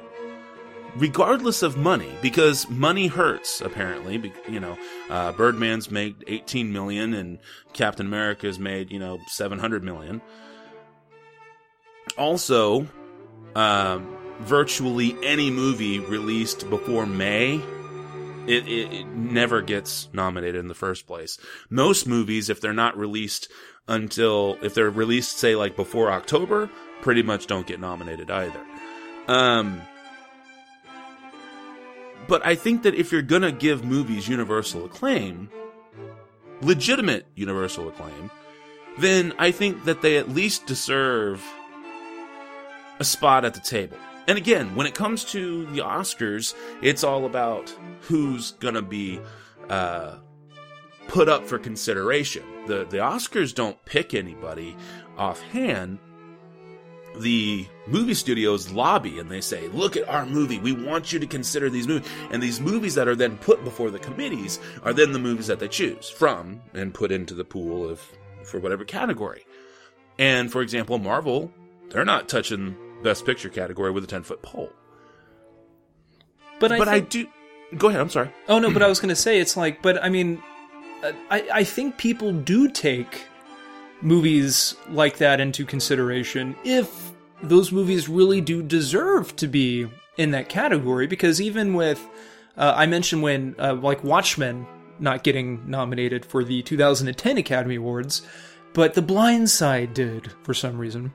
regardless 0.96 1.62
of 1.62 1.78
money 1.78 2.12
because 2.22 2.70
money 2.70 3.08
hurts 3.08 3.62
apparently 3.62 4.32
you 4.48 4.60
know 4.60 4.78
uh, 5.10 5.32
birdman's 5.34 5.92
made 5.92 6.24
18 6.28 6.72
million 6.72 7.14
and 7.14 7.40
captain 7.74 8.06
america's 8.06 8.60
made 8.60 8.92
you 8.92 9.00
know 9.00 9.20
700 9.28 9.84
million 9.84 10.22
also 12.18 12.88
um, 13.56 14.18
virtually 14.40 15.16
any 15.24 15.50
movie 15.50 16.00
released 16.00 16.70
before 16.70 17.06
May, 17.06 17.56
it, 18.48 18.68
it, 18.68 18.94
it 18.94 19.08
never 19.08 19.62
gets 19.62 20.10
nominated 20.14 20.60
in 20.60 20.68
the 20.68 20.76
first 20.76 21.08
place. 21.08 21.38
Most 21.70 22.08
movies, 22.08 22.50
if 22.50 22.62
they're 22.62 22.74
not 22.74 22.98
released 22.98 23.50
until, 23.88 24.58
if 24.62 24.74
they're 24.74 24.90
released, 24.90 25.38
say, 25.38 25.56
like 25.56 25.76
before 25.76 26.12
October, 26.12 26.70
pretty 27.02 27.24
much 27.24 27.48
don't 27.48 27.68
get 27.68 27.80
nominated 27.80 28.30
either. 28.30 28.62
Um, 29.28 29.82
but 32.28 32.46
I 32.46 32.56
think 32.56 32.84
that 32.84 32.96
if 32.96 33.12
you're 33.12 33.22
gonna 33.22 33.52
give 33.52 33.84
movies 33.84 34.28
universal 34.28 34.86
acclaim, 34.86 35.50
legitimate 36.62 37.28
universal 37.36 37.88
acclaim, 37.88 38.32
then 38.98 39.34
I 39.38 39.52
think 39.52 39.86
that 39.86 40.02
they 40.02 40.18
at 40.18 40.30
least 40.30 40.66
deserve 40.66 41.44
a 43.00 43.04
spot 43.04 43.44
at 43.46 43.54
the 43.54 43.60
table. 43.60 43.98
And 44.28 44.38
again, 44.38 44.76
when 44.76 44.88
it 44.88 44.96
comes 44.96 45.24
to 45.26 45.66
the 45.68 45.82
Oscars, 45.82 46.56
it's 46.82 47.04
all 47.04 47.26
about 47.26 47.70
who's 48.02 48.52
gonna 48.54 48.82
be 48.82 49.20
uh, 49.70 50.16
put 51.08 51.30
up 51.30 51.46
for 51.46 51.60
consideration. 51.60 52.44
The 52.68 52.86
the 52.86 52.98
Oscars 52.98 53.54
don't 53.54 53.84
pick 53.86 54.14
anybody 54.14 54.76
offhand. 55.18 56.00
The 57.20 57.66
movie 57.88 58.14
studios 58.14 58.72
lobby 58.72 59.20
and 59.20 59.30
they 59.30 59.42
say, 59.42 59.68
"Look 59.70 59.96
at 59.96 60.08
our 60.10 60.26
movie. 60.26 60.60
We 60.60 60.74
want 60.74 61.14
you 61.14 61.20
to 61.20 61.28
consider 61.28 61.70
these 61.70 61.88
movies." 61.88 62.10
And 62.32 62.44
these 62.44 62.60
movies 62.60 62.96
that 62.96 63.08
are 63.08 63.16
then 63.16 63.38
put 63.38 63.64
before 63.64 63.90
the 63.90 64.00
committees 64.00 64.60
are 64.84 64.94
then 64.94 65.14
the 65.14 65.20
movies 65.20 65.48
that 65.48 65.60
they 65.60 65.68
choose 65.68 66.10
from 66.10 66.62
and 66.74 66.94
put 66.94 67.12
into 67.12 67.34
the 67.34 67.46
pool 67.46 67.90
of 67.90 68.02
for 68.44 68.60
whatever 68.60 68.84
category. 68.84 69.46
And 70.18 70.52
for 70.52 70.62
example, 70.62 70.98
Marvel, 70.98 71.52
they're 71.90 72.06
not 72.06 72.28
touching 72.28 72.76
Best 73.04 73.26
Picture 73.26 73.50
category 73.50 73.92
with 73.92 74.04
a 74.04 74.08
ten 74.08 74.24
foot 74.24 74.42
pole. 74.42 74.72
But 76.60 76.72
I 76.72 76.78
but 76.78 76.88
I 76.88 77.00
do. 77.00 77.28
Go 77.78 77.90
ahead. 77.90 78.02
I'm 78.02 78.10
sorry. 78.10 78.32
Oh 78.48 78.60
no, 78.60 78.72
but 78.72 78.82
I 78.82 78.88
was 78.88 79.00
going 79.00 79.10
to 79.10 79.16
say 79.16 79.40
it's 79.40 79.58
like, 79.58 79.82
but 79.82 80.04
I 80.04 80.10
mean, 80.10 80.42
I 81.30 81.48
I 81.54 81.64
think 81.64 81.98
people 81.98 82.32
do 82.32 82.70
take 82.70 83.24
movies 84.02 84.76
like 84.90 85.18
that 85.18 85.40
into 85.40 85.66
consideration 85.66 86.56
if 86.64 87.05
those 87.50 87.72
movies 87.72 88.10
really 88.10 88.42
do 88.42 88.62
deserve 88.62 89.36
to 89.38 89.48
be 89.48 89.88
in 90.18 90.32
that 90.32 90.50
category. 90.50 91.08
Because 91.08 91.42
even 91.42 91.74
with, 91.74 92.06
uh, 92.58 92.74
I 92.76 92.86
mentioned 92.86 93.22
when 93.22 93.56
uh, 93.60 93.74
like 93.76 94.04
Watchmen 94.04 94.68
not 95.00 95.24
getting 95.24 95.70
nominated 95.70 96.26
for 96.26 96.44
the 96.44 96.62
2010 96.64 97.38
Academy 97.38 97.76
Awards, 97.76 98.22
but 98.74 98.94
The 98.94 99.02
Blind 99.02 99.50
Side 99.50 99.94
did 99.94 100.32
for 100.44 100.54
some 100.54 100.78
reason. 100.78 101.14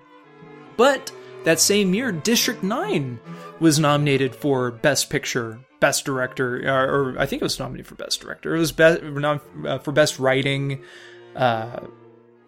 But 0.76 1.12
that 1.44 1.60
same 1.60 1.94
year, 1.94 2.12
District 2.12 2.62
9 2.62 3.18
was 3.60 3.78
nominated 3.78 4.34
for 4.34 4.70
Best 4.70 5.10
Picture, 5.10 5.60
Best 5.78 6.04
Director, 6.04 6.66
or, 6.68 7.12
or 7.12 7.18
I 7.18 7.26
think 7.26 7.42
it 7.42 7.44
was 7.44 7.58
nominated 7.58 7.86
for 7.86 7.94
Best 7.94 8.20
Director. 8.20 8.54
It 8.54 8.58
was 8.58 8.72
best, 8.72 9.02
uh, 9.02 9.78
for 9.78 9.92
Best 9.92 10.18
Writing. 10.18 10.82
Uh, 11.34 11.80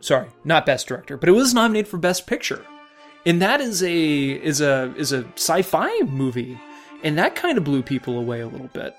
sorry, 0.00 0.28
not 0.44 0.66
Best 0.66 0.86
Director, 0.86 1.16
but 1.16 1.28
it 1.28 1.32
was 1.32 1.54
nominated 1.54 1.88
for 1.88 1.98
Best 1.98 2.26
Picture. 2.26 2.64
And 3.24 3.40
that 3.40 3.60
is 3.60 3.82
a 3.82 4.30
is 4.30 4.60
a 4.60 4.92
is 4.96 5.12
a 5.12 5.24
sci-fi 5.34 6.00
movie, 6.02 6.58
and 7.04 7.16
that 7.18 7.36
kind 7.36 7.56
of 7.56 7.64
blew 7.64 7.82
people 7.82 8.18
away 8.18 8.40
a 8.40 8.48
little 8.48 8.68
bit. 8.68 8.96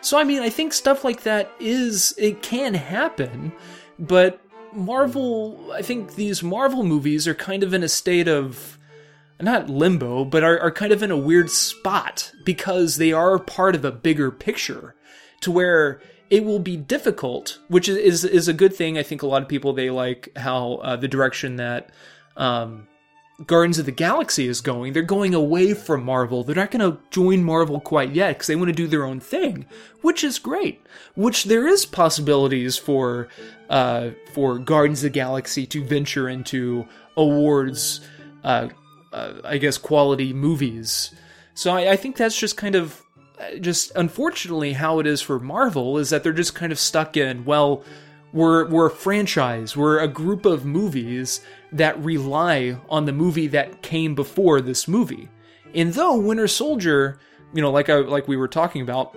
So 0.00 0.18
I 0.18 0.24
mean, 0.24 0.42
I 0.42 0.50
think 0.50 0.72
stuff 0.72 1.04
like 1.04 1.22
that 1.22 1.50
is 1.60 2.14
it 2.18 2.42
can 2.42 2.74
happen, 2.74 3.52
but 3.98 4.40
Marvel, 4.72 5.72
I 5.72 5.82
think 5.82 6.14
these 6.14 6.42
Marvel 6.42 6.84
movies 6.84 7.28
are 7.28 7.34
kind 7.34 7.62
of 7.62 7.74
in 7.74 7.82
a 7.82 7.88
state 7.88 8.28
of 8.28 8.78
not 9.40 9.70
limbo, 9.70 10.24
but 10.24 10.44
are, 10.44 10.58
are 10.60 10.70
kind 10.70 10.92
of 10.92 11.02
in 11.02 11.10
a 11.10 11.16
weird 11.16 11.50
spot 11.50 12.32
because 12.44 12.96
they 12.96 13.12
are 13.12 13.38
part 13.38 13.74
of 13.74 13.84
a 13.84 13.92
bigger 13.92 14.30
picture 14.30 14.94
to 15.40 15.50
where 15.50 16.00
it 16.28 16.44
will 16.44 16.58
be 16.58 16.76
difficult, 16.76 17.58
which 17.68 17.88
is, 17.88 17.96
is, 17.96 18.24
is 18.24 18.48
a 18.48 18.52
good 18.52 18.74
thing. 18.74 18.98
I 18.98 19.02
think 19.02 19.22
a 19.22 19.26
lot 19.26 19.42
of 19.42 19.48
people, 19.48 19.72
they 19.72 19.90
like 19.90 20.30
how 20.36 20.74
uh, 20.74 20.96
the 20.96 21.08
direction 21.08 21.56
that, 21.56 21.90
um, 22.36 22.86
Guardians 23.46 23.78
of 23.78 23.86
the 23.86 23.92
Galaxy 23.92 24.46
is 24.46 24.60
going. 24.60 24.92
They're 24.92 25.02
going 25.02 25.34
away 25.34 25.72
from 25.72 26.04
Marvel. 26.04 26.44
They're 26.44 26.54
not 26.54 26.70
going 26.70 26.92
to 26.92 26.98
join 27.10 27.42
Marvel 27.42 27.80
quite 27.80 28.12
yet 28.12 28.34
because 28.34 28.46
they 28.46 28.56
want 28.56 28.68
to 28.68 28.74
do 28.74 28.86
their 28.86 29.04
own 29.04 29.20
thing, 29.20 29.66
which 30.02 30.22
is 30.22 30.38
great. 30.38 30.84
Which 31.14 31.44
there 31.44 31.66
is 31.66 31.86
possibilities 31.86 32.76
for 32.76 33.28
uh, 33.70 34.10
for 34.34 34.58
Guardians 34.58 35.00
of 35.00 35.04
the 35.04 35.10
Galaxy 35.10 35.66
to 35.66 35.84
venture 35.84 36.28
into 36.28 36.86
awards, 37.16 38.00
uh, 38.44 38.68
uh, 39.12 39.34
I 39.44 39.58
guess, 39.58 39.78
quality 39.78 40.32
movies. 40.32 41.14
So 41.54 41.72
I, 41.72 41.92
I 41.92 41.96
think 41.96 42.16
that's 42.16 42.38
just 42.38 42.56
kind 42.56 42.74
of 42.74 43.02
just 43.60 43.90
unfortunately 43.96 44.74
how 44.74 44.98
it 44.98 45.06
is 45.06 45.22
for 45.22 45.40
Marvel 45.40 45.96
is 45.98 46.10
that 46.10 46.22
they're 46.22 46.32
just 46.32 46.54
kind 46.54 46.72
of 46.72 46.78
stuck 46.78 47.16
in 47.16 47.44
well 47.44 47.82
we're 48.32 48.68
we're 48.68 48.86
a 48.86 48.90
franchise. 48.90 49.76
We're 49.76 50.00
a 50.00 50.08
group 50.08 50.44
of 50.44 50.64
movies 50.64 51.40
that 51.72 52.02
rely 52.02 52.78
on 52.88 53.04
the 53.04 53.12
movie 53.12 53.48
that 53.48 53.82
came 53.82 54.14
before 54.14 54.60
this 54.60 54.86
movie. 54.86 55.28
And 55.74 55.92
though 55.92 56.16
winter 56.16 56.48
soldier 56.48 57.18
you 57.52 57.62
know 57.62 57.70
like 57.70 57.88
I, 57.88 57.96
like 57.96 58.28
we 58.28 58.36
were 58.36 58.48
talking 58.48 58.82
about 58.82 59.16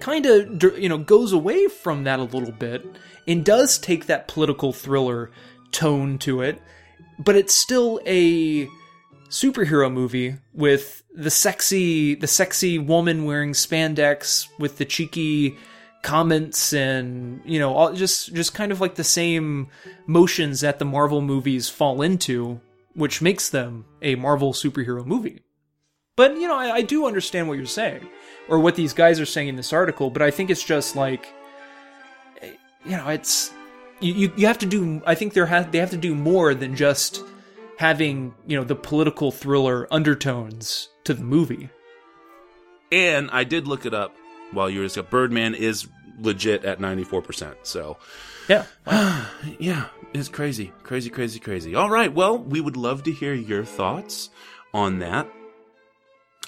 kind 0.00 0.26
of 0.26 0.78
you 0.78 0.88
know 0.88 0.98
goes 0.98 1.32
away 1.32 1.68
from 1.68 2.04
that 2.04 2.20
a 2.20 2.24
little 2.24 2.52
bit 2.52 2.86
and 3.26 3.44
does 3.44 3.78
take 3.78 4.06
that 4.06 4.28
political 4.28 4.72
thriller 4.72 5.30
tone 5.72 6.18
to 6.18 6.40
it 6.40 6.60
but 7.18 7.36
it's 7.36 7.54
still 7.54 8.00
a 8.06 8.66
superhero 9.28 9.92
movie 9.92 10.36
with 10.54 11.02
the 11.14 11.30
sexy 11.30 12.14
the 12.14 12.26
sexy 12.26 12.78
woman 12.78 13.24
wearing 13.24 13.52
spandex 13.52 14.48
with 14.58 14.78
the 14.78 14.84
cheeky 14.84 15.58
comments 16.02 16.72
and 16.72 17.42
you 17.44 17.58
know 17.58 17.74
all 17.74 17.92
just 17.92 18.32
just 18.32 18.54
kind 18.54 18.70
of 18.70 18.80
like 18.80 18.94
the 18.94 19.04
same 19.04 19.68
motions 20.06 20.60
that 20.60 20.78
the 20.78 20.84
Marvel 20.84 21.20
movies 21.20 21.68
fall 21.68 22.02
into 22.02 22.60
which 22.94 23.22
makes 23.22 23.48
them 23.48 23.84
a 24.02 24.16
Marvel 24.16 24.52
superhero 24.52 25.06
movie. 25.06 25.40
But 26.16 26.34
you 26.34 26.48
know, 26.48 26.56
I, 26.56 26.76
I 26.76 26.82
do 26.82 27.06
understand 27.06 27.46
what 27.46 27.56
you're 27.56 27.66
saying 27.66 28.08
or 28.48 28.58
what 28.58 28.74
these 28.74 28.92
guys 28.92 29.20
are 29.20 29.26
saying 29.26 29.46
in 29.46 29.54
this 29.54 29.72
article, 29.72 30.10
but 30.10 30.20
I 30.20 30.32
think 30.32 30.50
it's 30.50 30.64
just 30.64 30.96
like 30.96 31.28
you 32.84 32.96
know, 32.96 33.08
it's 33.08 33.52
you, 34.00 34.14
you, 34.14 34.32
you 34.36 34.46
have 34.46 34.58
to 34.58 34.66
do 34.66 35.00
I 35.06 35.14
think 35.14 35.32
there 35.32 35.46
have 35.46 35.70
they 35.70 35.78
have 35.78 35.90
to 35.90 35.96
do 35.96 36.14
more 36.14 36.54
than 36.54 36.74
just 36.74 37.22
having, 37.78 38.34
you 38.46 38.56
know, 38.56 38.64
the 38.64 38.74
political 38.74 39.30
thriller 39.30 39.86
undertones 39.92 40.88
to 41.04 41.14
the 41.14 41.22
movie. 41.22 41.70
And 42.90 43.30
I 43.30 43.44
did 43.44 43.68
look 43.68 43.86
it 43.86 43.94
up 43.94 44.16
while 44.52 44.70
you 44.70 44.80
were 44.80 44.88
just 44.88 45.10
Birdman 45.10 45.54
is 45.54 45.88
legit 46.20 46.64
at 46.64 46.78
94%. 46.78 47.54
So, 47.62 47.96
Yeah. 48.48 48.64
yeah, 49.58 49.86
it's 50.12 50.28
crazy. 50.28 50.72
Crazy, 50.82 51.10
crazy, 51.10 51.38
crazy. 51.38 51.74
All 51.74 51.90
right. 51.90 52.12
Well, 52.12 52.38
we 52.38 52.60
would 52.60 52.76
love 52.76 53.02
to 53.04 53.12
hear 53.12 53.34
your 53.34 53.64
thoughts 53.64 54.30
on 54.74 54.98
that 55.00 55.28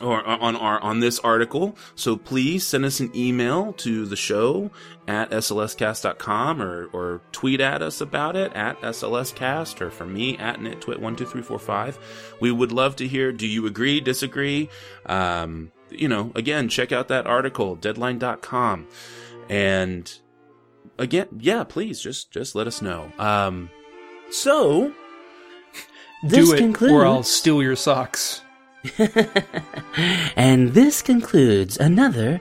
or 0.01 0.27
on 0.27 0.57
our 0.57 0.81
on 0.81 1.01
this 1.01 1.19
article. 1.21 1.77
So 1.95 2.17
please 2.17 2.67
send 2.67 2.85
us 2.85 3.01
an 3.01 3.11
email 3.15 3.73
to 3.75 4.07
the 4.07 4.17
show 4.17 4.71
at 5.07 5.31
slscast.com 5.31 6.63
or 6.63 6.87
or 6.93 7.21
tweet 7.33 7.61
at 7.61 7.83
us 7.83 8.01
about 8.01 8.37
it 8.37 8.53
at 8.55 8.81
slscast 8.81 9.81
or 9.81 9.91
for 9.91 10.07
me 10.07 10.39
at 10.39 10.59
nitwit12345. 10.59 11.99
We 12.41 12.51
would 12.51 12.73
love 12.73 12.97
to 12.97 13.07
hear 13.09 13.33
do 13.33 13.47
you 13.47 13.67
agree, 13.67 14.01
disagree? 14.01 14.71
Um, 15.07 15.71
you 15.91 16.09
know, 16.09 16.33
again, 16.35 16.69
check 16.69 16.93
out 16.93 17.09
that 17.09 17.27
article 17.27 17.77
deadline.com 17.77 18.87
and 19.49 20.19
again, 20.99 21.27
yeah, 21.39 21.65
please 21.65 22.01
just 22.01 22.31
just 22.31 22.55
let 22.55 22.67
us 22.67 22.81
know. 22.83 23.13
Um 23.19 23.71
so 24.31 24.93
This 26.23 26.49
do 26.49 26.55
it 26.55 26.59
concludes. 26.59 26.93
or 26.93 27.07
I'll 27.07 27.23
steal 27.23 27.63
your 27.63 27.77
socks. 27.77 28.43
and 30.37 30.71
this 30.71 31.03
concludes 31.03 31.77
another 31.79 32.41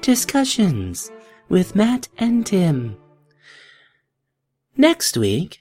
Discussions 0.00 1.12
with 1.48 1.76
Matt 1.76 2.08
and 2.18 2.44
Tim. 2.44 2.96
Next 4.76 5.16
week, 5.16 5.60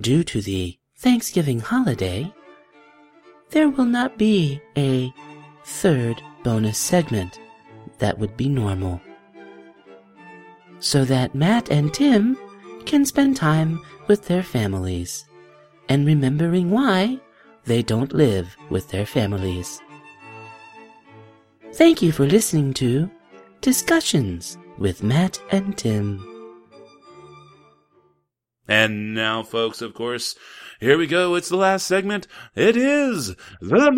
due 0.00 0.24
to 0.24 0.40
the 0.40 0.76
Thanksgiving 0.96 1.60
holiday, 1.60 2.32
there 3.50 3.68
will 3.68 3.84
not 3.84 4.18
be 4.18 4.60
a 4.76 5.12
third 5.68 6.22
bonus 6.42 6.78
segment 6.78 7.38
that 7.98 8.18
would 8.18 8.36
be 8.36 8.48
normal. 8.48 9.00
So 10.80 11.04
that 11.04 11.34
Matt 11.34 11.70
and 11.70 11.92
Tim 11.92 12.36
can 12.86 13.04
spend 13.04 13.36
time 13.36 13.80
with 14.06 14.26
their 14.26 14.42
families 14.42 15.26
and 15.88 16.06
remembering 16.06 16.70
why 16.70 17.18
they 17.64 17.82
don't 17.82 18.14
live 18.14 18.56
with 18.70 18.88
their 18.88 19.06
families. 19.06 19.80
Thank 21.74 22.02
you 22.02 22.12
for 22.12 22.26
listening 22.26 22.72
to 22.74 23.10
Discussions 23.60 24.56
with 24.78 25.02
Matt 25.02 25.40
and 25.50 25.76
Tim. 25.76 26.37
And 28.68 29.14
now, 29.14 29.42
folks, 29.42 29.80
of 29.80 29.94
course, 29.94 30.36
here 30.78 30.98
we 30.98 31.06
go. 31.06 31.34
It's 31.34 31.48
the 31.48 31.56
last 31.56 31.86
segment. 31.86 32.28
It 32.54 32.76
is 32.76 33.34
the. 33.60 33.90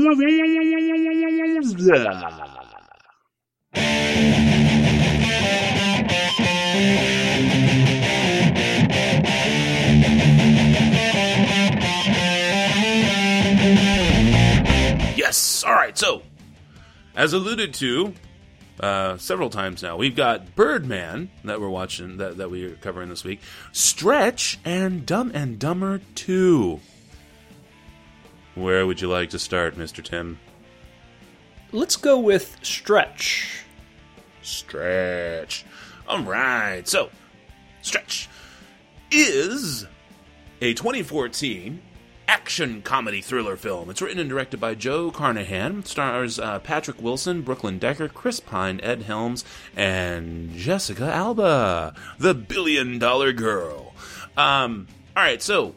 Yes. 15.16 15.64
All 15.64 15.73
right. 15.73 15.99
So, 15.99 16.23
as 17.14 17.33
alluded 17.33 17.75
to 17.75 18.14
uh, 18.81 19.18
several 19.18 19.51
times 19.51 19.83
now, 19.83 19.97
we've 19.97 20.16
got 20.16 20.57
Birdman 20.57 21.31
that 21.45 21.61
we're 21.61 21.68
watching 21.68 22.16
that 22.16 22.39
that 22.39 22.51
we're 22.51 22.76
covering 22.76 23.11
this 23.11 23.24
week, 23.24 23.41
Stretch, 23.72 24.59
and 24.64 25.05
Dumb 25.05 25.31
and 25.35 25.59
Dumber 25.59 26.01
Two. 26.14 26.81
Where 28.55 28.87
would 28.87 29.01
you 29.01 29.09
like 29.09 29.31
to 29.31 29.39
start, 29.39 29.76
Mister 29.76 30.01
Tim? 30.03 30.39
Let's 31.72 31.97
go 31.97 32.18
with 32.18 32.57
Stretch. 32.62 33.64
Stretch. 34.43 35.64
All 36.09 36.22
right. 36.22 36.89
So, 36.89 37.11
Stretch 37.83 38.28
is 39.11 39.87
a 40.61 40.74
2014 40.74 41.81
action 42.31 42.81
comedy 42.81 43.20
thriller 43.20 43.57
film. 43.57 43.91
It's 43.91 44.01
written 44.01 44.20
and 44.20 44.31
directed 44.31 44.61
by 44.61 44.76
Joe 44.76 45.11
Carnahan. 45.11 45.85
Stars 45.85 46.39
uh, 46.39 46.61
Patrick 46.61 47.03
Wilson, 47.03 47.43
Brooklyn 47.43 47.81
Decker, 47.81 48.07
Chris 48.07 48.39
Pine, 48.39 48.78
Ed 48.85 49.03
Helms, 49.03 49.45
and 49.76 50.55
Jessica 50.55 51.12
Alba, 51.12 51.93
the 52.20 52.33
billion 52.33 53.01
dollar 53.01 53.33
girl. 53.33 53.95
Um, 54.37 54.87
all 55.16 55.24
right, 55.24 55.43
so 55.43 55.74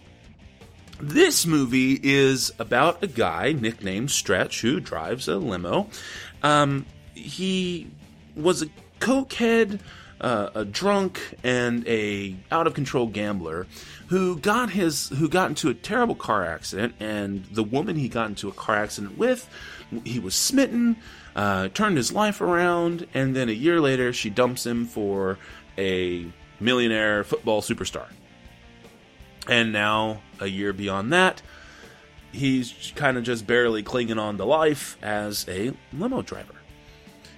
this 0.99 1.47
movie 1.47 1.99
is 2.04 2.51
about 2.60 3.04
a 3.04 3.08
guy 3.08 3.54
nicknamed 3.54 4.12
Stretch 4.12 4.62
who 4.62 4.80
drives 4.80 5.28
a 5.28 5.38
limo. 5.38 5.89
Um, 6.43 6.86
he 7.16 7.89
was 8.36 8.62
a 8.62 8.68
cokehead, 8.99 9.80
uh, 10.24 10.49
a 10.55 10.65
drunk, 10.65 11.19
and 11.43 11.86
a 11.88 12.36
out 12.51 12.65
of 12.65 12.74
control 12.74 13.07
gambler 13.07 13.67
who 14.07 14.38
got 14.38 14.71
his 14.71 15.09
who 15.09 15.28
got 15.28 15.49
into 15.49 15.69
a 15.69 15.74
terrible 15.74 16.15
car 16.15 16.45
accident. 16.45 16.95
And 16.99 17.45
the 17.51 17.63
woman 17.63 17.97
he 17.97 18.07
got 18.07 18.30
into 18.30 18.47
a 18.47 18.53
car 18.53 18.78
accident 18.78 19.17
with, 19.17 19.47
he 20.03 20.19
was 20.19 20.34
smitten, 20.34 20.95
uh, 21.36 21.67
turned 21.69 21.97
his 21.97 22.11
life 22.11 22.41
around, 22.41 23.05
and 23.13 23.36
then 23.36 23.49
a 23.49 23.53
year 23.53 23.82
later 23.82 24.13
she 24.13 24.30
dumps 24.30 24.65
him 24.65 24.86
for 24.86 25.38
a 25.78 26.32
millionaire 26.59 27.24
football 27.24 27.61
superstar. 27.61 28.07
And 29.47 29.74
now, 29.74 30.21
a 30.39 30.47
year 30.47 30.71
beyond 30.71 31.11
that, 31.11 31.41
he's 32.32 32.93
kind 32.95 33.17
of 33.17 33.24
just 33.24 33.45
barely 33.45 33.84
clinging 33.84 34.17
on 34.17 34.38
to 34.38 34.45
life 34.45 34.97
as 35.01 35.45
a 35.49 35.74
limo 35.91 36.21
driver. 36.21 36.55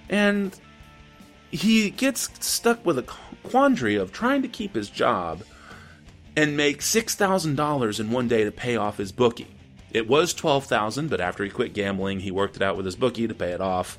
And 0.08 0.56
he 1.50 1.90
gets 1.90 2.28
stuck 2.44 2.84
with 2.84 2.98
a 2.98 3.04
quandary 3.42 3.96
of 3.96 4.12
trying 4.12 4.42
to 4.42 4.48
keep 4.48 4.74
his 4.74 4.90
job 4.90 5.42
and 6.36 6.56
make 6.56 6.80
$6,000 6.80 8.00
in 8.00 8.10
one 8.10 8.28
day 8.28 8.44
to 8.44 8.52
pay 8.52 8.76
off 8.76 8.98
his 8.98 9.12
bookie. 9.12 9.48
It 9.92 10.06
was 10.06 10.34
12,000, 10.34 11.08
but 11.08 11.20
after 11.20 11.44
he 11.44 11.50
quit 11.50 11.72
gambling, 11.72 12.20
he 12.20 12.30
worked 12.30 12.56
it 12.56 12.62
out 12.62 12.76
with 12.76 12.84
his 12.84 12.96
bookie 12.96 13.26
to 13.26 13.34
pay 13.34 13.52
it 13.52 13.60
off. 13.60 13.96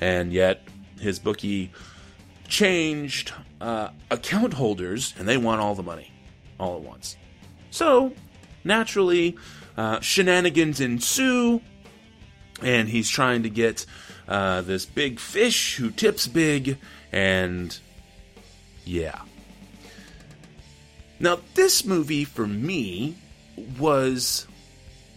And 0.00 0.32
yet 0.32 0.62
his 0.98 1.18
bookie 1.18 1.70
changed 2.46 3.32
uh, 3.60 3.90
account 4.10 4.54
holders 4.54 5.12
and 5.18 5.28
they 5.28 5.36
want 5.36 5.60
all 5.60 5.74
the 5.74 5.82
money 5.82 6.10
all 6.58 6.76
at 6.76 6.82
once. 6.82 7.16
So, 7.70 8.12
naturally, 8.64 9.36
uh, 9.76 10.00
shenanigans 10.00 10.80
ensue, 10.80 11.60
and 12.62 12.88
he's 12.88 13.08
trying 13.08 13.42
to 13.42 13.50
get 13.50 13.84
uh, 14.28 14.60
this 14.62 14.84
big 14.84 15.18
fish 15.18 15.76
who 15.76 15.90
tips 15.90 16.26
big, 16.26 16.78
and 17.10 17.78
yeah. 18.84 19.22
Now, 21.18 21.40
this 21.54 21.84
movie 21.84 22.24
for 22.24 22.46
me 22.46 23.16
was 23.78 24.46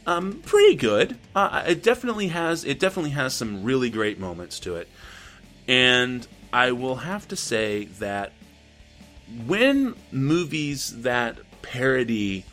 um, 0.07 0.41
pretty 0.45 0.75
good. 0.75 1.17
Uh, 1.35 1.63
it 1.67 1.83
definitely 1.83 2.29
has 2.29 2.63
it 2.63 2.79
definitely 2.79 3.11
has 3.11 3.33
some 3.33 3.63
really 3.63 3.89
great 3.89 4.19
moments 4.19 4.59
to 4.61 4.75
it, 4.75 4.87
and 5.67 6.25
I 6.53 6.71
will 6.71 6.97
have 6.97 7.27
to 7.27 7.35
say 7.35 7.85
that 7.99 8.31
when 9.45 9.95
movies 10.11 11.01
that 11.03 11.37
parody 11.61 12.45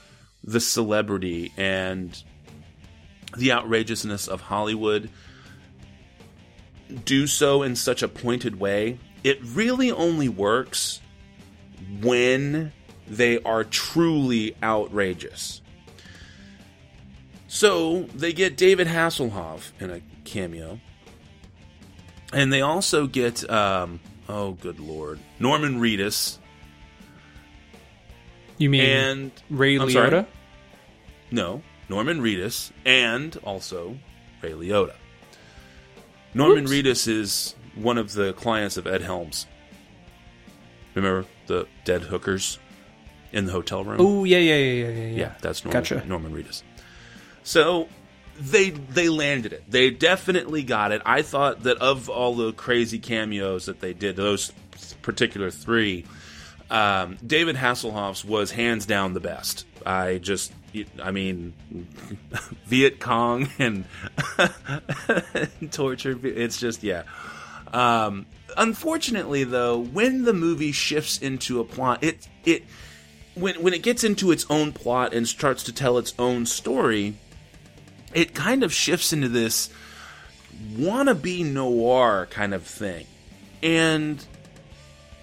the 0.44 0.60
celebrity 0.60 1.52
and 1.56 2.22
the 3.36 3.52
outrageousness 3.52 4.28
of 4.28 4.42
Hollywood 4.42 5.10
do 7.04 7.26
so 7.26 7.62
in 7.62 7.76
such 7.76 8.02
a 8.02 8.08
pointed 8.08 8.58
way, 8.58 8.98
it 9.24 9.38
really 9.42 9.90
only 9.90 10.28
works 10.28 11.00
when 12.00 12.72
they 13.06 13.40
are 13.42 13.64
truly 13.64 14.56
outrageous. 14.62 15.60
So 17.46 18.02
they 18.14 18.32
get 18.32 18.56
David 18.56 18.86
Hasselhoff 18.86 19.72
in 19.80 19.90
a 19.90 20.00
cameo, 20.24 20.80
and 22.32 22.52
they 22.52 22.60
also 22.60 23.06
get 23.06 23.48
um, 23.50 24.00
oh 24.28 24.52
good 24.52 24.78
lord 24.78 25.18
Norman 25.38 25.80
Reedus 25.80 26.38
You 28.58 28.68
mean 28.70 28.82
and 28.82 29.32
Ray 29.48 29.76
I'm 29.78 29.90
sorry? 29.90 30.10
Liotta? 30.10 30.26
No, 31.30 31.62
Norman 31.88 32.20
Reedus 32.20 32.70
and 32.84 33.36
also 33.44 33.98
Ray 34.42 34.52
Liotta. 34.52 34.94
Norman 36.34 36.64
Whoops. 36.64 36.72
Reedus 36.72 37.08
is 37.08 37.54
one 37.74 37.98
of 37.98 38.12
the 38.12 38.32
clients 38.34 38.76
of 38.76 38.86
Ed 38.86 39.02
Helms. 39.02 39.46
Remember 40.94 41.26
the 41.46 41.66
dead 41.84 42.02
hookers 42.02 42.58
in 43.32 43.46
the 43.46 43.52
hotel 43.52 43.84
room? 43.84 44.00
Oh 44.00 44.24
yeah, 44.24 44.38
yeah, 44.38 44.56
yeah, 44.56 44.84
yeah, 44.84 44.88
yeah. 44.88 45.06
yeah, 45.16 45.32
that's 45.40 45.64
Norman, 45.64 45.80
Gotcha. 45.82 46.04
Norman 46.06 46.34
Reedus. 46.34 46.62
So 47.44 47.88
they 48.38 48.70
they 48.70 49.08
landed 49.08 49.52
it. 49.52 49.64
They 49.68 49.90
definitely 49.90 50.62
got 50.62 50.92
it. 50.92 51.02
I 51.04 51.22
thought 51.22 51.62
that 51.64 51.78
of 51.78 52.08
all 52.08 52.34
the 52.34 52.52
crazy 52.52 52.98
cameos 52.98 53.66
that 53.66 53.80
they 53.80 53.92
did, 53.92 54.16
those 54.16 54.52
particular 55.02 55.50
three, 55.50 56.04
um, 56.70 57.18
David 57.26 57.56
Hasselhoff's 57.56 58.24
was 58.24 58.50
hands 58.50 58.86
down 58.86 59.14
the 59.14 59.20
best. 59.20 59.66
I 59.86 60.18
just, 60.18 60.52
I 61.02 61.10
mean, 61.10 61.54
Viet 62.66 63.00
Cong 63.00 63.48
and 63.58 63.84
torture. 65.70 66.18
It's 66.22 66.58
just, 66.58 66.82
yeah. 66.82 67.04
Um, 67.72 68.26
unfortunately, 68.56 69.44
though, 69.44 69.78
when 69.78 70.24
the 70.24 70.32
movie 70.32 70.72
shifts 70.72 71.18
into 71.18 71.60
a 71.60 71.64
plot, 71.64 72.02
it 72.02 72.28
it 72.44 72.64
when 73.34 73.62
when 73.62 73.74
it 73.74 73.82
gets 73.82 74.04
into 74.04 74.30
its 74.30 74.46
own 74.50 74.72
plot 74.72 75.12
and 75.12 75.26
starts 75.28 75.62
to 75.64 75.72
tell 75.72 75.98
its 75.98 76.14
own 76.18 76.46
story, 76.46 77.14
it 78.14 78.34
kind 78.34 78.62
of 78.62 78.72
shifts 78.72 79.12
into 79.12 79.28
this 79.28 79.70
wannabe 80.72 81.44
noir 81.44 82.26
kind 82.30 82.54
of 82.54 82.64
thing, 82.64 83.06
and 83.62 84.24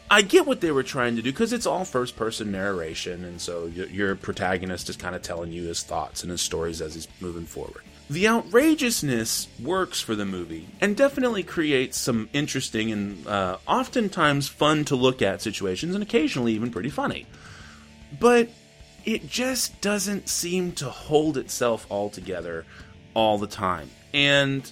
I 0.10 0.22
get 0.22 0.45
what 0.45 0.62
they 0.62 0.72
were 0.72 0.84
trying 0.84 1.16
to 1.16 1.22
do 1.22 1.32
because 1.32 1.51
it's 1.51 1.66
all 1.66 1.84
first 1.84 2.16
person 2.16 2.51
narration, 2.51 3.26
and 3.26 3.41
so 3.41 3.66
your, 3.66 3.88
your 3.88 4.16
protagonist 4.16 4.88
is 4.89 4.95
kind 4.95 5.16
of 5.16 5.24
telling 5.24 5.51
you 5.51 5.64
his 5.64 5.82
thoughts 5.82 6.22
and 6.22 6.32
his 6.32 6.41
stories 6.41 6.80
as 6.80 6.93
he's 6.93 7.08
moving 7.20 7.45
forward. 7.45 7.82
The 8.08 8.28
outrageousness 8.28 9.47
works 9.60 9.99
for 9.99 10.14
the 10.14 10.26
movie 10.26 10.68
and 10.80 10.95
definitely 10.95 11.41
creates 11.41 11.97
some 11.97 12.30
interesting 12.34 12.91
and 12.91 13.26
uh, 13.26 13.58
oftentimes 13.68 14.47
fun 14.47 14.86
to 14.86 14.95
look 14.95 15.24
at 15.24 15.41
situations, 15.41 15.95
and 15.95 16.03
occasionally 16.03 16.53
even 16.53 16.70
pretty 16.70 16.91
funny. 16.91 17.26
But 18.20 18.49
it 19.06 19.28
just 19.28 19.82
doesn't 19.82 20.30
seem 20.30 20.74
to 20.74 20.89
hold 20.89 21.36
itself 21.36 21.88
all 21.89 22.12
together 22.12 22.66
all 23.16 23.39
the 23.39 23.47
time, 23.47 23.89
and 24.14 24.72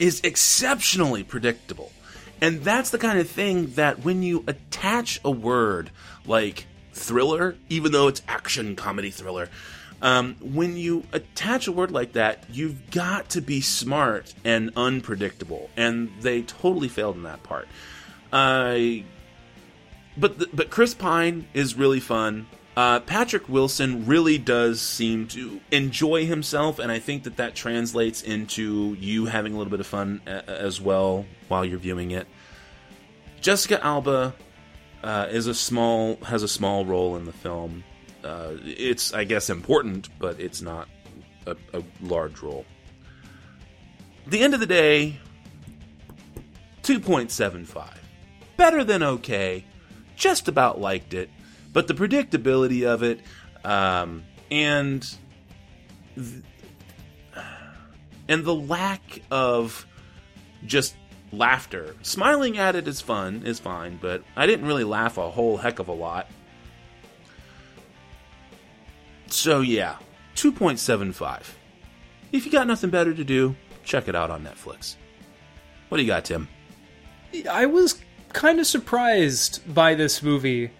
is 0.00 0.20
exceptionally 0.24 1.22
predictable. 1.22 1.92
And 2.40 2.62
that's 2.62 2.90
the 2.90 2.98
kind 2.98 3.18
of 3.18 3.28
thing 3.28 3.72
that 3.74 4.04
when 4.04 4.22
you 4.22 4.44
attach 4.46 5.20
a 5.24 5.30
word 5.30 5.90
like 6.26 6.66
thriller, 6.92 7.56
even 7.68 7.92
though 7.92 8.08
it's 8.08 8.22
action 8.28 8.76
comedy 8.76 9.10
thriller, 9.10 9.48
um, 10.00 10.36
when 10.40 10.76
you 10.76 11.04
attach 11.12 11.66
a 11.66 11.72
word 11.72 11.90
like 11.90 12.12
that, 12.12 12.44
you've 12.50 12.90
got 12.90 13.30
to 13.30 13.40
be 13.40 13.60
smart 13.60 14.32
and 14.44 14.70
unpredictable, 14.76 15.70
and 15.76 16.10
they 16.20 16.42
totally 16.42 16.88
failed 16.88 17.16
in 17.16 17.24
that 17.24 17.42
part. 17.42 17.66
I, 18.32 19.04
but 20.16 20.38
the, 20.38 20.48
but 20.52 20.70
Chris 20.70 20.94
Pine 20.94 21.48
is 21.52 21.74
really 21.74 22.00
fun. 22.00 22.46
Uh, 22.78 23.00
Patrick 23.00 23.48
Wilson 23.48 24.06
really 24.06 24.38
does 24.38 24.80
seem 24.80 25.26
to 25.26 25.60
enjoy 25.72 26.26
himself, 26.26 26.78
and 26.78 26.92
I 26.92 27.00
think 27.00 27.24
that 27.24 27.38
that 27.38 27.56
translates 27.56 28.22
into 28.22 28.94
you 29.00 29.26
having 29.26 29.52
a 29.52 29.58
little 29.58 29.72
bit 29.72 29.80
of 29.80 29.86
fun 29.88 30.20
a- 30.28 30.48
as 30.48 30.80
well 30.80 31.26
while 31.48 31.64
you're 31.64 31.80
viewing 31.80 32.12
it. 32.12 32.28
Jessica 33.40 33.84
Alba 33.84 34.32
uh, 35.02 35.26
is 35.28 35.48
a 35.48 35.54
small 35.54 36.18
has 36.24 36.44
a 36.44 36.48
small 36.48 36.84
role 36.84 37.16
in 37.16 37.24
the 37.24 37.32
film. 37.32 37.82
Uh, 38.22 38.52
it's 38.62 39.12
I 39.12 39.24
guess 39.24 39.50
important, 39.50 40.08
but 40.20 40.38
it's 40.38 40.62
not 40.62 40.88
a, 41.46 41.56
a 41.74 41.82
large 42.00 42.40
role. 42.42 42.64
The 44.28 44.38
end 44.38 44.54
of 44.54 44.60
the 44.60 44.66
day, 44.66 45.18
two 46.84 47.00
point 47.00 47.32
seven 47.32 47.64
five, 47.64 48.00
better 48.56 48.84
than 48.84 49.02
okay. 49.02 49.64
Just 50.14 50.46
about 50.46 50.80
liked 50.80 51.12
it, 51.12 51.28
but 51.72 51.86
the 51.86 51.94
predictability 51.94 52.86
of 52.86 53.02
it 53.02 53.20
um, 53.64 54.24
and 54.50 55.16
th- 56.14 56.44
and 58.28 58.44
the 58.44 58.54
lack 58.54 59.22
of 59.30 59.86
just 60.66 60.94
laughter. 61.32 61.94
Smiling 62.02 62.58
at 62.58 62.76
it 62.76 62.86
is 62.86 63.00
fun, 63.00 63.42
is 63.44 63.58
fine, 63.58 63.98
but 64.00 64.22
I 64.36 64.46
didn't 64.46 64.66
really 64.66 64.84
laugh 64.84 65.18
a 65.18 65.30
whole 65.30 65.56
heck 65.56 65.78
of 65.78 65.88
a 65.88 65.92
lot. 65.92 66.28
So 69.28 69.60
yeah, 69.60 69.96
2.75. 70.36 71.42
If 72.32 72.44
you 72.44 72.52
got 72.52 72.66
nothing 72.66 72.90
better 72.90 73.14
to 73.14 73.24
do, 73.24 73.56
check 73.84 74.08
it 74.08 74.14
out 74.14 74.30
on 74.30 74.44
Netflix. 74.44 74.96
What 75.88 75.96
do 75.98 76.02
you 76.02 76.08
got, 76.08 76.24
Tim? 76.24 76.48
I 77.50 77.66
was 77.66 78.00
kind 78.32 78.60
of 78.60 78.66
surprised 78.66 79.74
by 79.74 79.94
this 79.94 80.22
movie. 80.22 80.70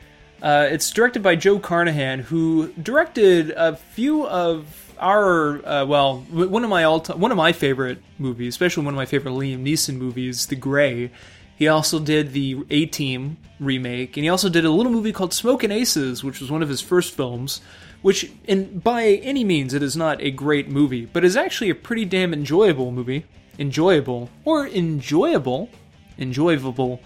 Uh, 0.43 0.69
it's 0.71 0.91
directed 0.91 1.23
by 1.23 1.35
Joe 1.35 1.59
Carnahan, 1.59 2.21
who 2.21 2.69
directed 2.75 3.51
a 3.51 3.77
few 3.77 4.27
of 4.27 4.95
our 5.01 5.65
uh, 5.67 5.85
well, 5.85 6.19
one 6.31 6.65
of 6.65 6.71
my 6.71 6.85
all 6.85 7.01
one 7.01 7.31
of 7.31 7.37
my 7.37 7.53
favorite 7.53 7.99
movies, 8.19 8.55
especially 8.55 8.85
one 8.85 8.95
of 8.95 8.99
my 8.99 9.07
favorite 9.07 9.33
Liam 9.33 9.65
Neeson 9.65 9.97
movies, 9.97 10.47
The 10.47 10.57
Grey. 10.57 11.11
He 11.57 11.67
also 11.67 11.99
did 11.99 12.33
the 12.33 12.65
A 12.71 12.87
Team 12.87 13.37
remake, 13.59 14.17
and 14.17 14.23
he 14.23 14.31
also 14.31 14.49
did 14.49 14.65
a 14.65 14.71
little 14.71 14.93
movie 14.93 15.13
called 15.13 15.35
Smokin' 15.35 15.73
Aces, 15.73 16.23
which 16.23 16.41
was 16.41 16.53
one 16.53 16.63
of 16.63 16.69
his 16.69 16.81
first 16.81 17.15
films. 17.15 17.61
Which, 18.01 18.31
in 18.45 18.79
by 18.79 19.07
any 19.07 19.43
means, 19.43 19.75
it 19.75 19.83
is 19.83 19.97
not 19.97 20.21
a 20.21 20.31
great 20.31 20.69
movie, 20.71 21.07
but 21.07 21.25
is 21.25 21.37
actually 21.37 21.71
a 21.71 21.75
pretty 21.75 22.05
damn 22.05 22.33
enjoyable 22.33 22.93
movie. 22.93 23.25
Enjoyable 23.59 24.31
or 24.45 24.69
enjoyable, 24.69 25.69
enjoyable, 26.17 27.01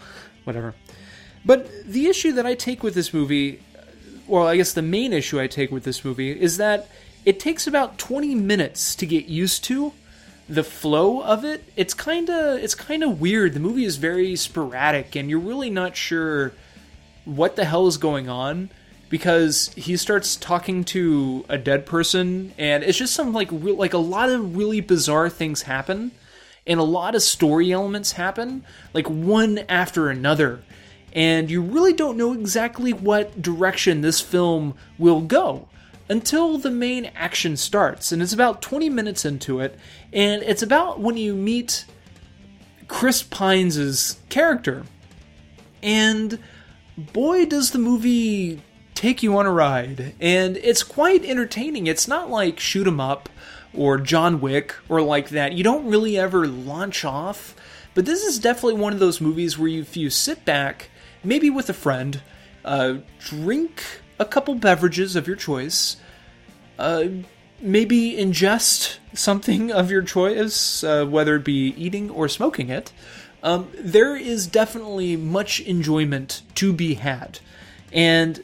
whatever. 0.44 0.74
But 1.44 1.84
the 1.84 2.06
issue 2.06 2.32
that 2.32 2.46
I 2.46 2.54
take 2.54 2.82
with 2.82 2.94
this 2.94 3.12
movie, 3.12 3.60
well, 4.26 4.46
I 4.46 4.56
guess 4.56 4.72
the 4.72 4.82
main 4.82 5.12
issue 5.12 5.40
I 5.40 5.46
take 5.46 5.70
with 5.70 5.84
this 5.84 6.04
movie 6.04 6.30
is 6.30 6.56
that 6.56 6.88
it 7.24 7.40
takes 7.40 7.66
about 7.66 7.98
20 7.98 8.34
minutes 8.34 8.94
to 8.96 9.06
get 9.06 9.26
used 9.26 9.64
to 9.64 9.92
the 10.48 10.64
flow 10.64 11.22
of 11.22 11.44
it. 11.44 11.64
It's 11.76 11.94
kind 11.94 12.28
of 12.28 12.58
it's 12.58 12.74
kind 12.74 13.02
of 13.02 13.20
weird. 13.20 13.54
The 13.54 13.60
movie 13.60 13.84
is 13.84 13.96
very 13.96 14.36
sporadic 14.36 15.16
and 15.16 15.30
you're 15.30 15.38
really 15.38 15.70
not 15.70 15.96
sure 15.96 16.52
what 17.24 17.56
the 17.56 17.64
hell 17.64 17.86
is 17.86 17.96
going 17.96 18.28
on 18.28 18.70
because 19.08 19.72
he 19.74 19.96
starts 19.96 20.36
talking 20.36 20.84
to 20.84 21.44
a 21.48 21.58
dead 21.58 21.86
person 21.86 22.52
and 22.58 22.82
it's 22.82 22.98
just 22.98 23.14
some 23.14 23.32
like 23.32 23.50
like 23.52 23.92
a 23.92 23.98
lot 23.98 24.30
of 24.30 24.56
really 24.56 24.80
bizarre 24.80 25.28
things 25.28 25.62
happen 25.62 26.10
and 26.66 26.80
a 26.80 26.82
lot 26.82 27.14
of 27.14 27.22
story 27.22 27.72
elements 27.72 28.12
happen 28.12 28.64
like 28.94 29.08
one 29.08 29.58
after 29.68 30.08
another 30.08 30.62
and 31.12 31.50
you 31.50 31.60
really 31.60 31.92
don't 31.92 32.16
know 32.16 32.32
exactly 32.32 32.92
what 32.92 33.40
direction 33.42 34.00
this 34.00 34.20
film 34.20 34.74
will 34.98 35.20
go 35.20 35.68
until 36.08 36.58
the 36.58 36.70
main 36.70 37.10
action 37.14 37.56
starts. 37.56 38.12
And 38.12 38.22
it's 38.22 38.32
about 38.32 38.62
20 38.62 38.88
minutes 38.88 39.24
into 39.24 39.60
it, 39.60 39.78
and 40.12 40.42
it's 40.42 40.62
about 40.62 41.00
when 41.00 41.16
you 41.16 41.34
meet 41.34 41.84
Chris 42.88 43.22
Pines' 43.22 44.20
character. 44.28 44.84
And 45.82 46.38
boy, 46.96 47.46
does 47.46 47.70
the 47.70 47.78
movie 47.78 48.60
take 48.94 49.22
you 49.22 49.36
on 49.36 49.46
a 49.46 49.52
ride. 49.52 50.14
And 50.20 50.56
it's 50.58 50.82
quite 50.82 51.24
entertaining. 51.24 51.86
It's 51.88 52.06
not 52.06 52.30
like 52.30 52.60
shoot 52.60 52.86
'em 52.86 53.00
up 53.00 53.28
or 53.74 53.98
John 53.98 54.40
Wick 54.40 54.74
or 54.88 55.02
like 55.02 55.30
that. 55.30 55.54
You 55.54 55.64
don't 55.64 55.86
really 55.86 56.16
ever 56.16 56.46
launch 56.46 57.04
off. 57.04 57.56
But 57.94 58.06
this 58.06 58.22
is 58.24 58.38
definitely 58.38 58.80
one 58.80 58.92
of 58.92 59.00
those 59.00 59.20
movies 59.20 59.58
where 59.58 59.68
if 59.68 59.96
you 59.96 60.08
sit 60.08 60.44
back, 60.44 60.88
maybe 61.24 61.50
with 61.50 61.68
a 61.68 61.74
friend, 61.74 62.20
uh, 62.64 62.96
drink 63.20 63.82
a 64.18 64.24
couple 64.24 64.54
beverages 64.54 65.16
of 65.16 65.26
your 65.26 65.36
choice. 65.36 65.96
Uh, 66.78 67.04
maybe 67.60 68.12
ingest 68.12 68.98
something 69.14 69.70
of 69.70 69.90
your 69.90 70.02
choice, 70.02 70.82
uh, 70.82 71.06
whether 71.06 71.36
it 71.36 71.44
be 71.44 71.68
eating 71.76 72.10
or 72.10 72.28
smoking 72.28 72.68
it. 72.68 72.92
Um, 73.42 73.68
there 73.78 74.16
is 74.16 74.46
definitely 74.46 75.16
much 75.16 75.60
enjoyment 75.60 76.42
to 76.56 76.72
be 76.72 76.94
had, 76.94 77.40
and 77.92 78.42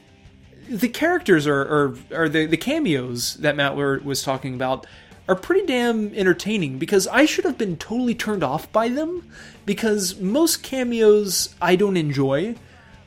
the 0.68 0.89
characters 0.89 1.47
are, 1.47 1.61
are, 1.61 1.97
are 2.12 2.29
the, 2.29 2.47
the 2.47 2.57
cameos 2.57 3.35
that 3.35 3.57
Matt 3.57 3.76
was 3.76 4.22
talking 4.22 4.55
about 4.55 4.87
are 5.29 5.37
pretty 5.37 5.66
damn 5.66 6.14
entertaining 6.14 6.79
because 6.79 7.07
I 7.07 7.26
should 7.26 7.45
have 7.45 7.59
been 7.59 7.76
totally 7.76 8.14
turned 8.14 8.43
off 8.43 8.70
by 8.72 8.89
them 8.89 9.31
because 9.66 10.18
most 10.18 10.62
cameos 10.62 11.55
I 11.61 11.76
don't 11.76 11.97
enjoy, 11.97 12.57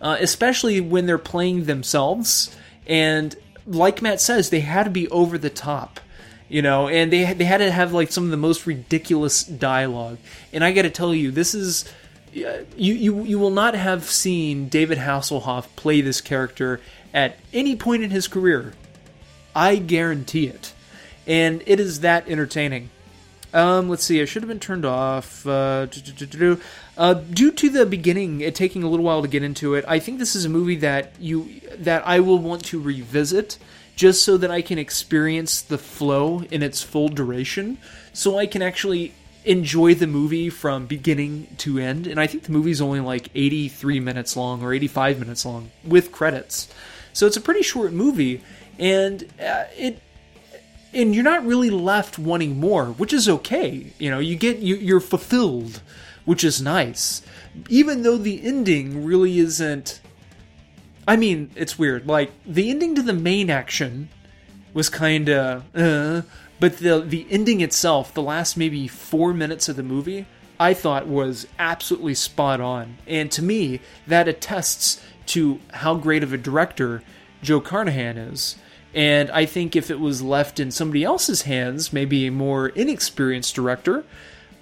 uh, 0.01 0.17
especially 0.19 0.81
when 0.81 1.05
they're 1.05 1.17
playing 1.17 1.65
themselves. 1.65 2.55
And 2.87 3.35
like 3.65 4.01
Matt 4.01 4.19
says, 4.19 4.49
they 4.49 4.61
had 4.61 4.83
to 4.83 4.89
be 4.89 5.07
over 5.09 5.37
the 5.37 5.49
top, 5.49 5.99
you 6.49 6.61
know, 6.61 6.87
and 6.87 7.13
they 7.13 7.31
they 7.33 7.45
had 7.45 7.59
to 7.59 7.71
have 7.71 7.93
like 7.93 8.11
some 8.11 8.25
of 8.25 8.31
the 8.31 8.37
most 8.37 8.65
ridiculous 8.65 9.43
dialogue. 9.43 10.17
And 10.51 10.63
I 10.63 10.73
got 10.73 10.81
to 10.81 10.89
tell 10.89 11.13
you, 11.13 11.31
this 11.31 11.53
is 11.53 11.85
you 12.33 12.63
you 12.75 13.23
you 13.23 13.39
will 13.39 13.51
not 13.51 13.75
have 13.75 14.05
seen 14.05 14.67
David 14.67 14.97
Hasselhoff 14.97 15.67
play 15.75 16.01
this 16.01 16.19
character 16.19 16.81
at 17.13 17.37
any 17.53 17.75
point 17.75 18.03
in 18.03 18.09
his 18.09 18.27
career. 18.27 18.73
I 19.55 19.75
guarantee 19.75 20.47
it, 20.47 20.73
and 21.27 21.61
it 21.65 21.79
is 21.79 21.99
that 21.99 22.27
entertaining. 22.27 22.89
Um, 23.53 23.89
let's 23.89 24.03
see. 24.03 24.21
I 24.21 24.25
should 24.25 24.43
have 24.43 24.47
been 24.47 24.59
turned 24.59 24.85
off. 24.85 25.45
Uh, 25.45 25.87
uh, 26.97 27.13
due 27.13 27.51
to 27.51 27.69
the 27.69 27.85
beginning, 27.85 28.41
it 28.41 28.55
taking 28.55 28.83
a 28.83 28.89
little 28.89 29.05
while 29.05 29.21
to 29.21 29.27
get 29.27 29.43
into 29.43 29.75
it, 29.75 29.83
I 29.87 29.99
think 29.99 30.19
this 30.19 30.35
is 30.35 30.45
a 30.45 30.49
movie 30.49 30.77
that 30.77 31.13
you 31.19 31.61
that 31.77 32.07
I 32.07 32.19
will 32.19 32.39
want 32.39 32.63
to 32.65 32.79
revisit 32.79 33.57
just 33.95 34.23
so 34.23 34.37
that 34.37 34.49
I 34.49 34.61
can 34.61 34.79
experience 34.79 35.61
the 35.61 35.77
flow 35.77 36.43
in 36.49 36.63
its 36.63 36.81
full 36.81 37.09
duration, 37.09 37.77
so 38.13 38.37
I 38.37 38.45
can 38.45 38.61
actually 38.61 39.13
enjoy 39.43 39.95
the 39.95 40.07
movie 40.07 40.49
from 40.49 40.85
beginning 40.85 41.47
to 41.57 41.77
end. 41.77 42.07
And 42.07 42.19
I 42.19 42.27
think 42.27 42.43
the 42.43 42.51
movie's 42.51 42.79
only 42.79 42.99
like 42.99 43.29
83 43.35 43.99
minutes 43.99 44.37
long 44.37 44.61
or 44.61 44.73
85 44.73 45.19
minutes 45.19 45.45
long 45.45 45.71
with 45.83 46.11
credits, 46.11 46.69
so 47.11 47.27
it's 47.27 47.37
a 47.37 47.41
pretty 47.41 47.63
short 47.63 47.91
movie, 47.91 48.41
and 48.79 49.23
uh, 49.39 49.65
it 49.75 49.99
and 50.93 51.15
you're 51.15 51.23
not 51.23 51.45
really 51.45 51.69
left 51.69 52.19
wanting 52.19 52.59
more, 52.59 52.87
which 52.87 53.13
is 53.13 53.29
okay. 53.29 53.93
You 53.97 54.09
know, 54.09 54.19
you 54.19 54.35
get 54.35 54.57
you, 54.57 54.75
you're 54.75 54.99
fulfilled, 54.99 55.81
which 56.25 56.43
is 56.43 56.61
nice. 56.61 57.21
Even 57.69 58.03
though 58.03 58.17
the 58.17 58.43
ending 58.43 59.05
really 59.05 59.39
isn't. 59.39 60.01
I 61.07 61.15
mean, 61.15 61.49
it's 61.55 61.79
weird. 61.79 62.07
Like 62.07 62.31
the 62.45 62.69
ending 62.69 62.95
to 62.95 63.01
the 63.01 63.13
main 63.13 63.49
action 63.49 64.09
was 64.73 64.87
kind 64.87 65.29
of, 65.29 65.63
uh, 65.75 66.21
but 66.59 66.77
the 66.77 66.99
the 66.99 67.25
ending 67.29 67.61
itself, 67.61 68.13
the 68.13 68.21
last 68.21 68.55
maybe 68.55 68.87
four 68.87 69.33
minutes 69.33 69.67
of 69.67 69.75
the 69.75 69.83
movie, 69.83 70.25
I 70.59 70.73
thought 70.73 71.07
was 71.07 71.47
absolutely 71.57 72.13
spot 72.13 72.61
on. 72.61 72.97
And 73.07 73.31
to 73.31 73.41
me, 73.41 73.81
that 74.05 74.27
attests 74.27 75.01
to 75.27 75.59
how 75.73 75.95
great 75.95 76.23
of 76.23 76.33
a 76.33 76.37
director 76.37 77.01
Joe 77.41 77.61
Carnahan 77.61 78.17
is. 78.17 78.57
And 78.93 79.29
I 79.31 79.45
think 79.45 79.75
if 79.75 79.89
it 79.89 79.99
was 79.99 80.21
left 80.21 80.59
in 80.59 80.71
somebody 80.71 81.03
else's 81.03 81.43
hands, 81.43 81.93
maybe 81.93 82.27
a 82.27 82.31
more 82.31 82.69
inexperienced 82.69 83.55
director, 83.55 84.03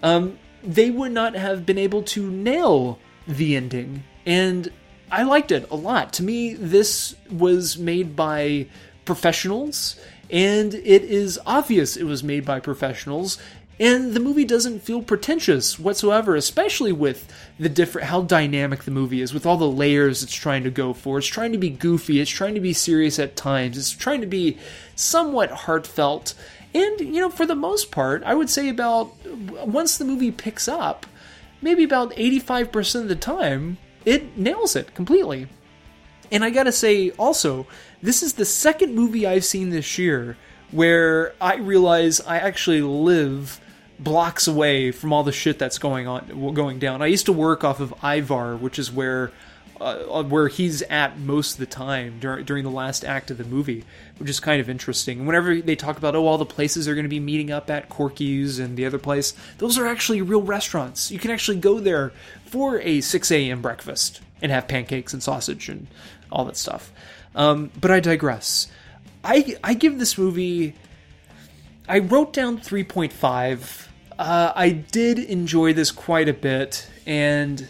um, 0.03 0.37
they 0.63 0.91
would 0.91 1.11
not 1.11 1.35
have 1.35 1.65
been 1.65 1.77
able 1.77 2.03
to 2.03 2.29
nail 2.29 2.99
the 3.27 3.55
ending. 3.55 4.03
And 4.25 4.71
I 5.11 5.23
liked 5.23 5.51
it 5.51 5.69
a 5.71 5.75
lot. 5.75 6.13
To 6.13 6.23
me, 6.23 6.53
this 6.53 7.15
was 7.31 7.77
made 7.77 8.15
by 8.15 8.67
professionals, 9.05 9.99
and 10.29 10.73
it 10.75 11.03
is 11.03 11.39
obvious 11.45 11.97
it 11.97 12.03
was 12.03 12.23
made 12.23 12.45
by 12.45 12.59
professionals. 12.59 13.39
And 13.79 14.13
the 14.13 14.19
movie 14.19 14.43
doesn't 14.43 14.81
feel 14.81 15.01
pretentious 15.01 15.79
whatsoever, 15.79 16.35
especially 16.35 16.91
with 16.91 17.31
the 17.57 17.69
different 17.69 18.07
how 18.07 18.21
dynamic 18.21 18.83
the 18.83 18.91
movie 18.91 19.21
is, 19.21 19.33
with 19.33 19.45
all 19.45 19.55
the 19.55 19.69
layers 19.69 20.21
it's 20.21 20.33
trying 20.33 20.65
to 20.65 20.69
go 20.69 20.93
for. 20.93 21.17
It's 21.17 21.27
trying 21.27 21.53
to 21.53 21.57
be 21.57 21.69
goofy, 21.69 22.19
it's 22.19 22.29
trying 22.29 22.55
to 22.55 22.61
be 22.61 22.73
serious 22.73 23.19
at 23.19 23.37
times, 23.37 23.77
it's 23.77 23.91
trying 23.91 24.19
to 24.19 24.27
be 24.27 24.57
somewhat 24.95 25.51
heartfelt. 25.51 26.33
And, 26.73 26.99
you 26.99 27.21
know, 27.21 27.29
for 27.29 27.45
the 27.45 27.55
most 27.55 27.89
part, 27.89 28.21
I 28.25 28.35
would 28.35 28.49
say 28.49 28.67
about 28.67 29.13
once 29.65 29.97
the 29.97 30.05
movie 30.05 30.31
picks 30.31 30.67
up, 30.67 31.05
maybe 31.61 31.83
about 31.83 32.11
85% 32.15 33.03
of 33.03 33.07
the 33.07 33.15
time, 33.15 33.77
it 34.03 34.37
nails 34.37 34.75
it 34.75 34.93
completely. 34.93 35.47
And 36.31 36.43
I 36.43 36.49
gotta 36.49 36.73
say 36.73 37.11
also, 37.11 37.65
this 38.01 38.21
is 38.21 38.33
the 38.33 38.45
second 38.45 38.93
movie 38.93 39.25
I've 39.25 39.45
seen 39.45 39.69
this 39.69 39.97
year 39.97 40.37
where 40.71 41.33
I 41.41 41.55
realize 41.55 42.21
I 42.21 42.37
actually 42.37 42.81
live 42.81 43.59
blocks 43.99 44.47
away 44.47 44.91
from 44.91 45.13
all 45.13 45.23
the 45.23 45.31
shit 45.31 45.59
that's 45.59 45.77
going 45.77 46.07
on 46.07 46.53
going 46.53 46.79
down. 46.79 47.01
I 47.01 47.07
used 47.07 47.25
to 47.27 47.33
work 47.33 47.63
off 47.63 47.79
of 47.79 47.93
Ivar, 48.03 48.55
which 48.55 48.79
is 48.79 48.91
where 48.91 49.31
uh, 49.81 50.23
where 50.23 50.47
he's 50.47 50.81
at 50.83 51.17
most 51.19 51.53
of 51.53 51.59
the 51.59 51.65
time 51.65 52.19
during 52.19 52.45
during 52.45 52.63
the 52.63 52.69
last 52.69 53.05
act 53.05 53.31
of 53.31 53.37
the 53.37 53.43
movie, 53.43 53.85
which 54.17 54.29
is 54.29 54.39
kind 54.39 54.59
of 54.59 54.69
interesting. 54.69 55.25
Whenever 55.25 55.61
they 55.61 55.75
talk 55.75 55.97
about 55.97 56.15
oh 56.15 56.25
all 56.25 56.37
the 56.37 56.45
places 56.45 56.85
they're 56.85 56.95
going 56.95 57.03
to 57.05 57.09
be 57.09 57.19
meeting 57.19 57.51
up 57.51 57.69
at 57.69 57.89
Corky's 57.89 58.59
and 58.59 58.77
the 58.77 58.85
other 58.85 58.99
place, 58.99 59.33
those 59.57 59.77
are 59.77 59.87
actually 59.87 60.21
real 60.21 60.41
restaurants. 60.41 61.11
You 61.11 61.19
can 61.19 61.31
actually 61.31 61.59
go 61.59 61.79
there 61.79 62.11
for 62.45 62.79
a 62.81 63.01
6 63.01 63.31
a.m. 63.31 63.61
breakfast 63.61 64.21
and 64.41 64.51
have 64.51 64.67
pancakes 64.67 65.13
and 65.13 65.21
sausage 65.23 65.69
and 65.69 65.87
all 66.31 66.45
that 66.45 66.57
stuff. 66.57 66.91
Um, 67.35 67.71
but 67.79 67.91
I 67.91 67.99
digress. 67.99 68.67
I 69.23 69.57
I 69.63 69.73
give 69.73 69.99
this 69.99 70.17
movie. 70.17 70.75
I 71.87 71.99
wrote 71.99 72.33
down 72.33 72.59
3.5. 72.59 73.88
Uh, 74.19 74.51
I 74.53 74.71
did 74.71 75.17
enjoy 75.17 75.71
this 75.71 75.91
quite 75.91 76.27
a 76.27 76.33
bit, 76.33 76.85
and 77.05 77.65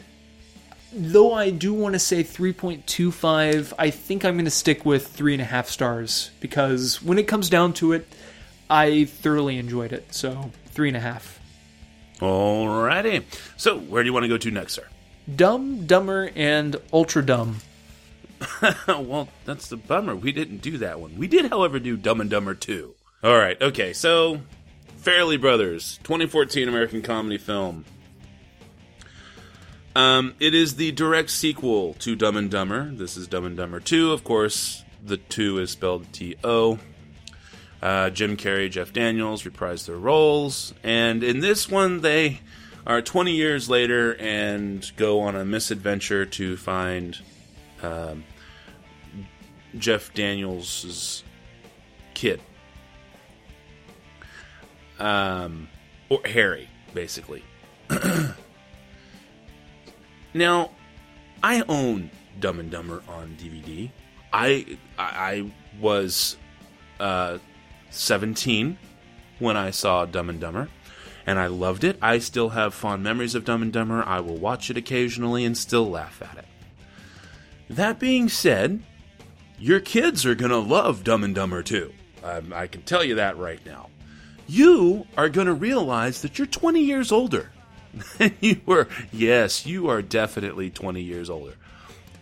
though 0.91 1.32
I 1.32 1.52
do 1.52 1.76
want 1.76 1.93
to 1.93 2.00
say 2.00 2.24
3.25, 2.24 3.74
I 3.78 3.91
think 3.91 4.26
I'm 4.26 4.34
going 4.34 4.45
to 4.45 4.52
stick 4.52 4.84
with 4.84 5.06
three 5.10 5.34
and 5.34 5.43
a 5.43 5.45
half 5.45 5.70
stars 5.70 6.32
because 6.39 7.04
when 7.04 7.20
it 7.20 7.28
comes 7.28 7.52
down 7.52 7.74
to 7.74 7.93
it, 7.93 8.08
I 8.68 9.06
thoroughly 9.06 9.60
enjoyed 9.60 9.93
it. 9.93 10.12
So 10.12 10.50
three 10.66 10.88
and 10.88 10.97
a 10.97 11.02
half. 11.02 11.39
Alrighty. 12.18 13.26
So, 13.56 13.78
where 13.78 14.02
do 14.02 14.08
you 14.08 14.14
want 14.14 14.24
to 14.24 14.28
go 14.28 14.38
to 14.38 14.50
next, 14.50 14.74
sir? 14.74 14.88
Dumb, 15.34 15.86
Dumber, 15.86 16.32
and 16.36 16.78
Ultra 16.91 17.24
Dumb. 17.24 17.58
well, 18.88 19.30
that's 19.45 19.68
the 19.68 19.78
bummer. 19.78 20.16
We 20.16 20.32
didn't 20.32 20.64
do 20.64 20.80
that 20.80 21.00
one. 21.00 21.16
We 21.16 21.28
did, 21.28 21.52
however, 21.52 21.78
do 21.78 21.95
Dumb 21.95 22.22
and 22.22 22.30
Dumber 22.30 22.56
To. 22.56 22.95
All 23.24 23.38
right. 23.38 23.62
Okay. 23.62 23.93
So, 23.93 24.41
Farrelly 25.02 25.39
Brothers, 25.39 25.97
2014 26.04 26.68
American 26.68 27.02
comedy 27.02 27.38
film. 27.38 27.86
Um, 29.95 30.36
it 30.39 30.54
is 30.54 30.76
the 30.76 30.91
direct 30.91 31.30
sequel 31.30 31.93
to 31.95 32.18
Dumb 32.18 32.36
and 32.36 32.52
Dumber. 32.52 32.91
This 32.91 33.16
is 33.16 33.28
Dumb 33.28 33.45
and 33.45 33.56
Dumber 33.56 33.80
To. 33.80 34.12
Of 34.12 34.26
course, 34.26 34.84
the 35.04 35.16
2 35.16 35.60
is 35.60 35.72
spelled 35.72 36.12
T 36.12 36.36
O. 36.43 36.80
Uh, 37.82 38.10
Jim 38.10 38.36
Carrey, 38.36 38.70
Jeff 38.70 38.91
Daniels 38.91 39.45
reprise 39.45 39.86
their 39.86 39.95
roles. 39.95 40.74
And 40.84 41.24
in 41.24 41.39
this 41.39 41.70
one, 41.70 42.02
they 42.02 42.41
are 42.86 43.02
20 43.02 43.32
years 43.32 43.70
later 43.70 44.18
and 44.20 44.89
go 44.97 45.22
on 45.22 45.34
a 45.34 45.45
misadventure 45.45 46.26
to 46.26 46.58
find 46.58 47.18
um, 47.82 48.26
Jeff 49.78 50.14
Daniels' 50.14 51.24
kid. 52.14 52.41
Um, 55.00 55.70
or 56.10 56.20
Harry, 56.26 56.70
basically. 56.93 57.43
now, 60.34 60.72
I 61.41 61.64
own 61.68 62.12
Dumb 62.39 62.60
and 62.60 62.72
Dumber 62.72 63.02
on 63.08 63.36
DVD. 63.39 63.91
I 64.32 64.78
I 64.97 65.52
was 65.80 66.38
uh, 67.00 67.38
17 67.89 68.78
when 69.39 69.58
I 69.58 69.72
saw 69.72 70.06
Dumb 70.06 70.30
and 70.30 70.39
Dumber, 70.39 70.70
and 71.26 71.39
I 71.39 71.47
loved 71.47 71.84
it. 71.84 71.97
I 72.02 72.20
still 72.20 72.50
have 72.50 72.74
fond 72.74 73.04
memories 73.04 73.36
of 73.36 73.45
Dumb 73.45 73.62
and 73.62 73.74
Dumber. 73.74 74.04
I 74.06 74.20
will 74.20 74.38
watch 74.38 74.70
it 74.70 74.78
occasionally 74.78 75.45
and 75.45 75.58
still 75.58 75.89
laugh 75.89 76.22
at 76.22 76.38
it. 76.38 76.45
That 77.70 78.00
being 78.00 78.30
said, 78.30 78.82
your 79.58 79.80
kids 79.80 80.26
are 80.26 80.36
to 80.36 80.58
love 80.58 81.04
Dumb 81.04 81.24
and 81.24 81.36
Dumber 81.36 81.64
too. 81.64 81.93
Um, 82.24 82.52
I 82.54 82.68
can 82.68 82.82
tell 82.82 83.04
you 83.04 83.16
that 83.16 83.38
right 83.38 83.64
now. 83.66 83.89
You 84.50 85.06
are 85.16 85.30
going 85.30 85.47
to 85.47 85.54
realize 85.54 86.24
that 86.24 86.38
you're 86.38 86.47
20 86.47 86.82
years 86.82 87.12
older 87.12 87.52
you 88.39 88.62
were. 88.66 88.88
Yes, 89.12 89.66
you 89.66 89.89
are 89.89 90.02
definitely 90.02 90.70
20 90.70 91.02
years 91.02 91.30
older. 91.30 91.54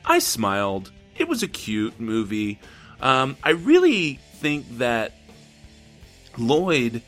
I 0.05 0.19
smiled. 0.19 0.91
It 1.17 1.27
was 1.27 1.43
a 1.43 1.47
cute 1.47 1.99
movie. 1.99 2.59
Um, 3.01 3.37
I 3.43 3.51
really 3.51 4.19
think 4.35 4.77
that 4.77 5.13
Lloyd 6.37 7.01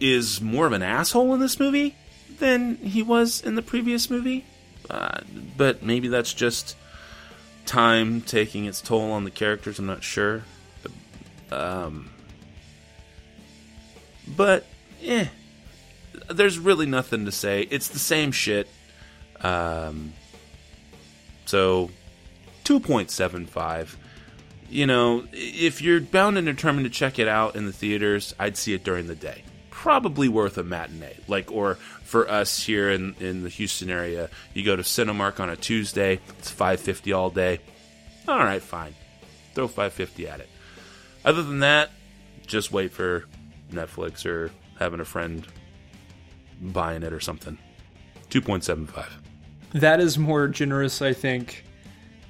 is 0.00 0.40
more 0.40 0.66
of 0.66 0.72
an 0.72 0.82
asshole 0.82 1.34
in 1.34 1.40
this 1.40 1.60
movie 1.60 1.96
than 2.38 2.76
he 2.76 3.02
was 3.02 3.40
in 3.42 3.54
the 3.54 3.62
previous 3.62 4.08
movie. 4.08 4.44
Uh, 4.88 5.20
but 5.56 5.82
maybe 5.82 6.08
that's 6.08 6.32
just 6.32 6.76
time 7.66 8.22
taking 8.22 8.64
its 8.64 8.80
toll 8.80 9.12
on 9.12 9.24
the 9.24 9.30
characters. 9.30 9.78
I'm 9.78 9.86
not 9.86 10.02
sure. 10.02 10.42
Um, 11.52 12.09
but, 14.36 14.66
eh, 15.02 15.26
there's 16.28 16.58
really 16.58 16.86
nothing 16.86 17.24
to 17.24 17.32
say. 17.32 17.62
It's 17.70 17.88
the 17.88 17.98
same 17.98 18.32
shit. 18.32 18.68
Um, 19.40 20.12
so, 21.46 21.90
2.75. 22.64 23.96
You 24.68 24.86
know, 24.86 25.24
if 25.32 25.82
you're 25.82 26.00
bound 26.00 26.38
and 26.38 26.46
determined 26.46 26.84
to 26.84 26.90
check 26.90 27.18
it 27.18 27.26
out 27.26 27.56
in 27.56 27.66
the 27.66 27.72
theaters, 27.72 28.34
I'd 28.38 28.56
see 28.56 28.74
it 28.74 28.84
during 28.84 29.08
the 29.08 29.16
day. 29.16 29.42
Probably 29.70 30.28
worth 30.28 30.58
a 30.58 30.62
matinee. 30.62 31.16
Like, 31.26 31.50
or 31.50 31.74
for 32.04 32.30
us 32.30 32.62
here 32.62 32.90
in, 32.90 33.14
in 33.18 33.42
the 33.42 33.48
Houston 33.48 33.90
area, 33.90 34.30
you 34.54 34.64
go 34.64 34.76
to 34.76 34.82
Cinemark 34.82 35.40
on 35.40 35.50
a 35.50 35.56
Tuesday, 35.56 36.20
it's 36.38 36.50
550 36.50 37.12
all 37.12 37.30
day. 37.30 37.58
All 38.28 38.38
right, 38.38 38.62
fine. 38.62 38.94
Throw 39.54 39.66
550 39.66 40.28
at 40.28 40.40
it. 40.40 40.48
Other 41.24 41.42
than 41.42 41.60
that, 41.60 41.90
just 42.46 42.70
wait 42.70 42.92
for 42.92 43.24
Netflix 43.70 44.26
or 44.26 44.50
having 44.78 45.00
a 45.00 45.04
friend 45.04 45.46
buying 46.60 47.02
it 47.02 47.12
or 47.12 47.20
something. 47.20 47.58
2.75. 48.30 49.06
That 49.72 50.00
is 50.00 50.18
more 50.18 50.48
generous, 50.48 51.00
I 51.02 51.12
think, 51.12 51.64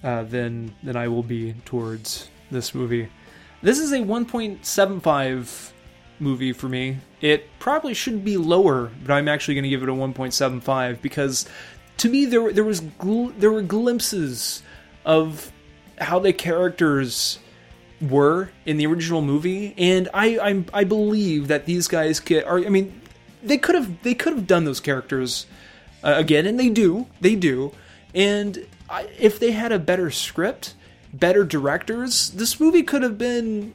uh, 0.03 0.24
than 0.24 0.74
than 0.82 0.97
I 0.97 1.09
will 1.09 1.22
be 1.22 1.55
towards 1.64 2.28
this 2.51 2.74
movie. 2.74 3.09
This 3.62 3.78
is 3.78 3.93
a 3.93 3.99
1.75 3.99 5.72
movie 6.18 6.53
for 6.53 6.68
me. 6.68 6.99
It 7.20 7.47
probably 7.59 7.95
should 7.95 8.24
be 8.24 8.36
lower, 8.36 8.91
but 9.05 9.12
I'm 9.12 9.28
actually 9.28 9.55
going 9.55 9.64
to 9.64 9.70
give 9.70 9.82
it 9.82 9.88
a 9.88 9.93
1.75 9.93 11.01
because 11.03 11.47
to 11.99 12.09
me 12.09 12.24
there 12.24 12.53
there 12.53 12.64
was 12.64 12.80
gl- 12.80 13.38
there 13.38 13.51
were 13.51 13.62
glimpses 13.62 14.62
of 15.05 15.53
how 15.99 16.18
the 16.18 16.32
characters 16.32 17.38
were 18.01 18.51
in 18.65 18.77
the 18.77 18.87
original 18.87 19.23
movie, 19.23 19.75
and 19.77 20.09
I 20.15 20.39
I, 20.39 20.65
I 20.73 20.85
believe 20.85 21.49
that 21.49 21.67
these 21.67 21.89
guys 21.89 22.21
could. 22.21 22.45
Are, 22.45 22.59
I 22.59 22.69
mean, 22.69 23.01
they 23.43 23.59
could 23.59 23.75
have 23.75 24.03
they 24.03 24.15
could 24.15 24.35
have 24.35 24.47
done 24.47 24.65
those 24.65 24.81
characters 24.81 25.47
uh, 26.03 26.15
again, 26.17 26.47
and 26.47 26.59
they 26.59 26.69
do 26.69 27.07
they 27.21 27.35
do. 27.35 27.73
And 28.15 28.67
I, 28.89 29.09
if 29.19 29.39
they 29.39 29.53
had 29.53 29.73
a 29.73 29.79
better 29.79 30.11
script, 30.11 30.75
better 31.13 31.45
directors, 31.45 32.31
this 32.31 32.59
movie 32.59 32.83
could 32.83 33.03
have 33.03 33.19
been. 33.19 33.75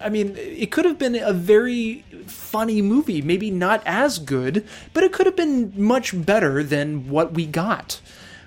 I 0.00 0.08
mean, 0.08 0.36
it 0.36 0.70
could 0.70 0.84
have 0.84 0.98
been 0.98 1.16
a 1.16 1.32
very 1.32 2.04
funny 2.26 2.80
movie. 2.80 3.22
Maybe 3.22 3.50
not 3.50 3.82
as 3.84 4.18
good, 4.18 4.66
but 4.92 5.02
it 5.02 5.12
could 5.12 5.26
have 5.26 5.34
been 5.34 5.72
much 5.76 6.12
better 6.24 6.62
than 6.62 7.08
what 7.08 7.32
we 7.32 7.46
got. 7.46 8.00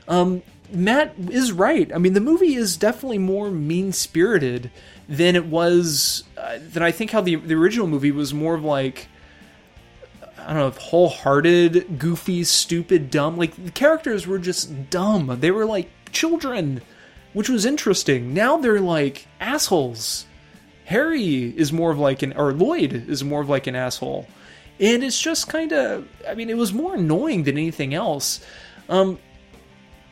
Um, 0.07 0.43
Matt 0.71 1.15
is 1.29 1.51
right. 1.51 1.93
I 1.93 1.97
mean, 1.97 2.13
the 2.13 2.21
movie 2.21 2.55
is 2.55 2.77
definitely 2.77 3.17
more 3.17 3.51
mean 3.51 3.91
spirited 3.91 4.71
than 5.07 5.35
it 5.35 5.45
was. 5.45 6.23
Uh, 6.37 6.59
than 6.59 6.83
I 6.83 6.91
think 6.91 7.11
how 7.11 7.21
the 7.21 7.35
the 7.35 7.55
original 7.55 7.87
movie 7.87 8.11
was 8.11 8.33
more 8.33 8.55
of 8.55 8.63
like. 8.63 9.07
I 10.39 10.53
don't 10.53 10.75
know, 10.75 10.81
wholehearted, 10.81 11.99
goofy, 11.99 12.45
stupid, 12.45 13.11
dumb. 13.11 13.35
Like 13.35 13.61
the 13.61 13.71
characters 13.71 14.25
were 14.25 14.39
just 14.39 14.89
dumb. 14.89 15.35
They 15.41 15.51
were 15.51 15.65
like 15.65 15.89
children, 16.13 16.81
which 17.33 17.49
was 17.49 17.65
interesting. 17.65 18.33
Now 18.33 18.55
they're 18.55 18.79
like 18.79 19.27
assholes. 19.41 20.25
Harry 20.85 21.53
is 21.57 21.73
more 21.73 21.91
of 21.91 21.99
like 21.99 22.21
an, 22.21 22.31
or 22.37 22.53
Lloyd 22.53 22.93
is 23.09 23.25
more 23.25 23.41
of 23.41 23.49
like 23.49 23.67
an 23.67 23.75
asshole, 23.75 24.25
and 24.79 25.03
it's 25.03 25.19
just 25.19 25.49
kind 25.49 25.73
of. 25.73 26.07
I 26.25 26.33
mean, 26.33 26.49
it 26.49 26.55
was 26.55 26.71
more 26.71 26.95
annoying 26.95 27.43
than 27.43 27.57
anything 27.57 27.93
else. 27.93 28.39
Um, 28.87 29.19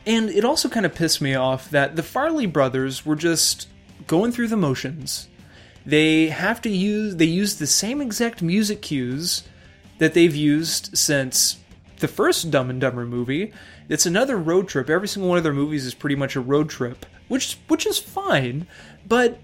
and 0.06 0.28
it 0.28 0.44
also 0.44 0.68
kind 0.68 0.84
of 0.84 0.94
pissed 0.94 1.22
me 1.22 1.34
off 1.34 1.70
that 1.70 1.96
the 1.96 2.02
Farrelly 2.02 2.52
brothers 2.52 3.06
were 3.06 3.16
just 3.16 3.68
going 4.06 4.32
through 4.32 4.48
the 4.48 4.56
motions. 4.56 5.28
They 5.84 6.28
have 6.28 6.60
to 6.62 6.68
use 6.68 7.16
they 7.16 7.26
use 7.26 7.56
the 7.56 7.66
same 7.66 8.00
exact 8.00 8.42
music 8.42 8.82
cues 8.82 9.44
that 9.98 10.14
they've 10.14 10.34
used 10.34 10.96
since 10.96 11.58
the 11.98 12.08
first 12.08 12.50
Dumb 12.50 12.70
and 12.70 12.80
Dumber 12.80 13.06
movie. 13.06 13.52
It's 13.88 14.06
another 14.06 14.36
road 14.36 14.68
trip. 14.68 14.90
Every 14.90 15.08
single 15.08 15.28
one 15.28 15.38
of 15.38 15.44
their 15.44 15.52
movies 15.52 15.86
is 15.86 15.94
pretty 15.94 16.16
much 16.16 16.36
a 16.36 16.40
road 16.40 16.68
trip, 16.68 17.06
which 17.28 17.58
which 17.68 17.86
is 17.86 17.98
fine, 17.98 18.66
but 19.06 19.38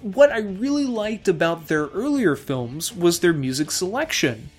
what 0.00 0.32
I 0.32 0.38
really 0.38 0.84
liked 0.84 1.28
about 1.28 1.68
their 1.68 1.86
earlier 1.86 2.34
films 2.34 2.92
was 2.92 3.20
their 3.20 3.32
music 3.32 3.70
selection. 3.70 4.50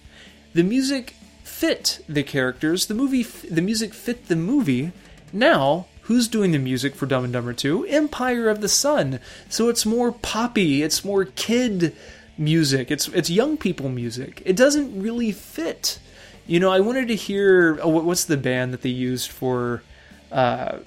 The 0.53 0.63
music 0.63 1.15
fit 1.43 1.99
the 2.07 2.23
characters, 2.23 2.85
the 2.85 2.93
movie 2.93 3.23
the 3.23 3.61
music 3.61 3.93
fit 3.93 4.27
the 4.27 4.35
movie. 4.35 4.91
Now, 5.33 5.87
who's 6.03 6.27
doing 6.27 6.51
the 6.51 6.59
music 6.59 6.95
for 6.95 7.05
Dumb 7.05 7.23
and 7.23 7.33
Dumber 7.33 7.53
To? 7.53 7.85
Empire 7.85 8.49
of 8.49 8.61
the 8.61 8.69
Sun. 8.69 9.19
So 9.49 9.69
it's 9.69 9.85
more 9.85 10.11
poppy, 10.11 10.83
it's 10.83 11.03
more 11.03 11.25
kid 11.25 11.95
music. 12.37 12.91
It's 12.91 13.07
it's 13.09 13.29
young 13.29 13.57
people 13.57 13.89
music. 13.89 14.41
It 14.45 14.55
doesn't 14.55 15.01
really 15.01 15.31
fit. 15.31 15.99
You 16.45 16.59
know, 16.59 16.71
I 16.71 16.79
wanted 16.79 17.07
to 17.07 17.15
hear 17.15 17.79
oh, 17.81 17.89
what's 17.89 18.25
the 18.25 18.37
band 18.37 18.73
that 18.73 18.81
they 18.81 18.89
used 18.89 19.31
for 19.31 19.83
uh, 20.31 20.79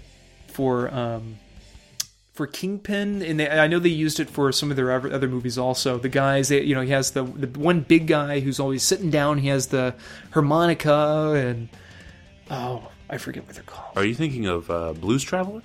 for 0.49 0.93
um, 0.93 1.39
for 2.35 2.47
Kingpin, 2.47 3.23
and 3.23 3.41
they, 3.41 3.49
I 3.49 3.67
know 3.67 3.79
they 3.79 3.89
used 3.89 4.21
it 4.21 4.29
for 4.29 4.53
some 4.53 4.71
of 4.71 4.77
their 4.77 4.93
other 4.93 5.29
movies 5.29 5.57
also. 5.57 5.99
The 5.99 6.11
guys, 6.11 6.49
they, 6.49 6.63
you 6.63 6.75
know, 6.75 6.83
he 6.83 6.91
has 6.91 7.13
the 7.13 7.25
the 7.25 7.59
one 7.59 7.81
big 7.81 8.07
guy 8.07 8.41
who's 8.41 8.61
always 8.61 8.83
sitting 8.83 9.11
down. 9.11 9.39
He 9.39 9.49
has 9.49 9.69
the 9.69 9.95
harmonica, 10.33 11.33
and 11.37 11.69
oh, 12.51 12.91
I 13.09 13.19
forget 13.19 13.47
what 13.47 13.55
they're 13.55 13.65
called. 13.65 13.97
Are 13.97 14.05
you 14.05 14.15
thinking 14.15 14.47
of 14.47 14.71
uh, 14.71 14.93
Blues 14.95 15.23
Traveler? 15.23 15.63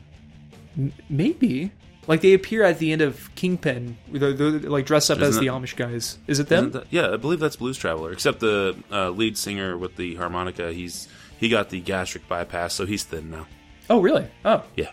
Maybe 1.09 1.71
like 2.07 2.21
they 2.21 2.33
appear 2.33 2.63
at 2.63 2.79
the 2.79 2.91
end 2.91 3.01
of 3.01 3.33
Kingpin, 3.35 3.97
they're, 4.11 4.33
they're 4.33 4.51
like 4.69 4.85
dressed 4.85 5.11
up 5.11 5.19
as 5.19 5.29
Isn't 5.29 5.45
the 5.45 5.51
that- 5.51 5.61
Amish 5.61 5.75
guys. 5.75 6.17
Is 6.27 6.39
it 6.39 6.47
them? 6.47 6.67
Isn't 6.69 6.73
that- 6.73 6.87
yeah, 6.91 7.11
I 7.11 7.17
believe 7.17 7.39
that's 7.39 7.55
Blues 7.55 7.77
Traveler. 7.77 8.11
Except 8.11 8.39
the 8.39 8.75
uh, 8.91 9.09
lead 9.11 9.37
singer 9.37 9.77
with 9.77 9.95
the 9.97 10.15
harmonica, 10.15 10.71
he's 10.71 11.07
he 11.39 11.49
got 11.49 11.69
the 11.69 11.79
gastric 11.81 12.27
bypass, 12.27 12.73
so 12.73 12.85
he's 12.85 13.03
thin 13.03 13.29
now. 13.31 13.47
oh, 13.89 13.99
really? 14.01 14.27
Oh, 14.45 14.63
Yeah. 14.75 14.91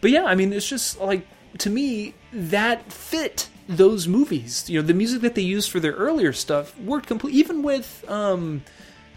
But 0.00 0.10
yeah, 0.10 0.24
I 0.24 0.34
mean, 0.34 0.52
it's 0.52 0.68
just 0.68 1.00
like 1.00 1.26
to 1.58 1.70
me 1.70 2.12
that 2.32 2.92
fit 2.92 3.48
those 3.68 4.06
movies. 4.06 4.68
You 4.68 4.80
know, 4.82 4.86
the 4.86 4.92
music 4.92 5.22
that 5.22 5.34
they 5.34 5.42
used 5.42 5.70
for 5.70 5.80
their 5.80 5.92
earlier 5.94 6.32
stuff 6.34 6.78
worked 6.78 7.06
complete. 7.06 7.32
Even 7.34 7.62
with 7.62 8.04
um, 8.08 8.62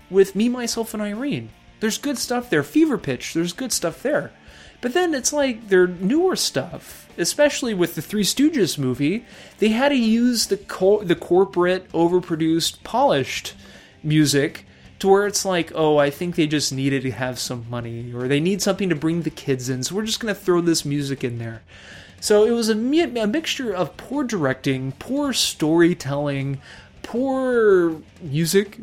with 0.10 0.34
me, 0.36 0.48
myself, 0.48 0.94
and 0.94 1.04
Irene, 1.04 1.50
there's 1.80 1.98
good 1.98 2.18
stuff 2.18 2.50
there. 2.50 2.64
Fever 2.64 2.98
Pitch, 2.98 3.34
there's 3.34 3.54
good 3.54 3.72
stuff 3.72 4.02
there. 4.02 4.32
But 4.82 4.94
then 4.94 5.14
it's 5.14 5.34
like 5.34 5.70
their 5.70 5.88
newer 5.88 6.36
stuff, 6.36 7.10
especially 7.18 7.74
with 7.74 7.96
the 7.96 8.02
Three 8.02 8.24
Stooges 8.24 8.78
movie, 8.78 9.26
they 9.58 9.70
had 9.70 9.90
to 9.90 9.96
use 9.96 10.48
the 10.48 10.58
co- 10.58 11.04
the 11.04 11.16
corporate, 11.16 11.92
overproduced, 11.92 12.84
polished 12.84 13.56
music 14.04 14.66
to 15.00 15.08
where 15.08 15.28
it's 15.28 15.46
like, 15.46 15.72
oh, 15.76 15.98
I 15.98 16.10
think 16.10 16.36
they 16.36 16.48
just 16.48 16.72
needed 16.72 17.04
to 17.04 17.12
have 17.12 17.40
some 17.40 17.66
money 17.70 18.14
or 18.14 18.28
they 18.28 18.40
need 18.40 18.62
something 18.62 18.90
to 18.90 18.96
bring 18.96 19.22
the 19.24 19.30
kids 19.30 19.70
in, 19.70 19.84
so 19.84 19.96
we're 19.96 20.06
just 20.06 20.20
going 20.20 20.34
to 20.34 20.40
throw 20.40 20.62
this 20.62 20.86
music 20.86 21.24
in 21.24 21.38
there. 21.38 21.62
So 22.20 22.46
it 22.46 22.52
was 22.52 22.70
a, 22.70 22.76
mi- 22.76 23.02
a 23.02 23.28
mixture 23.28 23.74
of 23.74 23.96
poor 23.96 24.24
directing, 24.24 24.92
poor 24.94 25.34
storytelling, 25.34 26.60
poor 27.04 28.02
music, 28.22 28.80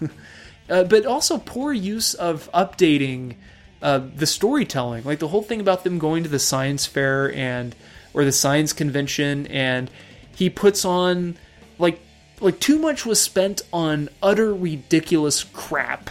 uh, 0.68 0.84
but 0.84 1.06
also 1.06 1.38
poor 1.38 1.72
use 1.72 2.14
of 2.14 2.50
updating 2.52 3.36
uh, 3.82 4.00
the 4.16 4.26
storytelling. 4.26 5.04
Like 5.04 5.18
the 5.18 5.28
whole 5.28 5.42
thing 5.42 5.60
about 5.60 5.84
them 5.84 5.98
going 5.98 6.22
to 6.22 6.28
the 6.28 6.38
science 6.38 6.86
fair 6.86 7.32
and 7.32 7.74
or 8.14 8.24
the 8.24 8.32
science 8.32 8.72
convention, 8.72 9.46
and 9.48 9.90
he 10.34 10.50
puts 10.50 10.84
on 10.84 11.36
like 11.78 12.00
like 12.40 12.60
too 12.60 12.78
much 12.78 13.04
was 13.04 13.20
spent 13.20 13.62
on 13.72 14.08
utter 14.22 14.54
ridiculous 14.54 15.44
crap 15.44 16.10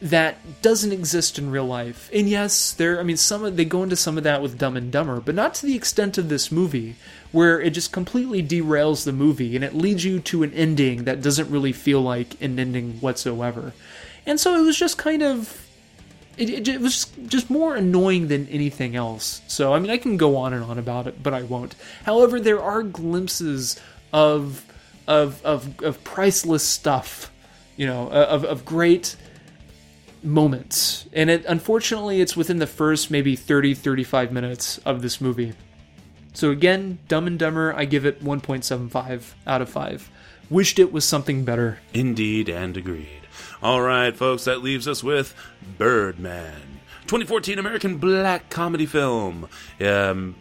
that 0.00 0.62
doesn't 0.62 0.92
exist 0.92 1.38
in 1.38 1.48
real 1.50 1.64
life. 1.64 2.10
And 2.12 2.28
yes, 2.28 2.72
there 2.72 2.98
I 2.98 3.02
mean 3.02 3.16
some 3.16 3.44
of 3.44 3.56
they 3.56 3.64
go 3.64 3.82
into 3.82 3.96
some 3.96 4.18
of 4.18 4.24
that 4.24 4.42
with 4.42 4.58
Dumb 4.58 4.76
and 4.76 4.90
Dumber, 4.90 5.20
but 5.20 5.34
not 5.34 5.54
to 5.54 5.66
the 5.66 5.76
extent 5.76 6.18
of 6.18 6.28
this 6.28 6.50
movie 6.50 6.96
where 7.32 7.60
it 7.60 7.70
just 7.70 7.92
completely 7.92 8.42
derails 8.42 9.04
the 9.04 9.12
movie 9.12 9.56
and 9.56 9.64
it 9.64 9.74
leads 9.74 10.04
you 10.04 10.20
to 10.20 10.42
an 10.42 10.52
ending 10.52 11.04
that 11.04 11.22
doesn't 11.22 11.50
really 11.50 11.72
feel 11.72 12.00
like 12.00 12.40
an 12.40 12.58
ending 12.58 12.92
whatsoever. 13.00 13.72
And 14.26 14.38
so 14.38 14.54
it 14.54 14.64
was 14.64 14.78
just 14.78 14.98
kind 14.98 15.22
of 15.22 15.58
it, 16.36 16.48
it, 16.48 16.68
it 16.68 16.80
was 16.80 17.06
just 17.26 17.50
more 17.50 17.76
annoying 17.76 18.28
than 18.28 18.48
anything 18.48 18.96
else. 18.96 19.42
So 19.48 19.74
I 19.74 19.78
mean, 19.78 19.90
I 19.90 19.98
can 19.98 20.16
go 20.16 20.36
on 20.36 20.52
and 20.52 20.64
on 20.64 20.78
about 20.78 21.06
it, 21.06 21.22
but 21.22 21.34
I 21.34 21.42
won't. 21.42 21.74
However, 22.04 22.40
there 22.40 22.62
are 22.62 22.82
glimpses 22.82 23.80
of 24.12 24.64
of 25.08 25.44
of, 25.44 25.80
of 25.82 26.02
priceless 26.04 26.66
stuff, 26.66 27.30
you 27.76 27.86
know, 27.86 28.08
uh, 28.08 28.26
of 28.28 28.44
of 28.44 28.64
great 28.64 29.16
moments. 30.22 31.06
And 31.12 31.28
it 31.30 31.44
unfortunately 31.46 32.20
it's 32.20 32.36
within 32.36 32.58
the 32.58 32.66
first 32.66 33.10
maybe 33.10 33.36
30 33.36 33.74
35 33.74 34.32
minutes 34.32 34.78
of 34.78 35.02
this 35.02 35.20
movie. 35.20 35.54
So 36.32 36.50
again, 36.50 36.98
Dumb 37.08 37.26
and 37.26 37.38
Dumber, 37.38 37.74
I 37.76 37.84
give 37.84 38.06
it 38.06 38.24
1.75 38.24 39.34
out 39.46 39.62
of 39.62 39.68
5. 39.68 40.10
Wished 40.50 40.78
it 40.78 40.92
was 40.92 41.04
something 41.04 41.44
better. 41.44 41.78
Indeed 41.94 42.48
and 42.48 42.76
agreed. 42.76 43.20
All 43.62 43.80
right, 43.80 44.14
folks, 44.14 44.44
that 44.44 44.62
leaves 44.62 44.88
us 44.88 45.02
with 45.04 45.34
Birdman, 45.78 46.80
2014 47.02 47.58
American 47.58 47.98
black 47.98 48.50
comedy 48.50 48.86
film. 48.86 49.48
Um, 49.80 50.34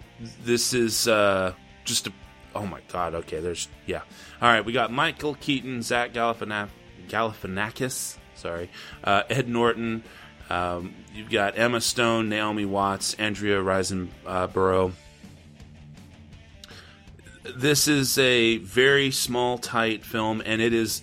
this 0.44 0.74
is 0.74 1.08
uh, 1.08 1.54
just 1.86 2.08
a. 2.08 2.14
Oh 2.54 2.66
my 2.66 2.82
God. 2.92 3.14
Okay, 3.16 3.40
there's 3.40 3.68
yeah. 3.86 4.02
All 4.42 4.50
right, 4.50 4.66
we 4.66 4.74
got 4.74 4.92
Michael 4.92 5.36
Keaton, 5.36 5.82
Zach 5.82 6.14
Galifina- 6.14 6.70
Galifianakis, 7.08 8.18
sorry, 8.36 8.70
uh, 9.04 9.24
Ed 9.30 9.48
Norton. 9.48 10.04
Um, 10.50 10.94
you've 11.14 11.30
got 11.30 11.58
Emma 11.58 11.80
Stone, 11.80 12.28
Naomi 12.28 12.66
Watts, 12.66 13.14
Andrea 13.14 13.62
Riseborough. 13.62 14.92
This 17.56 17.88
is 17.88 18.18
a 18.18 18.58
very 18.58 19.12
small, 19.12 19.58
tight 19.58 20.06
film, 20.06 20.42
and 20.46 20.62
it 20.62 20.74
is 20.74 21.02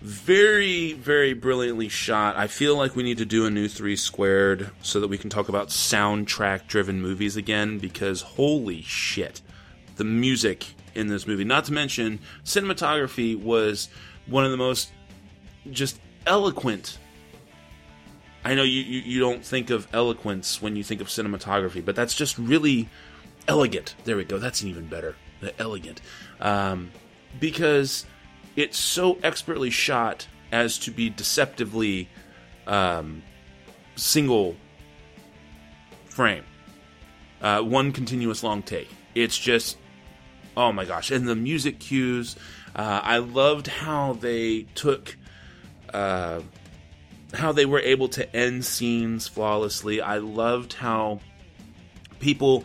very, 0.00 0.92
very 0.92 1.32
brilliantly 1.32 1.88
shot. 1.88 2.36
I 2.36 2.46
feel 2.46 2.76
like 2.76 2.94
we 2.94 3.02
need 3.02 3.18
to 3.18 3.24
do 3.24 3.46
a 3.46 3.50
new 3.50 3.68
Three 3.68 3.96
Squared 3.96 4.70
so 4.82 5.00
that 5.00 5.08
we 5.08 5.18
can 5.18 5.30
talk 5.30 5.48
about 5.48 5.68
soundtrack 5.68 6.66
driven 6.66 7.00
movies 7.00 7.36
again 7.36 7.78
because 7.78 8.20
holy 8.20 8.82
shit, 8.82 9.40
the 9.96 10.04
music 10.04 10.66
in 10.94 11.06
this 11.06 11.26
movie, 11.26 11.44
not 11.44 11.64
to 11.64 11.72
mention 11.72 12.20
cinematography, 12.44 13.40
was 13.40 13.88
one 14.26 14.44
of 14.44 14.50
the 14.50 14.56
most 14.56 14.92
just 15.70 15.98
eloquent. 16.26 16.98
I 18.44 18.54
know 18.54 18.62
you, 18.62 18.82
you, 18.82 19.00
you 19.00 19.20
don't 19.20 19.44
think 19.44 19.70
of 19.70 19.88
eloquence 19.92 20.60
when 20.60 20.76
you 20.76 20.84
think 20.84 21.00
of 21.00 21.08
cinematography, 21.08 21.84
but 21.84 21.96
that's 21.96 22.14
just 22.14 22.36
really 22.38 22.88
elegant. 23.48 23.94
There 24.04 24.16
we 24.16 24.24
go. 24.24 24.38
That's 24.38 24.62
even 24.62 24.86
better. 24.86 25.16
The 25.44 25.60
elegant. 25.60 26.00
Um, 26.40 26.90
because 27.38 28.06
it's 28.56 28.78
so 28.78 29.18
expertly 29.22 29.70
shot 29.70 30.26
as 30.50 30.78
to 30.78 30.90
be 30.90 31.10
deceptively 31.10 32.08
um, 32.66 33.22
single 33.96 34.56
frame, 36.06 36.44
uh, 37.42 37.60
one 37.60 37.92
continuous 37.92 38.42
long 38.42 38.62
take. 38.62 38.88
It's 39.14 39.36
just, 39.36 39.76
oh 40.56 40.72
my 40.72 40.84
gosh! 40.84 41.10
And 41.10 41.28
the 41.28 41.36
music 41.36 41.78
cues, 41.78 42.36
uh, 42.74 43.00
I 43.02 43.18
loved 43.18 43.66
how 43.66 44.14
they 44.14 44.62
took, 44.74 45.16
uh, 45.92 46.40
how 47.34 47.52
they 47.52 47.66
were 47.66 47.80
able 47.80 48.08
to 48.08 48.34
end 48.34 48.64
scenes 48.64 49.28
flawlessly. 49.28 50.00
I 50.00 50.18
loved 50.18 50.72
how 50.72 51.20
people 52.20 52.64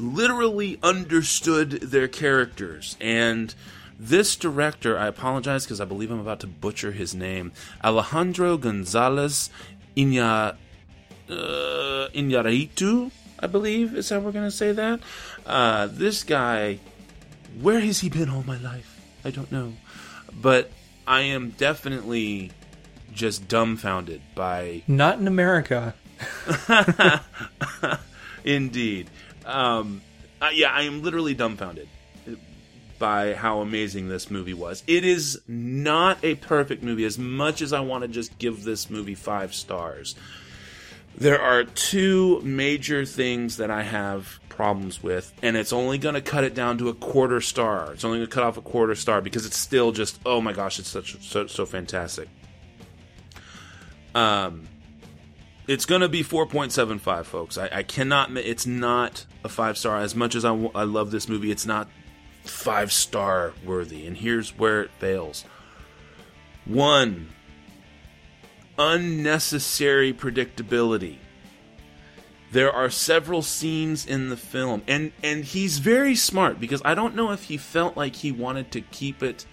literally 0.00 0.78
understood 0.82 1.70
their 1.70 2.08
characters 2.08 2.96
and 3.00 3.54
this 3.98 4.34
director, 4.34 4.98
I 4.98 5.08
apologize 5.08 5.64
because 5.64 5.80
I 5.80 5.84
believe 5.84 6.10
I'm 6.10 6.20
about 6.20 6.40
to 6.40 6.46
butcher 6.46 6.92
his 6.92 7.14
name, 7.14 7.52
Alejandro 7.84 8.56
Gonzalez 8.56 9.50
Iña, 9.94 10.56
uh, 11.28 12.08
Iñárritu, 12.14 13.10
I 13.38 13.46
believe 13.46 13.94
is 13.94 14.08
how 14.08 14.20
we're 14.20 14.32
going 14.32 14.46
to 14.46 14.50
say 14.50 14.72
that. 14.72 15.00
Uh, 15.44 15.86
this 15.90 16.22
guy, 16.22 16.78
where 17.60 17.80
has 17.80 18.00
he 18.00 18.08
been 18.08 18.30
all 18.30 18.42
my 18.42 18.58
life? 18.58 19.00
I 19.24 19.30
don't 19.30 19.52
know. 19.52 19.74
But 20.32 20.70
I 21.06 21.22
am 21.22 21.50
definitely 21.50 22.52
just 23.12 23.48
dumbfounded 23.48 24.22
by 24.34 24.82
Not 24.86 25.18
in 25.18 25.26
America. 25.26 25.94
Indeed. 28.44 29.10
Um, 29.46 30.02
uh, 30.40 30.50
yeah, 30.52 30.70
I 30.70 30.82
am 30.82 31.02
literally 31.02 31.34
dumbfounded 31.34 31.88
by 32.98 33.34
how 33.34 33.60
amazing 33.60 34.08
this 34.08 34.30
movie 34.30 34.54
was. 34.54 34.84
It 34.86 35.04
is 35.04 35.40
not 35.48 36.18
a 36.22 36.34
perfect 36.36 36.82
movie 36.82 37.04
as 37.04 37.18
much 37.18 37.62
as 37.62 37.72
I 37.72 37.80
want 37.80 38.02
to 38.02 38.08
just 38.08 38.38
give 38.38 38.62
this 38.62 38.90
movie 38.90 39.14
five 39.14 39.54
stars. 39.54 40.14
There 41.16 41.40
are 41.40 41.64
two 41.64 42.40
major 42.42 43.04
things 43.04 43.56
that 43.56 43.70
I 43.70 43.82
have 43.82 44.38
problems 44.48 45.02
with, 45.02 45.32
and 45.42 45.56
it's 45.56 45.72
only 45.72 45.98
going 45.98 46.14
to 46.14 46.20
cut 46.20 46.44
it 46.44 46.54
down 46.54 46.78
to 46.78 46.88
a 46.88 46.94
quarter 46.94 47.40
star. 47.40 47.92
It's 47.92 48.04
only 48.04 48.18
going 48.18 48.28
to 48.28 48.34
cut 48.34 48.44
off 48.44 48.58
a 48.58 48.62
quarter 48.62 48.94
star 48.94 49.20
because 49.20 49.46
it's 49.46 49.56
still 49.56 49.92
just 49.92 50.20
oh 50.24 50.40
my 50.40 50.52
gosh, 50.52 50.78
it's 50.78 50.88
such 50.88 51.20
so, 51.22 51.46
so 51.46 51.66
fantastic. 51.66 52.28
Um, 54.14 54.68
it's 55.66 55.86
going 55.86 56.00
to 56.00 56.08
be 56.08 56.24
4.75 56.24 57.24
folks 57.26 57.56
I, 57.56 57.68
I 57.72 57.82
cannot 57.84 58.36
it's 58.36 58.66
not 58.66 59.24
a 59.44 59.48
five 59.48 59.78
star 59.78 59.98
as 59.98 60.14
much 60.14 60.34
as 60.34 60.44
I, 60.44 60.48
w- 60.48 60.70
I 60.74 60.84
love 60.84 61.10
this 61.10 61.28
movie 61.28 61.50
it's 61.50 61.66
not 61.66 61.88
five 62.44 62.92
star 62.92 63.52
worthy. 63.64 64.06
And 64.06 64.16
here's 64.16 64.56
where 64.56 64.82
it 64.82 64.90
fails. 64.98 65.44
One 66.64 67.30
unnecessary 68.78 70.12
predictability. 70.12 71.18
There 72.52 72.72
are 72.72 72.90
several 72.90 73.42
scenes 73.42 74.06
in 74.06 74.28
the 74.28 74.36
film 74.36 74.82
and 74.88 75.12
and 75.22 75.44
he's 75.44 75.78
very 75.78 76.16
smart 76.16 76.58
because 76.58 76.82
i 76.84 76.94
don't 76.94 77.14
know 77.14 77.30
if 77.30 77.44
he 77.44 77.56
felt 77.56 77.96
like 77.96 78.16
he 78.16 78.32
wanted 78.32 78.72
to 78.72 78.80
keep 78.80 79.22
it 79.22 79.46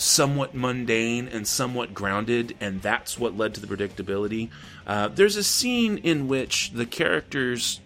somewhat 0.00 0.54
mundane 0.54 1.28
and 1.28 1.46
somewhat 1.46 1.92
grounded, 1.92 2.56
and 2.60 2.80
that's 2.80 3.18
what 3.18 3.36
led 3.36 3.54
to 3.54 3.60
the 3.60 3.66
predictability. 3.66 4.48
Uh, 4.86 5.08
there's 5.08 5.36
a 5.36 5.44
scene 5.44 5.98
in 5.98 6.26
which 6.26 6.72
the 6.72 6.86
characters 6.86 7.80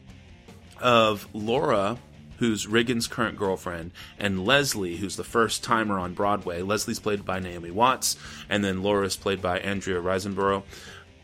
of 0.85 1.27
Laura, 1.33 1.97
who's 2.39 2.67
Riggan's 2.67 3.07
current 3.07 3.39
girlfriend, 3.39 3.91
and 4.19 4.45
Leslie, 4.45 4.97
who's 4.97 5.17
the 5.17 5.25
first 5.25 5.65
timer 5.65 5.99
on 5.99 6.13
Broadway. 6.13 6.61
Leslie's 6.61 7.01
played 7.01 7.25
by 7.25 7.41
Naomi 7.41 7.71
Watts, 7.71 8.17
and 8.51 8.63
then 8.63 8.83
Laura's 8.83 9.17
played 9.17 9.41
by 9.41 9.59
Andrea 9.61 10.01
Riseborough. 10.01 10.63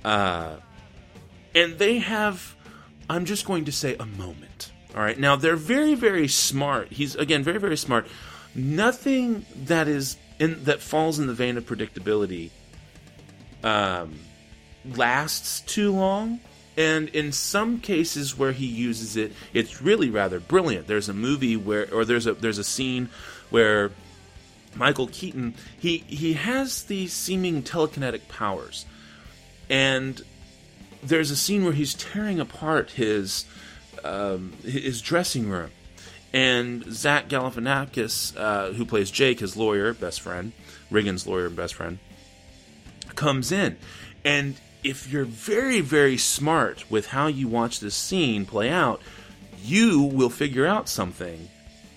Uh, 0.02 0.56
and 1.54 1.78
they 1.78 1.98
have, 1.98 2.56
I'm 3.10 3.26
just 3.26 3.44
going 3.44 3.66
to 3.66 3.72
say, 3.72 3.96
a 3.96 4.06
moment. 4.06 4.72
All 4.96 5.02
right. 5.02 5.18
Now, 5.18 5.36
they're 5.36 5.56
very, 5.56 5.94
very 5.94 6.26
smart. 6.26 6.90
He's, 6.90 7.14
again, 7.14 7.42
very, 7.42 7.58
very 7.58 7.76
smart. 7.76 8.08
Nothing 8.54 9.44
that 9.64 9.88
is 9.88 10.16
in, 10.38 10.64
that 10.64 10.80
falls 10.80 11.18
in 11.18 11.26
the 11.26 11.34
vein 11.34 11.58
of 11.58 11.66
predictability 11.66 12.50
um, 13.62 14.18
lasts 14.96 15.60
too 15.60 15.92
long. 15.92 16.40
And 16.81 17.11
in 17.11 17.31
some 17.31 17.78
cases 17.78 18.39
where 18.39 18.52
he 18.52 18.65
uses 18.65 19.15
it, 19.15 19.35
it's 19.52 19.82
really 19.82 20.09
rather 20.09 20.40
brilliant. 20.40 20.86
There's 20.86 21.11
a 21.11 21.12
movie 21.12 21.55
where, 21.55 21.86
or 21.93 22.07
there's 22.07 22.27
a 22.27 22.32
there's 22.32 22.57
a 22.57 22.65
scene 22.65 23.11
where 23.51 23.90
Michael 24.74 25.07
Keaton 25.09 25.57
he 25.78 25.98
he 26.07 26.32
has 26.32 26.85
these 26.85 27.12
seeming 27.12 27.62
telekinetic 27.62 28.28
powers, 28.28 28.86
and 29.69 30.23
there's 31.02 31.31
a 31.31 31.36
scene 31.36 31.65
where 31.65 31.74
he's 31.74 31.93
tearing 31.93 32.40
apart 32.40 32.93
his 32.93 33.44
um, 34.02 34.55
his 34.62 35.02
dressing 35.02 35.51
room, 35.51 35.73
and 36.32 36.90
Zach 36.90 37.28
Galifianakis, 37.28 38.35
uh, 38.39 38.73
who 38.73 38.86
plays 38.86 39.11
Jake, 39.11 39.40
his 39.40 39.55
lawyer, 39.55 39.93
best 39.93 40.23
friend, 40.23 40.52
Riggan's 40.90 41.27
lawyer 41.27 41.48
and 41.48 41.57
best 41.57 41.74
friend, 41.74 41.98
comes 43.16 43.52
in, 43.52 43.77
and 44.24 44.57
if 44.82 45.11
you're 45.11 45.24
very 45.24 45.81
very 45.81 46.16
smart 46.16 46.90
with 46.90 47.09
how 47.09 47.27
you 47.27 47.48
watch 47.48 47.81
this 47.81 47.94
scene 47.94 48.47
play 48.47 48.70
out, 48.70 49.01
you 49.62 50.02
will 50.02 50.31
figure 50.31 50.66
out 50.66 50.89
something 50.89 51.48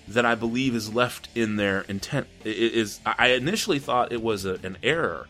that 0.08 0.24
I 0.24 0.34
believe 0.34 0.74
is 0.74 0.94
left 0.94 1.28
in 1.34 1.56
their 1.56 1.82
intent. 1.82 2.26
It 2.44 2.56
is 2.56 3.00
I 3.06 3.28
initially 3.28 3.78
thought 3.78 4.12
it 4.12 4.22
was 4.22 4.44
a, 4.44 4.54
an 4.62 4.76
error, 4.82 5.26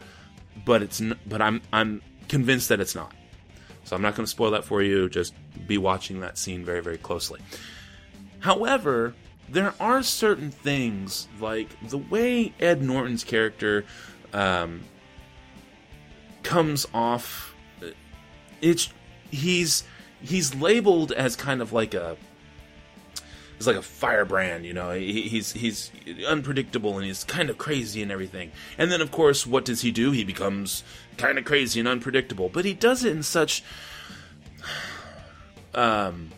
but 0.65 0.83
it's 0.83 1.01
n- 1.01 1.19
but 1.27 1.41
I'm 1.41 1.63
I'm 1.73 2.03
convinced 2.29 2.69
that 2.71 2.81
it's 2.81 2.95
not. 2.95 3.13
So 3.85 3.95
I'm 3.95 4.03
not 4.03 4.15
going 4.15 4.25
to 4.25 4.31
spoil 4.31 4.53
that 4.53 4.65
for 4.65 4.83
you. 4.83 5.09
Just 5.09 5.35
be 5.67 5.79
watching 5.79 6.21
that 6.21 6.39
scene 6.39 6.65
very 6.65 6.81
very 6.81 6.99
closely. 6.99 7.41
However, 8.41 9.15
there 9.49 9.75
are 9.79 10.03
certain 10.03 10.51
things 10.51 11.29
like 11.41 11.69
the 11.89 11.99
way 11.99 12.53
Ed 12.59 12.83
Norton's 12.83 13.25
character 13.25 13.85
um, 14.33 14.83
comes 16.45 16.87
off. 16.95 17.55
It's 18.61 18.93
he's 19.31 19.85
he's 20.21 20.55
labeled 20.55 21.12
as 21.12 21.37
kind 21.37 21.61
of 21.61 21.73
like 21.73 21.95
a 21.95 22.16
he's 23.57 23.66
like 23.66 23.77
a 23.77 23.83
firebrand, 23.83 24.65
you 24.65 24.73
know. 24.73 24.93
He, 24.93 25.23
he's 25.23 25.53
he's 25.53 25.91
unpredictable 26.27 26.97
and 26.97 27.07
he's 27.07 27.25
kind 27.25 27.51
of 27.51 27.59
crazy 27.59 28.03
and 28.03 28.12
everything. 28.12 28.53
And 28.79 28.91
then, 28.93 29.01
of 29.01 29.11
course, 29.11 29.47
what 29.47 29.65
does 29.65 29.81
he 29.81 29.91
do? 29.91 30.12
He 30.12 30.25
becomes 30.25 30.85
kind 31.16 31.39
of 31.39 31.45
crazy 31.45 31.81
and 31.81 31.89
unpredictable, 31.89 32.49
but 32.49 32.65
he 32.65 32.75
does 32.75 33.05
it 33.05 33.12
in 33.12 33.23
such 33.23 33.62
um 35.75 36.31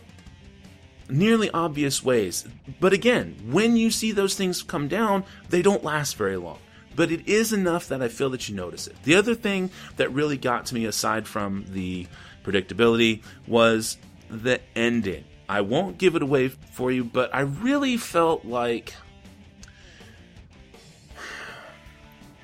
nearly 1.08 1.50
obvious 1.50 2.02
ways. 2.02 2.46
But 2.80 2.92
again, 2.92 3.36
when 3.50 3.76
you 3.76 3.90
see 3.90 4.12
those 4.12 4.34
things 4.34 4.62
come 4.62 4.88
down, 4.88 5.24
they 5.50 5.62
don't 5.62 5.84
last 5.84 6.16
very 6.16 6.36
long. 6.36 6.58
But 6.96 7.12
it 7.12 7.28
is 7.28 7.52
enough 7.52 7.88
that 7.88 8.02
I 8.02 8.08
feel 8.08 8.30
that 8.30 8.48
you 8.48 8.56
notice 8.56 8.86
it. 8.86 8.96
The 9.04 9.14
other 9.14 9.34
thing 9.34 9.70
that 9.96 10.12
really 10.12 10.38
got 10.38 10.66
to 10.66 10.74
me, 10.74 10.86
aside 10.86 11.28
from 11.28 11.66
the 11.68 12.06
predictability, 12.42 13.22
was 13.46 13.98
the 14.30 14.60
ending. 14.74 15.24
I 15.48 15.60
won't 15.60 15.98
give 15.98 16.16
it 16.16 16.22
away 16.22 16.48
for 16.48 16.90
you, 16.90 17.04
but 17.04 17.32
I 17.34 17.40
really 17.40 17.96
felt 17.96 18.44
like 18.44 18.94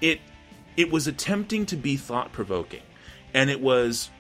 it 0.00 0.20
it 0.76 0.90
was 0.90 1.06
attempting 1.06 1.66
to 1.66 1.76
be 1.76 1.96
thought 1.96 2.32
provoking, 2.32 2.82
and 3.34 3.50
it 3.50 3.60
was 3.60 4.10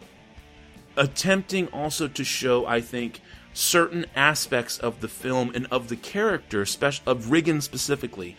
attempting 0.96 1.68
also 1.68 2.08
to 2.08 2.24
show, 2.24 2.66
I 2.66 2.80
think, 2.80 3.20
certain 3.54 4.06
aspects 4.14 4.78
of 4.78 5.00
the 5.00 5.08
film 5.08 5.50
and 5.54 5.66
of 5.70 5.88
the 5.88 5.96
character, 5.96 6.62
of 6.62 7.26
Riggan 7.26 7.62
specifically, 7.62 8.36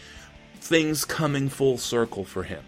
things 0.63 1.03
coming 1.03 1.49
full 1.49 1.77
circle 1.77 2.23
for 2.23 2.43
him. 2.43 2.63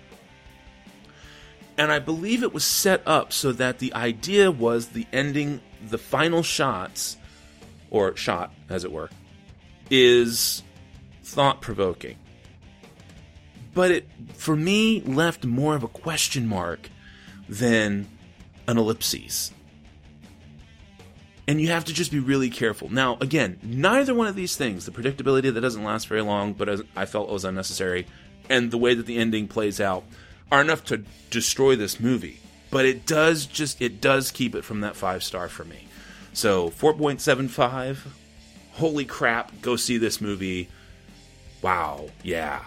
And 1.77 1.91
I 1.91 1.99
believe 1.99 2.43
it 2.43 2.53
was 2.53 2.65
set 2.65 3.01
up 3.05 3.31
so 3.31 3.51
that 3.53 3.79
the 3.79 3.93
idea 3.93 4.51
was 4.51 4.87
the 4.87 5.07
ending, 5.13 5.61
the 5.89 5.97
final 5.97 6.43
shots, 6.43 7.17
or 7.89 8.15
shot, 8.15 8.53
as 8.69 8.83
it 8.83 8.91
were, 8.91 9.09
is 9.89 10.61
thought 11.23 11.61
provoking. 11.61 12.17
But 13.73 13.91
it, 13.91 14.07
for 14.33 14.55
me, 14.55 15.01
left 15.01 15.45
more 15.45 15.75
of 15.75 15.83
a 15.83 15.87
question 15.87 16.47
mark 16.47 16.89
than 17.47 18.07
an 18.67 18.77
ellipses. 18.77 19.51
And 21.47 21.61
you 21.61 21.67
have 21.67 21.85
to 21.85 21.93
just 21.93 22.11
be 22.11 22.19
really 22.19 22.49
careful. 22.49 22.89
Now, 22.91 23.17
again, 23.21 23.59
neither 23.61 24.15
one 24.15 24.27
of 24.27 24.35
these 24.35 24.55
things, 24.55 24.85
the 24.85 24.91
predictability 24.91 25.53
that 25.53 25.61
doesn't 25.61 25.83
last 25.83 26.07
very 26.07 26.21
long, 26.21 26.53
but 26.53 26.81
I 26.95 27.05
felt 27.05 27.29
was 27.29 27.45
unnecessary, 27.45 28.07
and 28.49 28.71
the 28.71 28.77
way 28.77 28.95
that 28.95 29.05
the 29.05 29.17
ending 29.17 29.47
plays 29.47 29.79
out, 29.79 30.03
are 30.51 30.61
enough 30.61 30.83
to 30.85 31.03
destroy 31.29 31.75
this 31.75 31.99
movie. 31.99 32.39
But 32.71 32.85
it 32.85 33.05
does 33.05 33.45
just, 33.45 33.81
it 33.81 34.01
does 34.01 34.31
keep 34.31 34.55
it 34.55 34.63
from 34.63 34.81
that 34.81 34.95
five 34.95 35.23
star 35.23 35.47
for 35.47 35.63
me. 35.63 35.87
So 36.33 36.69
4.75. 36.71 37.99
Holy 38.73 39.05
crap, 39.05 39.61
go 39.61 39.75
see 39.75 39.97
this 39.97 40.19
movie. 40.19 40.69
Wow, 41.61 42.09
yeah. 42.23 42.65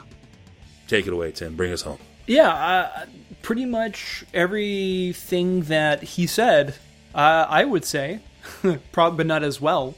Take 0.86 1.06
it 1.06 1.12
away, 1.12 1.32
Tim. 1.32 1.54
Bring 1.54 1.72
us 1.72 1.82
home. 1.82 1.98
Yeah, 2.26 2.48
uh, 2.48 3.06
pretty 3.42 3.66
much 3.66 4.24
everything 4.32 5.62
that 5.62 6.02
he 6.02 6.26
said, 6.26 6.74
uh, 7.14 7.46
I 7.48 7.64
would 7.64 7.84
say, 7.84 8.20
but 8.92 9.26
not 9.26 9.42
as 9.42 9.60
well. 9.60 9.94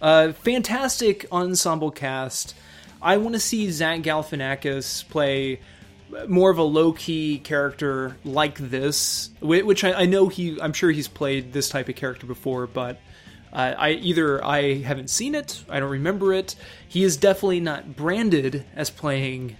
Uh, 0.00 0.32
fantastic 0.32 1.26
ensemble 1.32 1.90
cast. 1.90 2.54
I 3.00 3.16
want 3.16 3.34
to 3.34 3.40
see 3.40 3.70
Zach 3.70 4.00
Galifianakis 4.00 5.08
play 5.08 5.60
more 6.26 6.50
of 6.50 6.58
a 6.58 6.62
low 6.62 6.92
key 6.92 7.38
character 7.38 8.16
like 8.24 8.56
this, 8.58 9.30
which 9.40 9.84
I, 9.84 9.92
I, 9.92 10.06
know 10.06 10.28
he, 10.28 10.60
I'm 10.60 10.72
sure 10.72 10.90
he's 10.90 11.08
played 11.08 11.52
this 11.52 11.68
type 11.68 11.88
of 11.88 11.96
character 11.96 12.26
before, 12.26 12.66
but 12.66 12.98
uh, 13.52 13.74
I 13.76 13.90
either 13.90 14.44
I 14.44 14.74
haven't 14.78 15.10
seen 15.10 15.34
it, 15.34 15.62
I 15.68 15.80
don't 15.80 15.90
remember 15.90 16.32
it. 16.32 16.54
He 16.88 17.04
is 17.04 17.16
definitely 17.16 17.60
not 17.60 17.94
branded 17.96 18.64
as 18.74 18.90
playing 18.90 19.56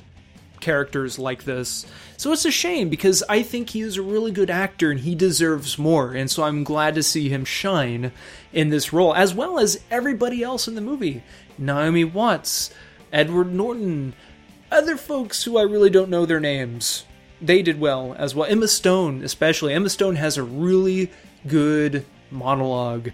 characters 0.60 1.18
like 1.18 1.44
this. 1.44 1.86
So 2.16 2.32
it's 2.32 2.44
a 2.44 2.50
shame 2.50 2.88
because 2.88 3.22
I 3.28 3.42
think 3.42 3.70
he 3.70 3.80
is 3.80 3.96
a 3.96 4.02
really 4.02 4.30
good 4.30 4.50
actor 4.50 4.90
and 4.90 5.00
he 5.00 5.14
deserves 5.14 5.78
more. 5.78 6.12
And 6.12 6.30
so 6.30 6.42
I'm 6.42 6.64
glad 6.64 6.94
to 6.96 7.02
see 7.02 7.28
him 7.28 7.44
shine 7.44 8.12
in 8.52 8.70
this 8.70 8.92
role, 8.92 9.14
as 9.14 9.34
well 9.34 9.58
as 9.58 9.80
everybody 9.90 10.42
else 10.42 10.68
in 10.68 10.74
the 10.74 10.80
movie 10.80 11.22
Naomi 11.58 12.04
Watts, 12.04 12.72
Edward 13.12 13.52
Norton, 13.52 14.14
other 14.70 14.96
folks 14.96 15.44
who 15.44 15.58
I 15.58 15.62
really 15.62 15.90
don't 15.90 16.10
know 16.10 16.26
their 16.26 16.40
names. 16.40 17.04
They 17.40 17.62
did 17.62 17.80
well 17.80 18.14
as 18.18 18.34
well. 18.34 18.50
Emma 18.50 18.68
Stone, 18.68 19.22
especially. 19.22 19.72
Emma 19.72 19.88
Stone 19.88 20.16
has 20.16 20.36
a 20.36 20.42
really 20.42 21.10
good 21.46 22.04
monologue 22.30 23.10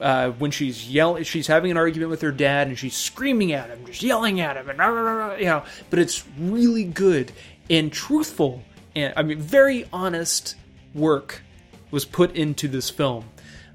uh, 0.00 0.30
when 0.30 0.50
she's 0.50 0.88
yelling, 0.90 1.24
she's 1.24 1.46
having 1.46 1.70
an 1.70 1.76
argument 1.76 2.10
with 2.10 2.22
her 2.22 2.32
dad, 2.32 2.68
and 2.68 2.78
she's 2.78 2.96
screaming 2.96 3.52
at 3.52 3.68
him, 3.70 3.84
just 3.86 4.02
yelling 4.02 4.40
at 4.40 4.56
him, 4.56 4.68
and 4.68 4.78
rah, 4.78 4.88
rah, 4.88 5.12
rah, 5.12 5.34
you 5.36 5.44
know. 5.44 5.64
But 5.90 5.98
it's 5.98 6.24
really 6.38 6.84
good 6.84 7.32
and 7.70 7.92
truthful, 7.92 8.62
and 8.94 9.12
I 9.16 9.22
mean, 9.22 9.38
very 9.38 9.88
honest 9.92 10.56
work 10.94 11.42
was 11.90 12.04
put 12.04 12.34
into 12.34 12.68
this 12.68 12.90
film 12.90 13.24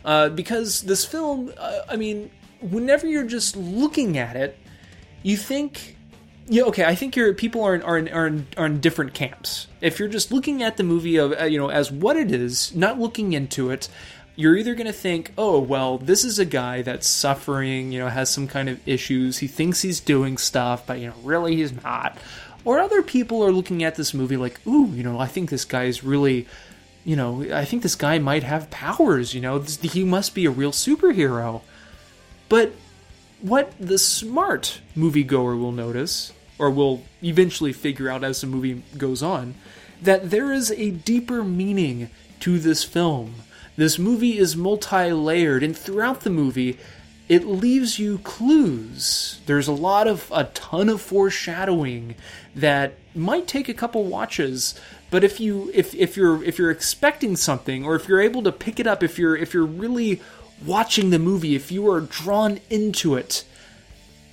uh, 0.03 0.29
because 0.29 0.81
this 0.81 1.05
film, 1.05 1.51
uh, 1.57 1.79
I 1.89 1.95
mean, 1.95 2.31
whenever 2.61 3.07
you're 3.07 3.25
just 3.25 3.55
looking 3.55 4.17
at 4.17 4.35
it, 4.35 4.57
you 5.23 5.37
think. 5.37 5.97
Yeah, 6.47 6.63
okay. 6.63 6.83
I 6.83 6.95
think 6.95 7.15
your 7.15 7.33
people 7.33 7.63
are 7.63 7.75
in, 7.75 7.81
are 7.83 7.97
in, 7.97 8.09
are 8.09 8.27
in, 8.27 8.47
are 8.57 8.65
in 8.65 8.81
different 8.81 9.13
camps. 9.13 9.67
If 9.79 9.99
you're 9.99 10.09
just 10.09 10.31
looking 10.31 10.63
at 10.63 10.75
the 10.75 10.83
movie 10.83 11.15
of 11.15 11.33
uh, 11.39 11.45
you 11.45 11.57
know 11.57 11.69
as 11.69 11.91
what 11.91 12.17
it 12.17 12.31
is, 12.31 12.75
not 12.75 12.99
looking 12.99 13.33
into 13.33 13.69
it, 13.69 13.87
you're 14.35 14.55
either 14.55 14.75
going 14.75 14.87
to 14.87 14.93
think, 14.93 15.31
oh, 15.37 15.59
well, 15.59 15.97
this 15.97 16.23
is 16.23 16.39
a 16.39 16.45
guy 16.45 16.81
that's 16.81 17.07
suffering, 17.07 17.91
you 17.91 17.99
know, 17.99 18.07
has 18.07 18.29
some 18.29 18.47
kind 18.47 18.69
of 18.69 18.87
issues. 18.87 19.39
He 19.39 19.47
thinks 19.47 19.81
he's 19.81 19.99
doing 19.99 20.37
stuff, 20.37 20.87
but, 20.87 20.99
you 20.99 21.07
know, 21.07 21.15
really 21.23 21.57
he's 21.57 21.73
not. 21.83 22.17
Or 22.63 22.79
other 22.79 23.01
people 23.01 23.43
are 23.43 23.51
looking 23.51 23.83
at 23.83 23.95
this 23.95 24.13
movie 24.13 24.37
like, 24.37 24.65
ooh, 24.65 24.87
you 24.87 25.03
know, 25.03 25.19
I 25.19 25.27
think 25.27 25.49
this 25.49 25.65
guy 25.65 25.85
is 25.85 26.03
really, 26.03 26.47
you 27.03 27.15
know, 27.15 27.43
I 27.53 27.65
think 27.65 27.83
this 27.83 27.95
guy 27.95 28.19
might 28.19 28.43
have 28.43 28.69
powers, 28.69 29.33
you 29.33 29.41
know, 29.41 29.59
he 29.59 30.03
must 30.03 30.35
be 30.35 30.45
a 30.45 30.51
real 30.51 30.71
superhero. 30.71 31.61
But 32.47 32.73
what 33.41 33.73
the 33.79 33.97
smart 33.97 34.81
moviegoer 34.95 35.59
will 35.59 35.71
notice, 35.71 36.31
or 36.59 36.69
we'll 36.69 37.01
eventually 37.23 37.73
figure 37.73 38.09
out 38.09 38.23
as 38.23 38.41
the 38.41 38.47
movie 38.47 38.83
goes 38.97 39.23
on, 39.23 39.55
that 40.01 40.29
there 40.29 40.53
is 40.53 40.71
a 40.71 40.91
deeper 40.91 41.43
meaning 41.43 42.09
to 42.41 42.59
this 42.59 42.83
film. 42.83 43.35
This 43.75 43.97
movie 43.97 44.37
is 44.37 44.55
multi 44.55 45.11
layered, 45.11 45.63
and 45.63 45.77
throughout 45.77 46.21
the 46.21 46.29
movie, 46.29 46.77
it 47.29 47.45
leaves 47.45 47.97
you 47.97 48.17
clues. 48.19 49.39
There's 49.45 49.67
a 49.67 49.73
lot 49.73 50.07
of, 50.07 50.29
a 50.33 50.45
ton 50.45 50.89
of 50.89 51.01
foreshadowing 51.01 52.15
that 52.55 52.95
might 53.15 53.47
take 53.47 53.69
a 53.69 53.73
couple 53.73 54.03
watches. 54.03 54.79
But 55.09 55.23
if 55.23 55.39
you 55.39 55.71
if, 55.73 55.93
if 55.95 56.15
you're 56.17 56.43
if 56.43 56.57
you're 56.57 56.71
expecting 56.71 57.35
something 57.35 57.85
or 57.85 57.95
if 57.95 58.07
you're 58.07 58.21
able 58.21 58.43
to 58.43 58.51
pick 58.51 58.79
it 58.79 58.87
up 58.87 59.03
if 59.03 59.19
you're 59.19 59.35
if 59.35 59.53
you're 59.53 59.65
really 59.65 60.21
watching 60.65 61.09
the 61.09 61.19
movie 61.19 61.55
if 61.55 61.71
you 61.71 61.89
are 61.91 61.99
drawn 61.99 62.59
into 62.69 63.15
it 63.15 63.43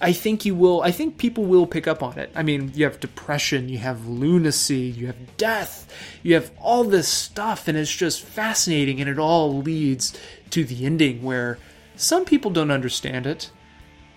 I 0.01 0.13
think 0.13 0.45
you 0.45 0.55
will. 0.55 0.81
I 0.83 0.93
think 0.93 1.19
people 1.19 1.45
will 1.45 1.67
pick 1.67 1.89
up 1.89 2.03
on 2.03 2.19
it. 2.19 2.31
I 2.35 2.43
mean, 2.43 2.71
you 2.75 2.85
have 2.85 3.01
depression, 3.01 3.69
you 3.69 3.79
have 3.79 4.07
lunacy, 4.07 4.79
you 4.79 5.07
have 5.07 5.37
death, 5.37 5.93
you 6.23 6.35
have 6.35 6.53
all 6.61 6.85
this 6.85 7.09
stuff, 7.09 7.67
and 7.67 7.77
it's 7.77 7.95
just 7.95 8.23
fascinating. 8.23 9.01
And 9.01 9.11
it 9.11 9.19
all 9.19 9.57
leads 9.57 10.17
to 10.51 10.65
the 10.65 10.87
ending 10.87 11.23
where 11.23 11.59
some 11.97 12.25
people 12.25 12.51
don't 12.51 12.71
understand 12.71 13.27
it, 13.27 13.51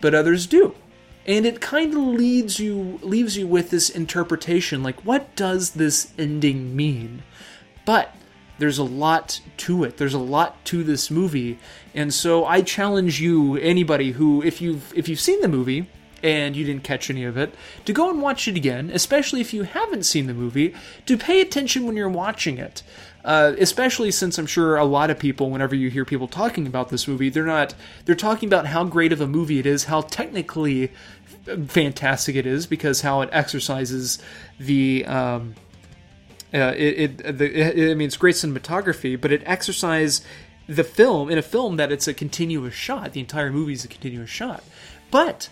but 0.02 0.14
others 0.14 0.45
do. 0.45 0.76
And 1.26 1.45
it 1.45 1.62
kind 1.62 1.94
of 1.94 1.99
leads 1.99 2.60
you, 2.60 2.99
leaves 3.02 3.38
you 3.38 3.48
with 3.48 3.70
this 3.70 3.90
interpretation 3.90 4.84
like, 4.84 5.02
what 5.02 5.36
does 5.36 5.72
this 5.72 6.14
ending 6.18 6.76
mean? 6.76 7.24
But 7.86 8.16
there's 8.61 8.77
a 8.77 8.83
lot 8.83 9.41
to 9.57 9.83
it. 9.83 9.97
There's 9.97 10.13
a 10.13 10.19
lot 10.19 10.63
to 10.65 10.83
this 10.83 11.09
movie, 11.09 11.57
and 11.95 12.13
so 12.13 12.45
I 12.45 12.61
challenge 12.61 13.19
you, 13.19 13.57
anybody 13.57 14.11
who, 14.11 14.43
if 14.43 14.61
you've 14.61 14.95
if 14.95 15.09
you've 15.09 15.19
seen 15.19 15.41
the 15.41 15.47
movie 15.47 15.88
and 16.21 16.55
you 16.55 16.63
didn't 16.63 16.83
catch 16.83 17.09
any 17.09 17.23
of 17.23 17.38
it, 17.38 17.55
to 17.85 17.91
go 17.91 18.11
and 18.11 18.21
watch 18.21 18.47
it 18.47 18.55
again. 18.55 18.91
Especially 18.91 19.41
if 19.41 19.51
you 19.51 19.63
haven't 19.63 20.03
seen 20.03 20.27
the 20.27 20.35
movie, 20.35 20.75
to 21.07 21.17
pay 21.17 21.41
attention 21.41 21.88
when 21.88 21.97
you're 21.97 22.07
watching 22.07 22.59
it. 22.59 22.83
Uh, 23.25 23.53
especially 23.57 24.11
since 24.11 24.38
I'm 24.38 24.45
sure 24.45 24.77
a 24.77 24.85
lot 24.85 25.09
of 25.09 25.17
people, 25.17 25.49
whenever 25.49 25.73
you 25.73 25.89
hear 25.89 26.05
people 26.05 26.27
talking 26.27 26.67
about 26.67 26.89
this 26.89 27.07
movie, 27.07 27.29
they're 27.29 27.47
not 27.47 27.73
they're 28.05 28.13
talking 28.13 28.47
about 28.47 28.67
how 28.67 28.83
great 28.83 29.11
of 29.11 29.21
a 29.21 29.27
movie 29.27 29.57
it 29.57 29.65
is, 29.65 29.85
how 29.85 30.01
technically 30.01 30.91
fantastic 31.65 32.35
it 32.35 32.45
is, 32.45 32.67
because 32.67 33.01
how 33.01 33.21
it 33.21 33.29
exercises 33.31 34.19
the 34.59 35.03
um, 35.05 35.55
uh, 36.53 36.73
it, 36.76 37.22
it, 37.22 37.38
the, 37.38 37.80
it, 37.80 37.91
I 37.91 37.94
mean, 37.94 38.07
it's 38.07 38.18
great 38.18 38.36
cinematography, 38.36 39.19
but 39.19 39.32
it 39.32 39.41
exercises 39.45 40.22
the 40.68 40.84
film 40.84 41.30
in 41.30 41.38
a 41.38 41.41
film 41.41 41.78
that 41.78 41.91
it's 41.91 42.07
a 42.07 42.14
continuous 42.14 42.73
shot. 42.73 43.14
The 43.14 43.19
entire 43.19 43.52
movie 43.52 43.73
is 43.73 43.86
a 43.86 43.88
continuous 43.88 44.30
shot, 44.30 44.64
but 45.10 45.49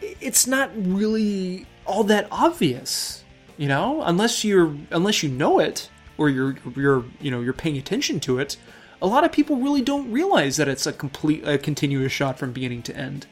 it's 0.00 0.46
not 0.46 0.70
really 0.74 1.66
all 1.84 2.04
that 2.04 2.28
obvious, 2.30 3.24
you 3.56 3.68
know, 3.68 4.02
unless 4.02 4.44
you're 4.44 4.74
unless 4.90 5.22
you 5.22 5.28
know 5.28 5.58
it 5.58 5.90
or 6.16 6.28
you're 6.28 6.56
you're 6.76 7.04
you 7.20 7.30
know 7.30 7.40
you're 7.40 7.52
paying 7.52 7.76
attention 7.76 8.20
to 8.20 8.38
it. 8.38 8.56
A 9.02 9.06
lot 9.06 9.24
of 9.24 9.32
people 9.32 9.56
really 9.56 9.82
don't 9.82 10.12
realize 10.12 10.56
that 10.58 10.68
it's 10.68 10.86
a 10.86 10.92
complete 10.92 11.46
a 11.46 11.58
continuous 11.58 12.12
shot 12.12 12.38
from 12.38 12.52
beginning 12.52 12.82
to 12.84 12.96
end, 12.96 13.26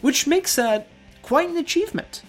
which 0.00 0.26
makes 0.26 0.54
that 0.56 0.88
quite 1.22 1.48
an 1.48 1.56
achievement. 1.56 2.22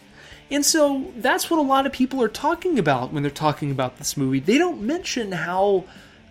And 0.51 0.65
so 0.65 1.11
that's 1.15 1.49
what 1.49 1.59
a 1.59 1.63
lot 1.63 1.85
of 1.85 1.91
people 1.91 2.21
are 2.21 2.27
talking 2.29 2.79
about 2.79 3.13
when 3.13 3.23
they're 3.23 3.31
talking 3.31 3.71
about 3.71 3.97
this 3.97 4.17
movie. 4.17 4.39
They 4.39 4.57
don't 4.57 4.81
mention 4.81 5.31
how 5.31 5.85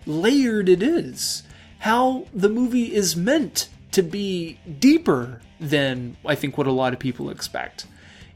layered 0.05 0.67
it 0.67 0.83
is, 0.83 1.43
how 1.79 2.27
the 2.33 2.49
movie 2.49 2.93
is 2.93 3.15
meant 3.15 3.69
to 3.91 4.01
be 4.01 4.59
deeper 4.79 5.41
than 5.59 6.17
I 6.25 6.35
think 6.35 6.57
what 6.57 6.67
a 6.67 6.71
lot 6.71 6.93
of 6.93 6.99
people 6.99 7.29
expect. 7.29 7.85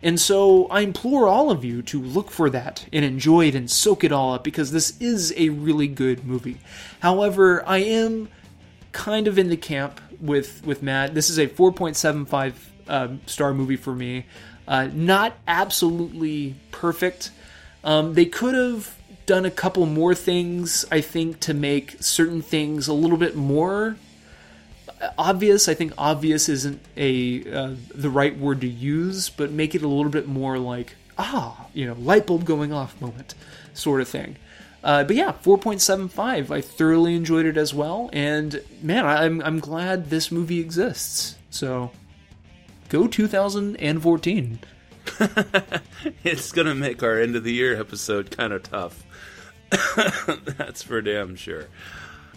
And 0.01 0.19
so 0.19 0.67
I 0.67 0.81
implore 0.81 1.27
all 1.27 1.49
of 1.49 1.63
you 1.63 1.81
to 1.83 2.01
look 2.01 2.29
for 2.29 2.49
that 2.49 2.85
and 2.91 3.05
enjoy 3.05 3.47
it 3.47 3.55
and 3.55 3.71
soak 3.71 4.03
it 4.03 4.11
all 4.11 4.33
up 4.33 4.43
because 4.43 4.71
this 4.71 4.99
is 4.99 5.33
a 5.37 5.49
really 5.49 5.87
good 5.87 6.25
movie. 6.25 6.57
However, 6.99 7.63
I 7.67 7.77
am 7.77 8.27
kind 8.91 9.27
of 9.27 9.39
in 9.39 9.47
the 9.47 9.57
camp 9.57 10.01
with 10.19 10.65
with 10.65 10.83
Matt. 10.83 11.13
This 11.13 11.29
is 11.29 11.39
a 11.39 11.47
4.75 11.47 12.53
um, 12.87 13.21
star 13.25 13.53
movie 13.53 13.77
for 13.77 13.95
me. 13.95 14.25
Uh, 14.67 14.87
not 14.93 15.33
absolutely 15.47 16.55
perfect. 16.71 17.31
Um, 17.83 18.13
they 18.13 18.25
could 18.25 18.55
have 18.55 18.95
done 19.25 19.45
a 19.45 19.51
couple 19.51 19.85
more 19.85 20.15
things, 20.15 20.85
I 20.91 21.01
think, 21.01 21.39
to 21.41 21.53
make 21.53 21.97
certain 22.01 22.41
things 22.41 22.87
a 22.87 22.93
little 22.93 23.17
bit 23.17 23.35
more 23.35 23.97
obvious. 25.17 25.67
I 25.67 25.73
think 25.73 25.93
obvious 25.97 26.49
isn't 26.49 26.81
a 26.95 27.51
uh, 27.51 27.75
the 27.93 28.09
right 28.09 28.37
word 28.37 28.61
to 28.61 28.67
use, 28.67 29.29
but 29.29 29.51
make 29.51 29.75
it 29.75 29.81
a 29.81 29.87
little 29.87 30.11
bit 30.11 30.27
more 30.27 30.57
like 30.57 30.95
ah, 31.17 31.67
you 31.73 31.85
know, 31.85 31.93
light 31.93 32.25
bulb 32.27 32.45
going 32.45 32.73
off 32.73 32.99
moment 33.01 33.35
sort 33.73 34.01
of 34.01 34.07
thing. 34.07 34.35
Uh, 34.83 35.03
but 35.03 35.15
yeah, 35.15 35.31
4.75. 35.31 36.51
I 36.51 36.59
thoroughly 36.59 37.15
enjoyed 37.15 37.45
it 37.45 37.55
as 37.55 37.73
well, 37.73 38.09
and 38.11 38.61
man, 38.81 39.05
I'm 39.05 39.41
I'm 39.41 39.59
glad 39.59 40.09
this 40.09 40.31
movie 40.31 40.59
exists. 40.59 41.35
So 41.49 41.91
go 42.93 43.07
2014. 43.07 44.59
it's 46.23 46.51
gonna 46.51 46.75
make 46.75 47.01
our 47.01 47.19
end 47.19 47.35
of 47.35 47.43
the 47.43 47.51
year 47.51 47.75
episode 47.79 48.29
kind 48.29 48.53
of 48.53 48.61
tough. 48.61 49.03
That's 50.45 50.83
for 50.83 51.01
damn 51.01 51.35
sure. 51.35 51.69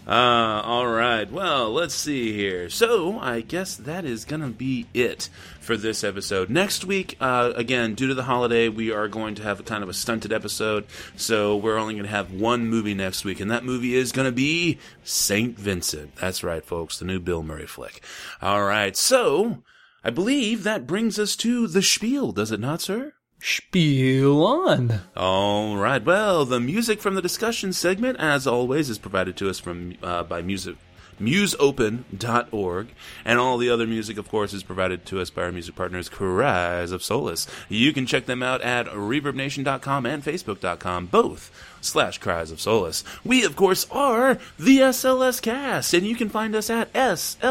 Uh, 0.07 0.61
all 0.63 0.87
right. 0.87 1.31
Well, 1.31 1.73
let's 1.73 1.93
see 1.93 2.33
here. 2.33 2.69
So, 2.69 3.19
I 3.19 3.41
guess 3.41 3.75
that 3.75 4.05
is 4.05 4.23
going 4.23 4.39
to 4.39 4.47
be 4.47 4.87
it 4.93 5.27
for 5.59 5.75
this 5.75 6.01
episode. 6.01 6.49
Next 6.49 6.85
week, 6.85 7.17
uh, 7.19 7.51
again, 7.57 7.93
due 7.93 8.07
to 8.07 8.13
the 8.13 8.23
holiday, 8.23 8.69
we 8.69 8.89
are 8.89 9.09
going 9.09 9.35
to 9.35 9.43
have 9.43 9.59
a 9.59 9.63
kind 9.63 9.83
of 9.83 9.89
a 9.89 9.93
stunted 9.93 10.31
episode. 10.31 10.85
So, 11.17 11.57
we're 11.57 11.77
only 11.77 11.95
going 11.95 12.05
to 12.05 12.09
have 12.09 12.31
one 12.31 12.67
movie 12.67 12.93
next 12.93 13.25
week, 13.25 13.41
and 13.41 13.51
that 13.51 13.65
movie 13.65 13.95
is 13.95 14.13
going 14.13 14.27
to 14.27 14.31
be 14.31 14.79
St. 15.03 15.59
Vincent. 15.59 16.15
That's 16.15 16.41
right, 16.41 16.63
folks, 16.63 16.99
the 16.99 17.05
new 17.05 17.19
Bill 17.19 17.43
Murray 17.43 17.67
flick. 17.67 18.01
All 18.41 18.63
right. 18.63 18.95
So, 18.95 19.61
I 20.07 20.09
believe 20.09 20.63
that 20.63 20.87
brings 20.87 21.19
us 21.19 21.35
to 21.35 21.67
the 21.67 21.81
spiel, 21.81 22.31
does 22.31 22.53
it 22.53 22.61
not, 22.61 22.79
sir? 22.79 23.11
Spiel 23.41 24.41
on. 24.41 25.01
All 25.17 25.75
right. 25.75 26.01
Well, 26.01 26.45
the 26.45 26.61
music 26.61 27.01
from 27.01 27.15
the 27.15 27.21
discussion 27.21 27.73
segment, 27.73 28.17
as 28.17 28.47
always, 28.47 28.89
is 28.89 28.99
provided 28.99 29.35
to 29.35 29.49
us 29.49 29.59
from 29.59 29.95
uh, 30.01 30.23
by 30.23 30.41
music 30.41 30.77
musopen.org. 31.19 32.87
And 33.25 33.39
all 33.39 33.57
the 33.57 33.69
other 33.69 33.85
music, 33.85 34.17
of 34.17 34.29
course, 34.29 34.53
is 34.53 34.63
provided 34.63 35.05
to 35.07 35.19
us 35.19 35.29
by 35.29 35.43
our 35.43 35.51
music 35.51 35.75
partners, 35.75 36.07
Cries 36.07 36.91
of 36.91 37.03
Solace. 37.03 37.45
You 37.67 37.91
can 37.91 38.05
check 38.05 38.27
them 38.27 38.41
out 38.41 38.61
at 38.61 38.85
reverbnation.com 38.87 40.05
and 40.05 40.23
facebook.com, 40.23 41.07
both 41.07 41.51
slash 41.87 42.17
Cries 42.17 42.51
of 42.51 42.61
Solace. 42.61 43.03
We, 43.23 43.43
of 43.43 43.55
course, 43.55 43.87
are 43.91 44.37
the 44.59 44.79
SLS 44.79 45.41
Cast, 45.41 45.93
and 45.93 46.05
you 46.05 46.15
can 46.15 46.29
find 46.29 46.55
us 46.55 46.69
at 46.69 46.91
slscast.com. 46.93 47.41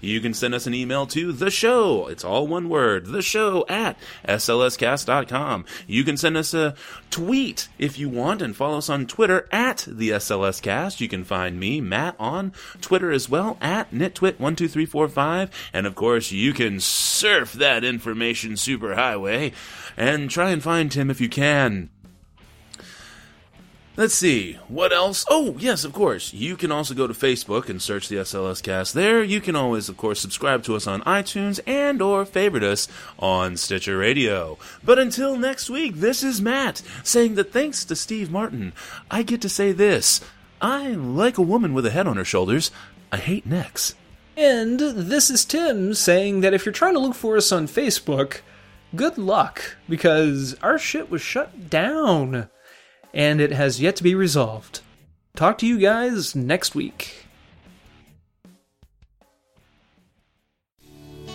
You 0.00 0.20
can 0.20 0.34
send 0.34 0.54
us 0.54 0.66
an 0.66 0.74
email 0.74 1.06
to 1.06 1.32
the 1.32 1.50
show. 1.50 2.06
It's 2.08 2.24
all 2.24 2.46
one 2.46 2.68
word, 2.68 3.06
the 3.06 3.22
show 3.22 3.64
at 3.68 3.96
slscast.com. 4.26 5.64
You 5.86 6.04
can 6.04 6.16
send 6.16 6.36
us 6.36 6.54
a 6.54 6.74
tweet 7.10 7.68
if 7.78 7.98
you 7.98 8.08
want 8.08 8.42
and 8.42 8.54
follow 8.56 8.78
us 8.78 8.88
on 8.88 9.06
Twitter 9.06 9.48
at 9.52 9.86
the 9.88 10.10
SLS 10.10 10.60
Cast. 10.62 11.00
You 11.00 11.08
can 11.08 11.24
find 11.24 11.58
me, 11.58 11.80
Matt, 11.80 12.16
on 12.18 12.52
Twitter 12.80 13.10
as 13.10 13.28
well 13.28 13.58
at 13.60 13.90
nitwit12345. 13.92 15.50
And 15.72 15.86
of 15.86 15.94
course, 15.94 16.32
you 16.32 16.52
can 16.52 16.80
surf 16.80 17.52
that 17.54 17.84
information 17.84 18.52
superhighway 18.52 19.52
and 19.96 20.30
try 20.30 20.50
and 20.50 20.62
find 20.62 20.90
Tim 20.90 21.10
if 21.10 21.20
you 21.20 21.28
can. 21.28 21.90
Let's 23.98 24.14
see, 24.14 24.52
what 24.68 24.92
else? 24.92 25.24
Oh, 25.28 25.56
yes, 25.58 25.82
of 25.82 25.92
course. 25.92 26.32
You 26.32 26.56
can 26.56 26.70
also 26.70 26.94
go 26.94 27.08
to 27.08 27.12
Facebook 27.12 27.68
and 27.68 27.82
search 27.82 28.06
the 28.06 28.18
SLS 28.18 28.62
cast 28.62 28.94
there. 28.94 29.24
You 29.24 29.40
can 29.40 29.56
always, 29.56 29.88
of 29.88 29.96
course, 29.96 30.20
subscribe 30.20 30.62
to 30.62 30.76
us 30.76 30.86
on 30.86 31.02
iTunes 31.02 31.58
and 31.66 32.00
or 32.00 32.24
favorite 32.24 32.62
us 32.62 32.86
on 33.18 33.56
Stitcher 33.56 33.98
Radio. 33.98 34.56
But 34.84 35.00
until 35.00 35.36
next 35.36 35.68
week, 35.68 35.96
this 35.96 36.22
is 36.22 36.40
Matt 36.40 36.80
saying 37.02 37.34
that 37.34 37.52
thanks 37.52 37.84
to 37.86 37.96
Steve 37.96 38.30
Martin, 38.30 38.72
I 39.10 39.24
get 39.24 39.40
to 39.40 39.48
say 39.48 39.72
this. 39.72 40.20
I 40.62 40.90
like 40.90 41.36
a 41.36 41.42
woman 41.42 41.74
with 41.74 41.84
a 41.84 41.90
head 41.90 42.06
on 42.06 42.18
her 42.18 42.24
shoulders. 42.24 42.70
I 43.10 43.16
hate 43.16 43.46
necks. 43.46 43.96
And 44.36 44.78
this 44.78 45.28
is 45.28 45.44
Tim 45.44 45.92
saying 45.92 46.42
that 46.42 46.54
if 46.54 46.64
you're 46.64 46.72
trying 46.72 46.94
to 46.94 47.00
look 47.00 47.16
for 47.16 47.36
us 47.36 47.50
on 47.50 47.66
Facebook, 47.66 48.42
good 48.94 49.18
luck, 49.18 49.76
because 49.88 50.54
our 50.62 50.78
shit 50.78 51.10
was 51.10 51.20
shut 51.20 51.68
down 51.68 52.48
and 53.12 53.40
it 53.40 53.52
has 53.52 53.80
yet 53.80 53.96
to 53.96 54.02
be 54.02 54.14
resolved. 54.14 54.80
Talk 55.36 55.58
to 55.58 55.66
you 55.66 55.78
guys 55.78 56.34
next 56.34 56.74
week. 56.74 57.28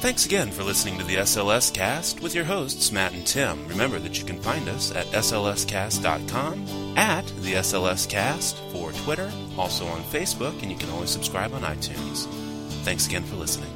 Thanks 0.03 0.25
again 0.25 0.51
for 0.51 0.63
listening 0.63 0.97
to 0.99 1.05
the 1.05 1.15
SLS 1.15 1.73
Cast 1.73 2.19
with 2.19 2.35
your 2.35 2.43
hosts, 2.43 2.91
Matt 2.91 3.13
and 3.13 3.25
Tim. 3.25 3.65
Remember 3.69 3.99
that 3.99 4.19
you 4.19 4.25
can 4.25 4.37
find 4.41 4.67
us 4.67 4.93
at 4.93 5.05
slscast.com, 5.05 6.97
at 6.97 7.25
the 7.41 7.53
SLS 7.53 8.09
Cast 8.09 8.57
for 8.73 8.91
Twitter, 8.91 9.31
also 9.57 9.85
on 9.85 10.03
Facebook, 10.03 10.61
and 10.61 10.69
you 10.69 10.77
can 10.77 10.89
always 10.89 11.09
subscribe 11.09 11.53
on 11.53 11.61
iTunes. 11.61 12.25
Thanks 12.83 13.07
again 13.07 13.23
for 13.23 13.37
listening. 13.37 13.72